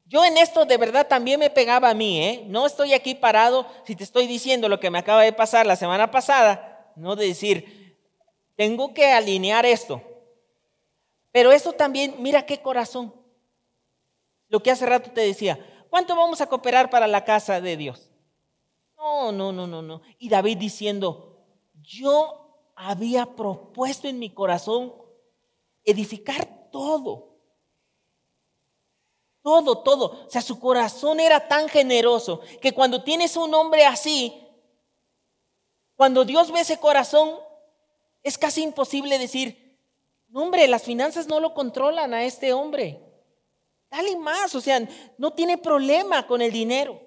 Yo 0.07 0.25
en 0.25 0.37
esto 0.37 0.65
de 0.65 0.77
verdad 0.77 1.09
también 1.09 1.41
me 1.41 1.51
pegaba 1.51 1.91
a 1.91 1.95
mí, 1.95 2.23
¿eh? 2.23 2.45
No 2.47 2.65
estoy 2.65 2.95
aquí 2.95 3.17
parado 3.17 3.67
si 3.85 3.97
te 3.97 4.05
estoy 4.05 4.29
diciendo 4.29 4.69
lo 4.69 4.79
que 4.79 4.91
me 4.91 4.99
acaba 4.99 5.23
de 5.23 5.33
pasar 5.33 5.67
la 5.67 5.75
semana 5.75 6.13
pasada, 6.13 6.93
no 6.95 7.17
de 7.17 7.27
decir, 7.27 7.99
tengo 8.55 8.95
que 8.95 9.07
alinear 9.07 9.67
esto. 9.67 10.01
Pero 11.33 11.51
eso 11.51 11.73
también, 11.73 12.15
mira 12.21 12.47
qué 12.47 12.63
corazón. 12.63 13.15
Lo 14.49 14.63
que 14.63 14.71
hace 14.71 14.87
rato 14.87 15.11
te 15.11 15.23
decía, 15.23 15.59
¿cuánto 15.91 16.15
vamos 16.15 16.41
a 16.41 16.47
cooperar 16.47 16.89
para 16.89 17.09
la 17.09 17.25
casa 17.25 17.61
de 17.61 17.77
Dios? 17.77 18.13
No, 18.97 19.33
no, 19.33 19.53
no, 19.53 19.67
no, 19.67 19.83
no. 19.83 20.03
Y 20.19 20.29
David 20.29 20.59
diciendo, 20.59 21.45
yo 21.83 22.71
había 22.77 23.27
propuesto 23.27 24.07
en 24.07 24.21
mi 24.21 24.31
corazón 24.31 24.95
edificar 25.85 26.71
todo. 26.71 27.26
Todo, 29.47 29.79
todo. 29.79 30.25
O 30.27 30.29
sea, 30.29 30.43
su 30.43 30.59
corazón 30.59 31.21
era 31.21 31.47
tan 31.47 31.69
generoso 31.69 32.41
que 32.61 32.73
cuando 32.73 33.05
tienes 33.05 33.37
un 33.37 33.55
hombre 33.55 33.85
así, 33.85 34.45
cuando 35.95 36.25
Dios 36.25 36.51
ve 36.51 36.63
ese 36.63 36.81
corazón, 36.81 37.39
es 38.25 38.37
casi 38.37 38.65
imposible 38.65 39.21
decir, 39.21 39.79
no 40.31 40.43
hombre, 40.43 40.67
las 40.67 40.83
finanzas 40.83 41.29
no 41.29 41.39
lo 41.39 41.55
controlan 41.55 42.13
a 42.13 42.25
este 42.25 42.53
hombre. 42.53 43.01
Dale 43.89 44.17
más, 44.17 44.53
o 44.57 44.61
sea, 44.61 44.85
no 45.17 45.33
tiene 45.33 45.59
problema 45.59 46.27
con 46.27 46.43
el 46.43 46.51
dinero. 46.51 47.01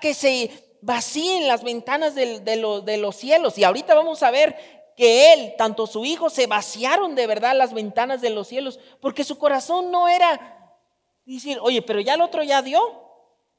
Que 0.00 0.14
se 0.14 0.78
vacíen 0.80 1.48
las 1.48 1.64
ventanas 1.64 2.14
de, 2.14 2.38
de 2.38 2.96
los 2.98 3.16
cielos. 3.16 3.58
Y 3.58 3.64
ahorita 3.64 3.96
vamos 3.96 4.22
a 4.22 4.30
ver 4.30 4.56
que 4.96 5.32
él, 5.32 5.54
tanto 5.58 5.88
su 5.88 6.04
hijo, 6.04 6.30
se 6.30 6.46
vaciaron 6.46 7.16
de 7.16 7.26
verdad 7.26 7.56
las 7.56 7.74
ventanas 7.74 8.20
de 8.20 8.30
los 8.30 8.46
cielos, 8.46 8.78
porque 9.00 9.24
su 9.24 9.38
corazón 9.38 9.90
no 9.90 10.06
era 10.06 10.57
decir, 11.34 11.58
oye, 11.60 11.82
pero 11.82 12.00
ya 12.00 12.14
el 12.14 12.20
otro 12.20 12.42
ya 12.42 12.62
dio. 12.62 12.80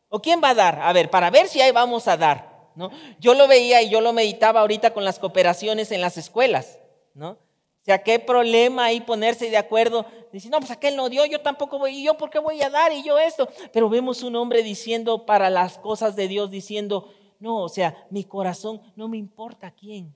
¿O 0.09 0.19
quién 0.21 0.41
va 0.43 0.49
a 0.49 0.55
dar? 0.55 0.79
A 0.81 0.91
ver, 0.91 1.09
para 1.09 1.29
ver 1.29 1.47
si 1.47 1.61
ahí 1.61 1.71
vamos 1.71 2.07
a 2.07 2.17
dar. 2.17 2.69
¿no? 2.75 2.89
Yo 3.19 3.35
lo 3.35 3.47
veía 3.47 3.81
y 3.81 3.89
yo 3.89 4.01
lo 4.01 4.11
meditaba 4.11 4.61
ahorita 4.61 4.91
con 4.91 5.05
las 5.05 5.19
cooperaciones 5.19 5.91
en 5.91 6.01
las 6.01 6.17
escuelas. 6.17 6.79
¿no? 7.13 7.31
O 7.31 7.85
sea, 7.85 8.03
qué 8.03 8.19
problema 8.19 8.85
ahí 8.85 9.01
ponerse 9.01 9.49
de 9.49 9.57
acuerdo. 9.57 10.05
Dice, 10.33 10.49
no, 10.49 10.59
pues 10.59 10.71
aquel 10.71 10.95
no 10.95 11.09
dio, 11.09 11.25
yo 11.25 11.41
tampoco 11.41 11.79
voy, 11.79 11.97
y 11.97 12.03
yo 12.03 12.17
por 12.17 12.29
qué 12.29 12.39
voy 12.39 12.61
a 12.61 12.69
dar, 12.69 12.91
y 12.91 13.03
yo 13.03 13.17
esto. 13.17 13.47
Pero 13.71 13.89
vemos 13.89 14.23
un 14.23 14.35
hombre 14.35 14.63
diciendo 14.63 15.25
para 15.25 15.49
las 15.49 15.77
cosas 15.77 16.15
de 16.15 16.27
Dios, 16.27 16.51
diciendo, 16.51 17.13
no, 17.39 17.63
o 17.63 17.69
sea, 17.69 18.05
mi 18.09 18.23
corazón, 18.23 18.81
no 18.95 19.07
me 19.07 19.17
importa 19.17 19.71
quién. 19.71 20.13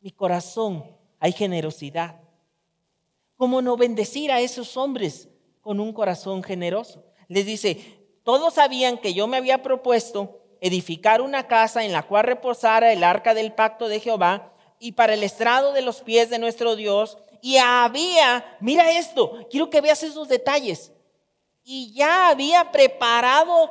Mi 0.00 0.10
corazón, 0.10 0.84
hay 1.18 1.32
generosidad. 1.32 2.20
¿Cómo 3.36 3.62
no 3.62 3.76
bendecir 3.76 4.30
a 4.30 4.40
esos 4.40 4.76
hombres 4.76 5.28
con 5.68 5.80
un 5.80 5.92
corazón 5.92 6.42
generoso? 6.42 7.04
Les 7.28 7.44
dice, 7.44 8.00
todos 8.24 8.54
sabían 8.54 8.96
que 8.96 9.12
yo 9.12 9.26
me 9.26 9.36
había 9.36 9.62
propuesto 9.62 10.40
edificar 10.62 11.20
una 11.20 11.46
casa 11.46 11.84
en 11.84 11.92
la 11.92 12.04
cual 12.04 12.24
reposara 12.24 12.90
el 12.90 13.04
arca 13.04 13.34
del 13.34 13.52
pacto 13.52 13.86
de 13.86 14.00
Jehová 14.00 14.54
y 14.78 14.92
para 14.92 15.12
el 15.12 15.22
estrado 15.22 15.74
de 15.74 15.82
los 15.82 16.00
pies 16.00 16.30
de 16.30 16.38
nuestro 16.38 16.74
Dios. 16.74 17.18
Y 17.42 17.58
había, 17.58 18.56
mira 18.60 18.92
esto, 18.92 19.46
quiero 19.50 19.68
que 19.68 19.82
veas 19.82 20.02
esos 20.02 20.26
detalles. 20.26 20.90
Y 21.62 21.92
ya 21.92 22.30
había 22.30 22.72
preparado 22.72 23.70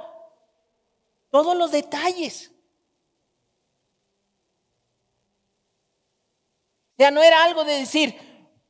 todos 1.32 1.58
los 1.58 1.72
detalles. 1.72 2.52
O 6.92 6.98
sea, 7.00 7.10
no 7.10 7.24
era 7.24 7.44
algo 7.44 7.64
de 7.64 7.74
decir, 7.74 8.16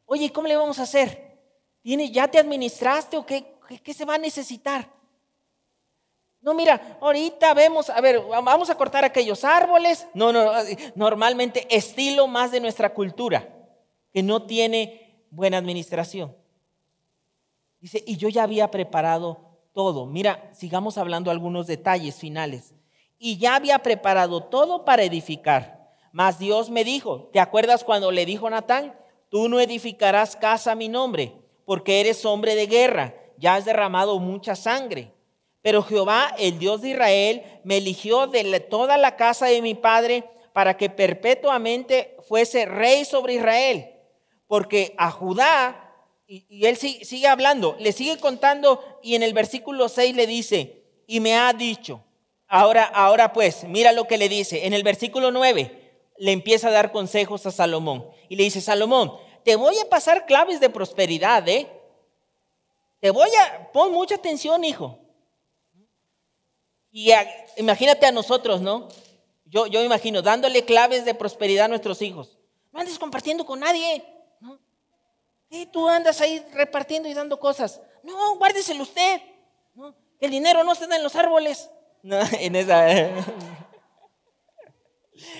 oye, 0.05 0.31
¿cómo 0.31 0.47
le 0.47 0.55
vamos 0.55 0.79
a 0.79 0.83
hacer? 0.83 1.26
¿Ya 1.95 2.27
te 2.27 2.37
administraste 2.37 3.15
o 3.15 3.25
qué, 3.25 3.55
qué 3.81 3.93
se 3.93 4.03
va 4.03 4.15
a 4.15 4.19
necesitar? 4.19 4.91
No, 6.41 6.53
mira, 6.53 6.97
ahorita 7.01 7.53
vemos, 7.53 7.89
a 7.89 7.99
ver, 8.01 8.21
vamos 8.21 8.69
a 8.69 8.75
cortar 8.75 9.05
aquellos 9.05 9.43
árboles. 9.43 10.07
No, 10.13 10.33
no, 10.33 10.51
normalmente 10.95 11.65
estilo 11.75 12.27
más 12.27 12.51
de 12.51 12.59
nuestra 12.59 12.93
cultura, 12.93 13.47
que 14.13 14.21
no 14.21 14.43
tiene 14.43 15.25
buena 15.29 15.57
administración. 15.57 16.35
Dice, 17.79 18.03
y 18.05 18.17
yo 18.17 18.27
ya 18.29 18.43
había 18.43 18.69
preparado 18.69 19.59
todo. 19.73 20.05
Mira, 20.05 20.49
sigamos 20.53 20.97
hablando 20.97 21.31
algunos 21.31 21.67
detalles 21.67 22.15
finales. 22.15 22.73
Y 23.17 23.37
ya 23.37 23.55
había 23.55 23.79
preparado 23.79 24.43
todo 24.43 24.83
para 24.83 25.03
edificar. 25.03 25.95
Mas 26.11 26.39
Dios 26.39 26.69
me 26.69 26.83
dijo, 26.83 27.29
¿te 27.31 27.39
acuerdas 27.39 27.83
cuando 27.83 28.11
le 28.11 28.25
dijo 28.25 28.49
Natán? 28.49 28.97
Tú 29.29 29.49
no 29.49 29.59
edificarás 29.59 30.35
casa 30.35 30.71
a 30.71 30.75
mi 30.75 30.87
nombre, 30.87 31.33
porque 31.67 31.99
eres 31.99 32.23
hombre 32.23 32.55
de 32.55 32.65
guerra, 32.65 33.13
ya 33.37 33.55
has 33.55 33.65
derramado 33.65 34.19
mucha 34.19 34.55
sangre. 34.55 35.11
Pero 35.61 35.83
Jehová, 35.83 36.33
el 36.39 36.59
Dios 36.59 36.81
de 36.81 36.91
Israel, 36.91 37.43
me 37.65 37.75
eligió 37.75 38.25
de 38.25 38.61
toda 38.61 38.95
la 38.95 39.17
casa 39.17 39.47
de 39.47 39.61
mi 39.61 39.75
padre 39.75 40.23
para 40.53 40.77
que 40.77 40.89
perpetuamente 40.89 42.15
fuese 42.25 42.65
rey 42.67 43.03
sobre 43.03 43.33
Israel. 43.33 43.89
Porque 44.47 44.95
a 44.97 45.11
Judá, 45.11 45.93
y, 46.25 46.65
él 46.65 46.77
sigue, 46.77 47.27
hablando, 47.27 47.75
le 47.81 47.91
sigue 47.91 48.17
contando 48.17 48.81
y 49.03 49.15
en 49.15 49.23
el 49.23 49.33
versículo 49.33 49.89
6 49.89 50.15
le 50.15 50.25
dice, 50.25 50.85
y 51.05 51.19
me 51.19 51.35
ha 51.35 51.51
dicho, 51.51 52.01
ahora, 52.47 52.85
ahora 52.85 53.33
pues, 53.33 53.65
mira 53.65 53.91
lo 53.91 54.07
que 54.07 54.17
le 54.17 54.29
dice, 54.29 54.67
en 54.67 54.71
el 54.71 54.83
versículo 54.83 55.31
9 55.31 55.83
le 56.17 56.31
empieza 56.31 56.69
a 56.69 56.71
dar 56.71 56.93
consejos 56.93 57.45
a 57.45 57.51
Salomón 57.51 58.05
y 58.29 58.37
le 58.37 58.43
dice, 58.43 58.61
Salomón, 58.61 59.11
te 59.47 59.55
voy 59.55 59.79
a 59.79 59.87
pasar 59.87 60.25
claves 60.25 60.59
de 60.59 60.69
prosperidad, 60.69 61.47
¿eh? 61.47 61.71
Te 62.99 63.11
voy 63.11 63.29
a, 63.29 63.71
pon 63.71 63.93
mucha 63.93 64.15
atención, 64.15 64.61
hijo. 64.65 64.99
Y 66.91 67.13
imagínate 67.55 68.05
a 68.05 68.11
nosotros, 68.11 68.59
¿no? 68.59 68.89
Yo, 69.45 69.67
yo 69.67 69.81
imagino, 69.81 70.21
dándole 70.21 70.65
claves 70.65 71.05
de 71.05 71.13
prosperidad 71.13 71.63
a 71.63 71.67
nuestros 71.69 72.01
hijos. 72.01 72.37
No 72.73 72.81
andes 72.81 72.99
compartiendo 72.99 73.45
con 73.45 73.61
nadie. 73.61 74.03
¿no? 74.41 74.59
Y 75.49 75.65
tú 75.67 75.87
andas 75.87 76.19
ahí 76.19 76.45
repartiendo 76.51 77.07
y 77.07 77.13
dando 77.13 77.39
cosas. 77.39 77.79
No, 78.03 78.35
guárdeselo 78.35 78.83
usted. 78.83 79.21
¿no? 79.75 79.95
El 80.19 80.31
dinero 80.31 80.65
no 80.65 80.75
se 80.75 80.87
da 80.87 80.97
en 80.97 81.03
los 81.03 81.15
árboles. 81.15 81.69
No, 82.03 82.19
en 82.37 82.53
esa. 82.57 82.85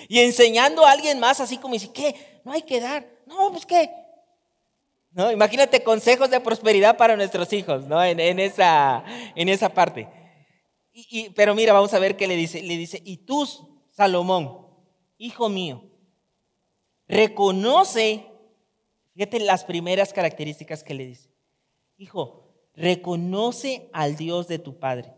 y 0.08 0.20
enseñando 0.20 0.86
a 0.86 0.92
alguien 0.92 1.20
más 1.20 1.40
así 1.40 1.58
como 1.58 1.74
dice, 1.74 1.92
¿qué? 1.92 2.40
No 2.42 2.52
hay 2.52 2.62
que 2.62 2.80
dar. 2.80 3.17
No, 3.28 3.52
pues 3.52 3.66
qué. 3.66 3.90
No, 5.10 5.30
imagínate 5.30 5.82
consejos 5.82 6.30
de 6.30 6.40
prosperidad 6.40 6.96
para 6.96 7.14
nuestros 7.14 7.52
hijos, 7.52 7.86
¿no? 7.86 8.02
En, 8.02 8.38
esa, 8.38 9.04
en 9.34 9.48
esa 9.50 9.68
parte. 9.68 10.08
Y, 10.92 11.28
pero 11.30 11.54
mira, 11.54 11.74
vamos 11.74 11.92
a 11.92 11.98
ver 11.98 12.16
qué 12.16 12.26
le 12.26 12.36
dice. 12.36 12.62
Le 12.62 12.76
dice, 12.76 13.02
y 13.04 13.18
tú, 13.18 13.46
Salomón, 13.90 14.66
hijo 15.18 15.48
mío, 15.50 15.84
reconoce, 17.06 18.26
fíjate 19.14 19.40
las 19.40 19.64
primeras 19.64 20.12
características 20.12 20.82
que 20.82 20.94
le 20.94 21.06
dice. 21.06 21.30
Hijo, 21.98 22.54
reconoce 22.74 23.90
al 23.92 24.16
Dios 24.16 24.48
de 24.48 24.58
tu 24.58 24.78
Padre. 24.78 25.12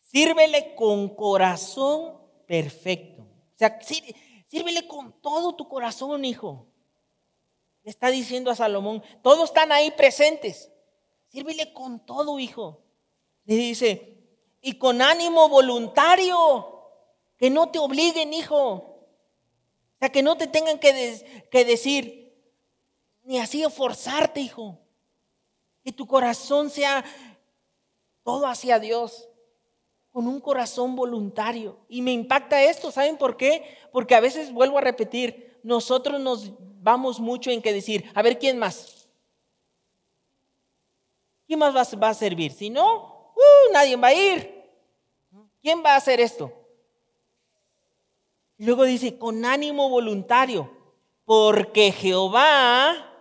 Sírvele 0.00 0.74
con 0.74 1.14
corazón 1.14 2.16
perfecto. 2.46 3.22
O 3.22 3.58
sea, 3.58 3.78
sírvele 4.48 4.86
con 4.86 5.20
todo 5.20 5.54
tu 5.54 5.68
corazón, 5.68 6.24
hijo. 6.24 6.68
Está 7.86 8.10
diciendo 8.10 8.50
a 8.50 8.56
Salomón, 8.56 9.00
todos 9.22 9.44
están 9.44 9.70
ahí 9.70 9.92
presentes. 9.92 10.72
Sírvele 11.28 11.72
con 11.72 12.04
todo, 12.04 12.40
hijo. 12.40 12.82
Le 13.44 13.54
dice, 13.54 14.18
y 14.60 14.76
con 14.76 15.00
ánimo 15.00 15.48
voluntario, 15.48 16.82
que 17.38 17.48
no 17.48 17.70
te 17.70 17.78
obliguen, 17.78 18.34
hijo. 18.34 18.58
O 18.58 19.98
sea, 20.00 20.10
que 20.10 20.20
no 20.20 20.36
te 20.36 20.48
tengan 20.48 20.80
que, 20.80 21.46
que 21.48 21.64
decir, 21.64 22.36
ni 23.22 23.38
así 23.38 23.62
forzarte, 23.70 24.40
hijo. 24.40 24.80
Que 25.84 25.92
tu 25.92 26.08
corazón 26.08 26.70
sea 26.70 27.04
todo 28.24 28.48
hacia 28.48 28.80
Dios, 28.80 29.28
con 30.10 30.26
un 30.26 30.40
corazón 30.40 30.96
voluntario. 30.96 31.78
Y 31.88 32.02
me 32.02 32.10
impacta 32.10 32.64
esto, 32.64 32.90
¿saben 32.90 33.16
por 33.16 33.36
qué? 33.36 33.76
Porque 33.92 34.16
a 34.16 34.20
veces 34.20 34.52
vuelvo 34.52 34.78
a 34.78 34.80
repetir, 34.80 35.60
nosotros 35.62 36.20
nos 36.20 36.52
vamos 36.86 37.18
mucho 37.18 37.50
en 37.50 37.60
que 37.60 37.72
decir, 37.72 38.08
a 38.14 38.22
ver, 38.22 38.38
¿quién 38.38 38.58
más? 38.58 39.08
¿Quién 41.44 41.58
más 41.58 41.74
va, 41.74 42.08
a 42.08 42.14
servir? 42.14 42.52
Si 42.52 42.70
no, 42.70 43.32
uh, 43.34 43.72
nadie 43.72 43.96
va 43.96 44.08
a 44.08 44.14
ir. 44.14 44.54
¿Quién 45.60 45.82
va 45.84 45.94
a 45.94 45.96
hacer 45.96 46.20
esto? 46.20 46.52
Luego 48.58 48.84
dice, 48.84 49.18
con 49.18 49.44
ánimo 49.44 49.88
voluntario, 49.88 50.70
porque 51.24 51.90
Jehová 51.90 53.12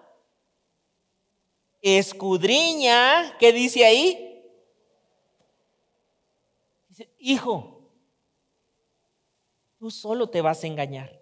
escudriña, 1.81 3.35
¿qué 3.39 3.51
dice 3.51 3.83
ahí? 3.83 4.43
Dice, 6.89 7.09
hijo, 7.17 7.81
tú 9.79 9.89
solo 9.89 10.29
te 10.29 10.41
vas 10.41 10.63
a 10.63 10.67
engañar, 10.67 11.19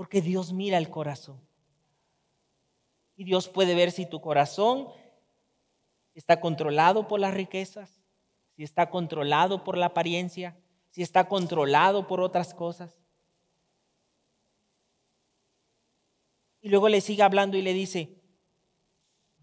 porque 0.00 0.22
Dios 0.22 0.54
mira 0.54 0.78
el 0.78 0.88
corazón. 0.88 1.38
Y 3.16 3.24
Dios 3.24 3.48
puede 3.48 3.74
ver 3.74 3.92
si 3.92 4.06
tu 4.06 4.22
corazón 4.22 4.88
está 6.14 6.40
controlado 6.40 7.06
por 7.06 7.20
las 7.20 7.34
riquezas, 7.34 8.00
si 8.56 8.62
está 8.62 8.88
controlado 8.88 9.62
por 9.62 9.76
la 9.76 9.84
apariencia, 9.84 10.56
si 10.88 11.02
está 11.02 11.28
controlado 11.28 12.06
por 12.06 12.22
otras 12.22 12.54
cosas. 12.54 12.96
Y 16.62 16.70
luego 16.70 16.88
le 16.88 17.02
sigue 17.02 17.22
hablando 17.22 17.58
y 17.58 17.60
le 17.60 17.74
dice, 17.74 18.22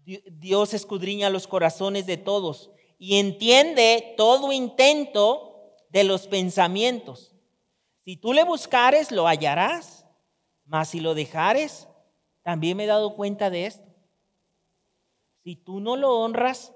Dios 0.04 0.74
escudriña 0.74 1.30
los 1.30 1.46
corazones 1.46 2.04
de 2.04 2.16
todos 2.16 2.72
y 2.98 3.20
entiende 3.20 4.12
todo 4.16 4.50
intento 4.50 5.76
de 5.90 6.02
los 6.02 6.26
pensamientos. 6.26 7.32
Si 8.04 8.16
tú 8.16 8.32
le 8.32 8.42
buscares, 8.42 9.12
lo 9.12 9.28
hallarás, 9.28 9.97
mas 10.68 10.90
si 10.90 11.00
lo 11.00 11.14
dejares, 11.14 11.88
también 12.42 12.76
me 12.76 12.84
he 12.84 12.86
dado 12.86 13.16
cuenta 13.16 13.50
de 13.50 13.66
esto. 13.66 13.86
Si 15.42 15.56
tú 15.56 15.80
no 15.80 15.96
lo 15.96 16.14
honras, 16.20 16.72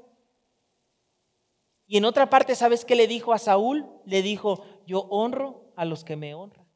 y 1.86 1.99
en 1.99 2.07
otra 2.07 2.30
parte, 2.30 2.55
¿sabes 2.55 2.84
qué 2.84 2.95
le 2.95 3.07
dijo 3.07 3.32
a 3.32 3.38
Saúl? 3.38 3.86
Le 4.07 4.22
dijo, 4.22 4.64
yo 4.86 5.01
honro 5.11 5.72
a 5.76 5.84
los 5.84 6.05
que 6.05 6.16
me 6.16 6.34
honran. 6.34 6.66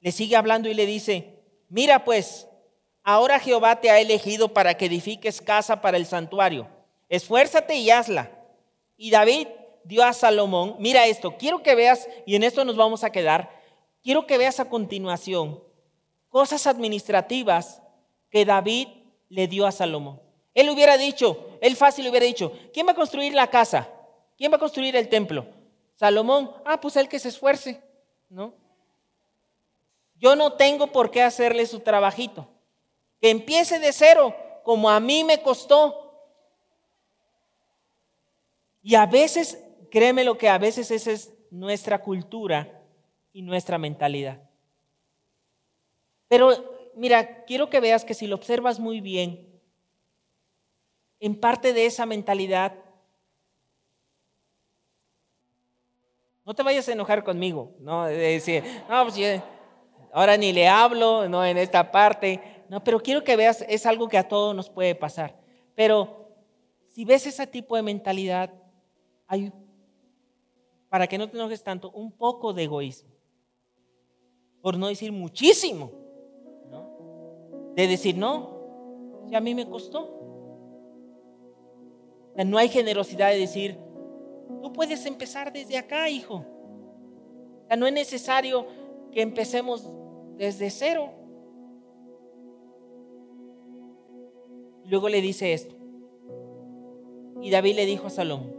Le 0.00 0.12
sigue 0.12 0.36
hablando 0.36 0.68
y 0.68 0.74
le 0.74 0.84
dice, 0.84 1.42
mira 1.68 2.04
pues, 2.04 2.46
ahora 3.02 3.40
Jehová 3.40 3.80
te 3.80 3.90
ha 3.90 3.98
elegido 3.98 4.52
para 4.52 4.76
que 4.76 4.86
edifiques 4.86 5.40
casa 5.40 5.80
para 5.80 5.96
el 5.96 6.06
santuario. 6.06 6.68
Esfuérzate 7.08 7.76
y 7.76 7.90
hazla. 7.90 8.30
Y 8.96 9.10
David 9.10 9.48
dio 9.84 10.04
a 10.04 10.12
Salomón, 10.12 10.76
mira 10.78 11.06
esto, 11.06 11.36
quiero 11.38 11.62
que 11.62 11.74
veas, 11.74 12.08
y 12.26 12.36
en 12.36 12.42
esto 12.42 12.64
nos 12.64 12.76
vamos 12.76 13.04
a 13.04 13.10
quedar, 13.10 13.57
quiero 14.08 14.26
que 14.26 14.38
veas 14.38 14.58
a 14.58 14.70
continuación 14.70 15.62
cosas 16.30 16.66
administrativas 16.66 17.82
que 18.30 18.46
David 18.46 18.88
le 19.28 19.48
dio 19.48 19.66
a 19.66 19.70
Salomón. 19.70 20.18
Él 20.54 20.70
hubiera 20.70 20.96
dicho, 20.96 21.58
él 21.60 21.76
fácil 21.76 22.08
hubiera 22.08 22.24
dicho, 22.24 22.50
¿quién 22.72 22.86
va 22.86 22.92
a 22.92 22.94
construir 22.94 23.34
la 23.34 23.48
casa? 23.48 23.86
¿Quién 24.38 24.50
va 24.50 24.56
a 24.56 24.60
construir 24.60 24.96
el 24.96 25.10
templo? 25.10 25.46
Salomón, 25.94 26.50
ah, 26.64 26.80
pues 26.80 26.96
él 26.96 27.06
que 27.06 27.18
se 27.18 27.28
esfuerce, 27.28 27.82
¿no? 28.30 28.54
Yo 30.16 30.34
no 30.36 30.54
tengo 30.54 30.86
por 30.86 31.10
qué 31.10 31.22
hacerle 31.22 31.66
su 31.66 31.80
trabajito. 31.80 32.48
Que 33.20 33.28
empiece 33.28 33.78
de 33.78 33.92
cero, 33.92 34.34
como 34.64 34.88
a 34.88 35.00
mí 35.00 35.22
me 35.22 35.42
costó. 35.42 36.14
Y 38.80 38.94
a 38.94 39.04
veces, 39.04 39.62
créeme 39.90 40.24
lo 40.24 40.38
que 40.38 40.48
a 40.48 40.56
veces 40.56 40.90
esa 40.90 41.10
es 41.10 41.30
nuestra 41.50 42.00
cultura 42.00 42.77
y 43.38 43.42
nuestra 43.42 43.78
mentalidad. 43.78 44.42
Pero 46.26 46.90
mira, 46.96 47.44
quiero 47.44 47.70
que 47.70 47.78
veas 47.78 48.04
que 48.04 48.12
si 48.12 48.26
lo 48.26 48.34
observas 48.34 48.80
muy 48.80 49.00
bien, 49.00 49.48
en 51.20 51.38
parte 51.38 51.72
de 51.72 51.86
esa 51.86 52.04
mentalidad. 52.04 52.74
No 56.44 56.52
te 56.52 56.64
vayas 56.64 56.88
a 56.88 56.92
enojar 56.92 57.22
conmigo, 57.22 57.76
no 57.78 58.06
decir, 58.06 58.64
no, 58.88 59.04
pues 59.04 59.40
ahora 60.12 60.36
ni 60.36 60.52
le 60.52 60.66
hablo, 60.66 61.28
no 61.28 61.44
en 61.44 61.58
esta 61.58 61.92
parte. 61.92 62.64
No, 62.68 62.82
pero 62.82 62.98
quiero 62.98 63.22
que 63.22 63.36
veas, 63.36 63.64
es 63.68 63.86
algo 63.86 64.08
que 64.08 64.18
a 64.18 64.26
todos 64.26 64.52
nos 64.56 64.68
puede 64.68 64.96
pasar. 64.96 65.38
Pero 65.76 66.34
si 66.88 67.04
ves 67.04 67.24
ese 67.24 67.46
tipo 67.46 67.76
de 67.76 67.82
mentalidad, 67.82 68.52
hay, 69.28 69.52
para 70.88 71.06
que 71.06 71.18
no 71.18 71.30
te 71.30 71.36
enojes 71.36 71.62
tanto, 71.62 71.92
un 71.92 72.10
poco 72.10 72.52
de 72.52 72.64
egoísmo. 72.64 73.17
Por 74.68 74.76
no 74.76 74.88
decir 74.88 75.12
muchísimo. 75.12 75.90
De 77.74 77.86
decir, 77.86 78.18
no, 78.18 79.22
si 79.26 79.34
a 79.34 79.40
mí 79.40 79.54
me 79.54 79.66
costó 79.66 80.18
no 82.44 82.58
hay 82.58 82.68
generosidad 82.68 83.30
de 83.30 83.38
decir, 83.38 83.78
tú 84.60 84.70
puedes 84.74 85.06
empezar 85.06 85.54
desde 85.54 85.78
acá, 85.78 86.10
hijo. 86.10 86.44
no 87.78 87.86
es 87.86 87.92
necesario 87.94 88.66
que 89.10 89.22
empecemos 89.22 89.90
desde 90.36 90.68
cero. 90.68 91.14
Luego 94.84 95.08
le 95.08 95.22
dice 95.22 95.54
esto. 95.54 95.76
Y 97.40 97.50
David 97.50 97.74
le 97.74 97.86
dijo 97.86 98.08
a 98.08 98.10
Salomón, 98.10 98.52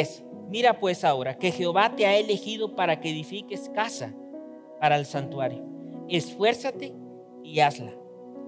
es 0.00 0.24
Mira 0.48 0.78
pues 0.80 1.04
ahora 1.04 1.36
que 1.36 1.52
Jehová 1.52 1.94
te 1.94 2.06
ha 2.06 2.16
elegido 2.16 2.74
para 2.74 3.00
que 3.00 3.10
edifiques 3.10 3.68
casa 3.68 4.14
para 4.80 4.96
el 4.96 5.06
santuario. 5.06 5.62
Esfuérzate 6.08 6.94
y 7.44 7.60
hazla. 7.60 7.92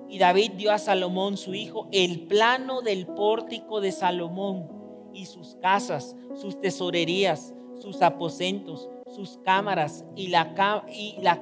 Y 0.09 0.19
David 0.19 0.53
dio 0.53 0.73
a 0.73 0.79
Salomón 0.79 1.37
su 1.37 1.55
hijo 1.55 1.89
el 1.93 2.27
plano 2.27 2.83
del 2.83 3.07
pórtico 3.07 3.81
de 3.81 3.93
Salomón 3.93 4.69
y 5.13 5.27
sus 5.27 5.57
casas, 5.57 6.17
sus 6.35 6.61
tesorerías, 6.61 7.55
sus 7.81 8.03
aposentos, 8.03 8.89
sus 9.15 9.39
cámaras 9.39 10.05
y 10.17 10.29
la, 10.29 10.55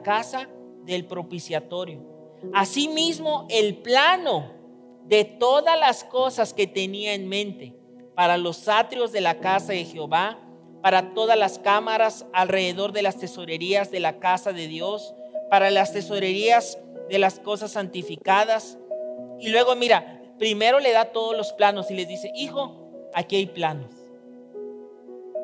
casa 0.03 0.49
del 0.85 1.07
propiciatorio. 1.07 2.03
Asimismo, 2.53 3.47
el 3.51 3.79
plano 3.79 4.53
de 5.05 5.25
todas 5.25 5.79
las 5.79 6.05
cosas 6.05 6.53
que 6.53 6.67
tenía 6.67 7.15
en 7.15 7.29
mente 7.29 7.75
para 8.15 8.37
los 8.37 8.69
atrios 8.69 9.13
de 9.13 9.21
la 9.21 9.39
casa 9.41 9.73
de 9.73 9.85
Jehová, 9.85 10.39
para 10.83 11.15
todas 11.15 11.37
las 11.37 11.59
cámaras 11.59 12.27
alrededor 12.33 12.93
de 12.93 13.03
las 13.03 13.19
tesorerías 13.19 13.91
de 13.91 14.01
la 14.01 14.19
casa 14.19 14.53
de 14.53 14.67
Dios, 14.69 15.15
para 15.51 15.71
las 15.71 15.93
tesorerías 15.93 16.79
de 17.09 17.19
las 17.19 17.41
cosas 17.41 17.73
santificadas. 17.73 18.79
Y 19.41 19.49
luego 19.49 19.75
mira, 19.77 20.23
primero 20.39 20.81
le 20.81 20.93
da 20.93 21.07
todos 21.07 21.37
los 21.37 21.53
planos 21.53 21.91
y 21.91 21.95
les 21.95 22.09
dice, 22.09 22.31
hijo, 22.35 23.09
aquí 23.15 23.37
hay 23.37 23.47
planos. 23.47 23.95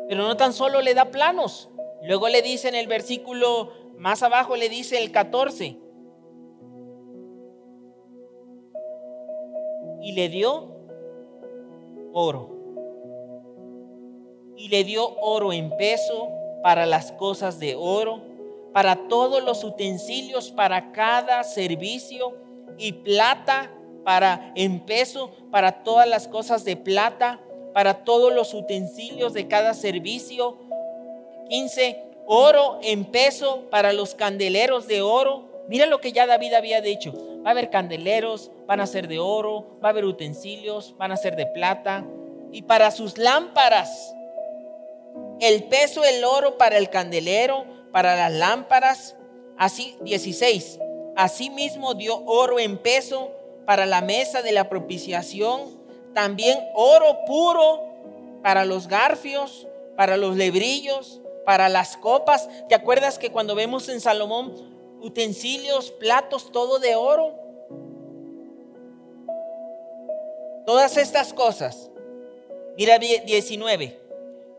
Pero 0.08 0.22
no 0.22 0.36
tan 0.36 0.52
solo 0.52 0.80
le 0.80 0.94
da 0.94 1.10
planos. 1.10 1.70
Luego 2.02 2.28
le 2.28 2.42
dice 2.42 2.68
en 2.68 2.74
el 2.74 2.86
versículo 2.86 3.72
más 3.96 4.22
abajo, 4.22 4.56
le 4.56 4.68
dice 4.68 4.98
el 4.98 5.10
14. 5.10 5.78
Y 10.02 10.12
le 10.12 10.28
dio 10.28 10.76
oro. 12.12 12.53
Y 14.56 14.68
le 14.68 14.84
dio 14.84 15.16
oro 15.20 15.52
en 15.52 15.76
peso 15.76 16.30
para 16.62 16.86
las 16.86 17.12
cosas 17.12 17.58
de 17.58 17.74
oro 17.76 18.34
para 18.74 19.06
todos 19.06 19.40
los 19.44 19.62
utensilios 19.62 20.50
para 20.50 20.90
cada 20.90 21.44
servicio 21.44 22.36
y 22.76 22.92
plata 22.92 23.70
para 24.04 24.52
en 24.56 24.80
peso, 24.80 25.30
para 25.52 25.84
todas 25.84 26.08
las 26.08 26.26
cosas 26.26 26.64
de 26.64 26.76
plata, 26.76 27.40
para 27.72 28.04
todos 28.04 28.34
los 28.34 28.52
utensilios 28.52 29.32
de 29.32 29.46
cada 29.46 29.74
servicio. 29.74 30.58
15. 31.48 32.02
Oro 32.26 32.80
en 32.82 33.04
peso 33.04 33.70
para 33.70 33.92
los 33.92 34.16
candeleros 34.16 34.88
de 34.88 35.02
oro. 35.02 35.48
Mira 35.68 35.86
lo 35.86 36.00
que 36.00 36.12
ya 36.12 36.26
David 36.26 36.54
había 36.54 36.80
dicho. 36.80 37.14
Va 37.44 37.50
a 37.50 37.52
haber 37.52 37.70
candeleros, 37.70 38.50
van 38.66 38.80
a 38.80 38.86
ser 38.86 39.06
de 39.06 39.20
oro, 39.20 39.78
va 39.82 39.88
a 39.88 39.90
haber 39.90 40.04
utensilios, 40.04 40.96
van 40.98 41.12
a 41.12 41.16
ser 41.16 41.36
de 41.36 41.46
plata. 41.46 42.04
Y 42.50 42.62
para 42.62 42.90
sus 42.90 43.18
lámparas, 43.18 44.14
el 45.40 45.64
peso 45.64 46.00
del 46.00 46.24
oro 46.24 46.58
para 46.58 46.78
el 46.78 46.90
candelero, 46.90 47.64
para 47.92 48.16
las 48.16 48.32
lámparas. 48.32 49.16
Así, 49.56 49.96
16. 50.02 50.78
Asimismo 51.16 51.94
dio 51.94 52.24
oro 52.24 52.58
en 52.58 52.78
peso 52.78 53.30
para 53.66 53.86
la 53.86 54.00
mesa 54.00 54.42
de 54.42 54.52
la 54.52 54.68
propiciación, 54.68 55.80
también 56.12 56.58
oro 56.74 57.24
puro 57.26 57.94
para 58.42 58.64
los 58.64 58.88
garfios, 58.88 59.66
para 59.96 60.16
los 60.16 60.36
lebrillos, 60.36 61.20
para 61.44 61.68
las 61.68 61.96
copas. 61.96 62.48
¿Te 62.68 62.74
acuerdas 62.74 63.18
que 63.18 63.30
cuando 63.30 63.54
vemos 63.54 63.88
en 63.88 64.00
Salomón 64.00 64.98
utensilios, 65.00 65.90
platos, 65.92 66.50
todo 66.52 66.78
de 66.78 66.94
oro? 66.94 67.38
Todas 70.66 70.96
estas 70.96 71.34
cosas, 71.34 71.90
mira 72.76 72.98
19, 72.98 74.00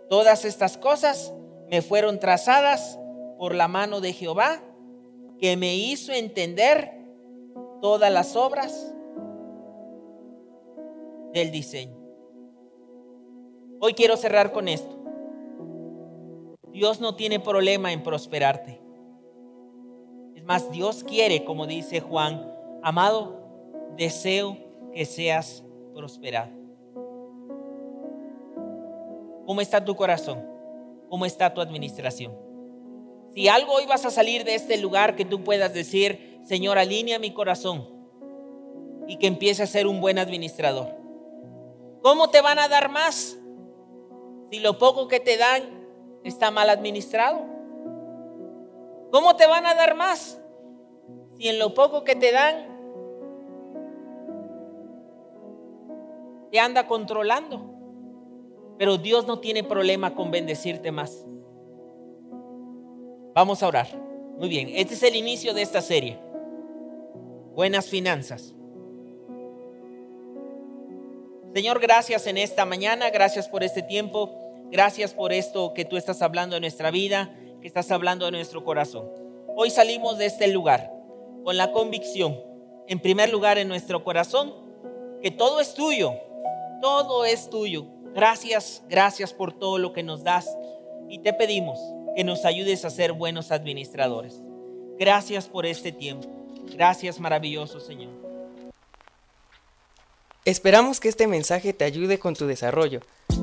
todas 0.09 0.45
estas 0.45 0.77
cosas 0.77 1.33
me 1.69 1.81
fueron 1.81 2.19
trazadas 2.19 2.99
por 3.37 3.55
la 3.55 3.67
mano 3.67 4.01
de 4.01 4.13
Jehová, 4.13 4.61
que 5.39 5.57
me 5.57 5.75
hizo 5.75 6.13
entender 6.13 6.91
todas 7.81 8.11
las 8.11 8.35
obras 8.35 8.93
del 11.33 11.51
diseño. 11.51 11.97
Hoy 13.81 13.93
quiero 13.93 14.15
cerrar 14.15 14.51
con 14.51 14.67
esto. 14.67 14.95
Dios 16.71 16.99
no 17.01 17.15
tiene 17.15 17.39
problema 17.39 17.91
en 17.91 18.03
prosperarte. 18.03 18.81
Es 20.35 20.43
más, 20.43 20.71
Dios 20.71 21.03
quiere, 21.03 21.43
como 21.45 21.67
dice 21.67 21.99
Juan, 21.99 22.51
amado, 22.83 23.41
deseo 23.95 24.57
que 24.93 25.05
seas 25.05 25.63
prosperado. 25.93 26.64
¿Cómo 29.45 29.61
está 29.61 29.83
tu 29.83 29.95
corazón? 29.95 30.43
¿Cómo 31.09 31.25
está 31.25 31.53
tu 31.53 31.61
administración? 31.61 32.33
Si 33.33 33.47
algo 33.47 33.73
hoy 33.73 33.85
vas 33.85 34.05
a 34.05 34.11
salir 34.11 34.43
de 34.43 34.55
este 34.55 34.77
lugar 34.77 35.15
que 35.15 35.25
tú 35.25 35.43
puedas 35.43 35.73
decir, 35.73 36.39
Señor, 36.45 36.77
alinea 36.77 37.19
mi 37.19 37.33
corazón 37.33 37.89
y 39.07 39.17
que 39.17 39.27
empiece 39.27 39.61
a 39.61 39.67
ser 39.67 39.87
un 39.87 40.01
buen 40.01 40.17
administrador. 40.17 40.95
¿Cómo 42.01 42.29
te 42.29 42.41
van 42.41 42.59
a 42.59 42.67
dar 42.67 42.89
más 42.89 43.37
si 44.51 44.59
lo 44.59 44.77
poco 44.77 45.07
que 45.07 45.19
te 45.19 45.37
dan 45.37 45.63
está 46.23 46.49
mal 46.49 46.69
administrado? 46.69 47.41
¿Cómo 49.11 49.35
te 49.35 49.47
van 49.47 49.65
a 49.65 49.75
dar 49.75 49.95
más 49.95 50.39
si 51.37 51.49
en 51.49 51.59
lo 51.59 51.73
poco 51.73 52.03
que 52.03 52.15
te 52.15 52.31
dan 52.31 52.73
te 56.51 56.59
anda 56.59 56.87
controlando? 56.87 57.74
Pero 58.77 58.97
Dios 58.97 59.25
no 59.25 59.39
tiene 59.39 59.63
problema 59.63 60.15
con 60.15 60.31
bendecirte 60.31 60.91
más. 60.91 61.25
Vamos 63.33 63.63
a 63.63 63.67
orar. 63.67 63.87
Muy 64.37 64.49
bien, 64.49 64.69
este 64.73 64.95
es 64.95 65.03
el 65.03 65.15
inicio 65.15 65.53
de 65.53 65.61
esta 65.61 65.81
serie. 65.81 66.19
Buenas 67.53 67.87
finanzas. 67.87 68.53
Señor, 71.53 71.79
gracias 71.79 72.27
en 72.27 72.37
esta 72.37 72.65
mañana, 72.65 73.09
gracias 73.11 73.47
por 73.47 73.63
este 73.63 73.81
tiempo, 73.81 74.29
gracias 74.71 75.13
por 75.13 75.31
esto 75.31 75.73
que 75.73 75.85
tú 75.85 75.95
estás 75.95 76.21
hablando 76.21 76.55
de 76.55 76.59
nuestra 76.59 76.91
vida, 76.91 77.33
que 77.61 77.67
estás 77.67 77.91
hablando 77.91 78.25
de 78.25 78.31
nuestro 78.31 78.65
corazón. 78.65 79.09
Hoy 79.55 79.69
salimos 79.69 80.17
de 80.17 80.25
este 80.25 80.49
lugar 80.49 80.91
con 81.45 81.55
la 81.55 81.71
convicción, 81.71 82.37
en 82.87 82.99
primer 82.99 83.29
lugar 83.29 83.57
en 83.57 83.69
nuestro 83.69 84.03
corazón, 84.03 84.53
que 85.21 85.31
todo 85.31 85.61
es 85.61 85.73
tuyo, 85.73 86.13
todo 86.81 87.23
es 87.23 87.49
tuyo. 87.49 87.85
Gracias, 88.15 88.81
gracias 88.89 89.33
por 89.33 89.51
todo 89.51 89.77
lo 89.77 89.91
que 89.91 90.01
nos 90.01 90.23
das 90.23 90.47
y 91.09 91.19
te 91.19 91.33
pedimos 91.33 91.77
que 92.15 92.23
nos 92.23 92.45
ayudes 92.45 92.85
a 92.85 92.89
ser 92.89 93.11
buenos 93.11 93.51
administradores. 93.51 94.41
Gracias 94.97 95.47
por 95.47 95.65
este 95.65 95.91
tiempo. 95.91 96.25
Gracias 96.73 97.19
maravilloso 97.19 97.81
Señor. 97.81 98.11
Esperamos 100.45 101.01
que 101.01 101.09
este 101.09 101.27
mensaje 101.27 101.73
te 101.73 101.83
ayude 101.83 102.17
con 102.17 102.35
tu 102.35 102.47
desarrollo. 102.47 103.01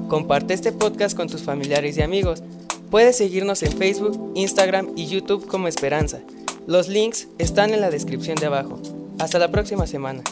Comparte 0.08 0.54
este 0.54 0.72
podcast 0.72 1.14
con 1.14 1.28
tus 1.28 1.42
familiares 1.42 1.98
y 1.98 2.02
amigos. 2.02 2.42
Puedes 2.90 3.18
seguirnos 3.18 3.62
en 3.62 3.72
Facebook, 3.72 4.32
Instagram 4.34 4.92
y 4.96 5.06
YouTube 5.06 5.46
como 5.48 5.68
Esperanza. 5.68 6.20
Los 6.66 6.88
links 6.88 7.28
están 7.38 7.74
en 7.74 7.82
la 7.82 7.90
descripción 7.90 8.36
de 8.36 8.46
abajo. 8.46 8.80
Hasta 9.18 9.38
la 9.38 9.48
próxima 9.48 9.86
semana. 9.86 10.22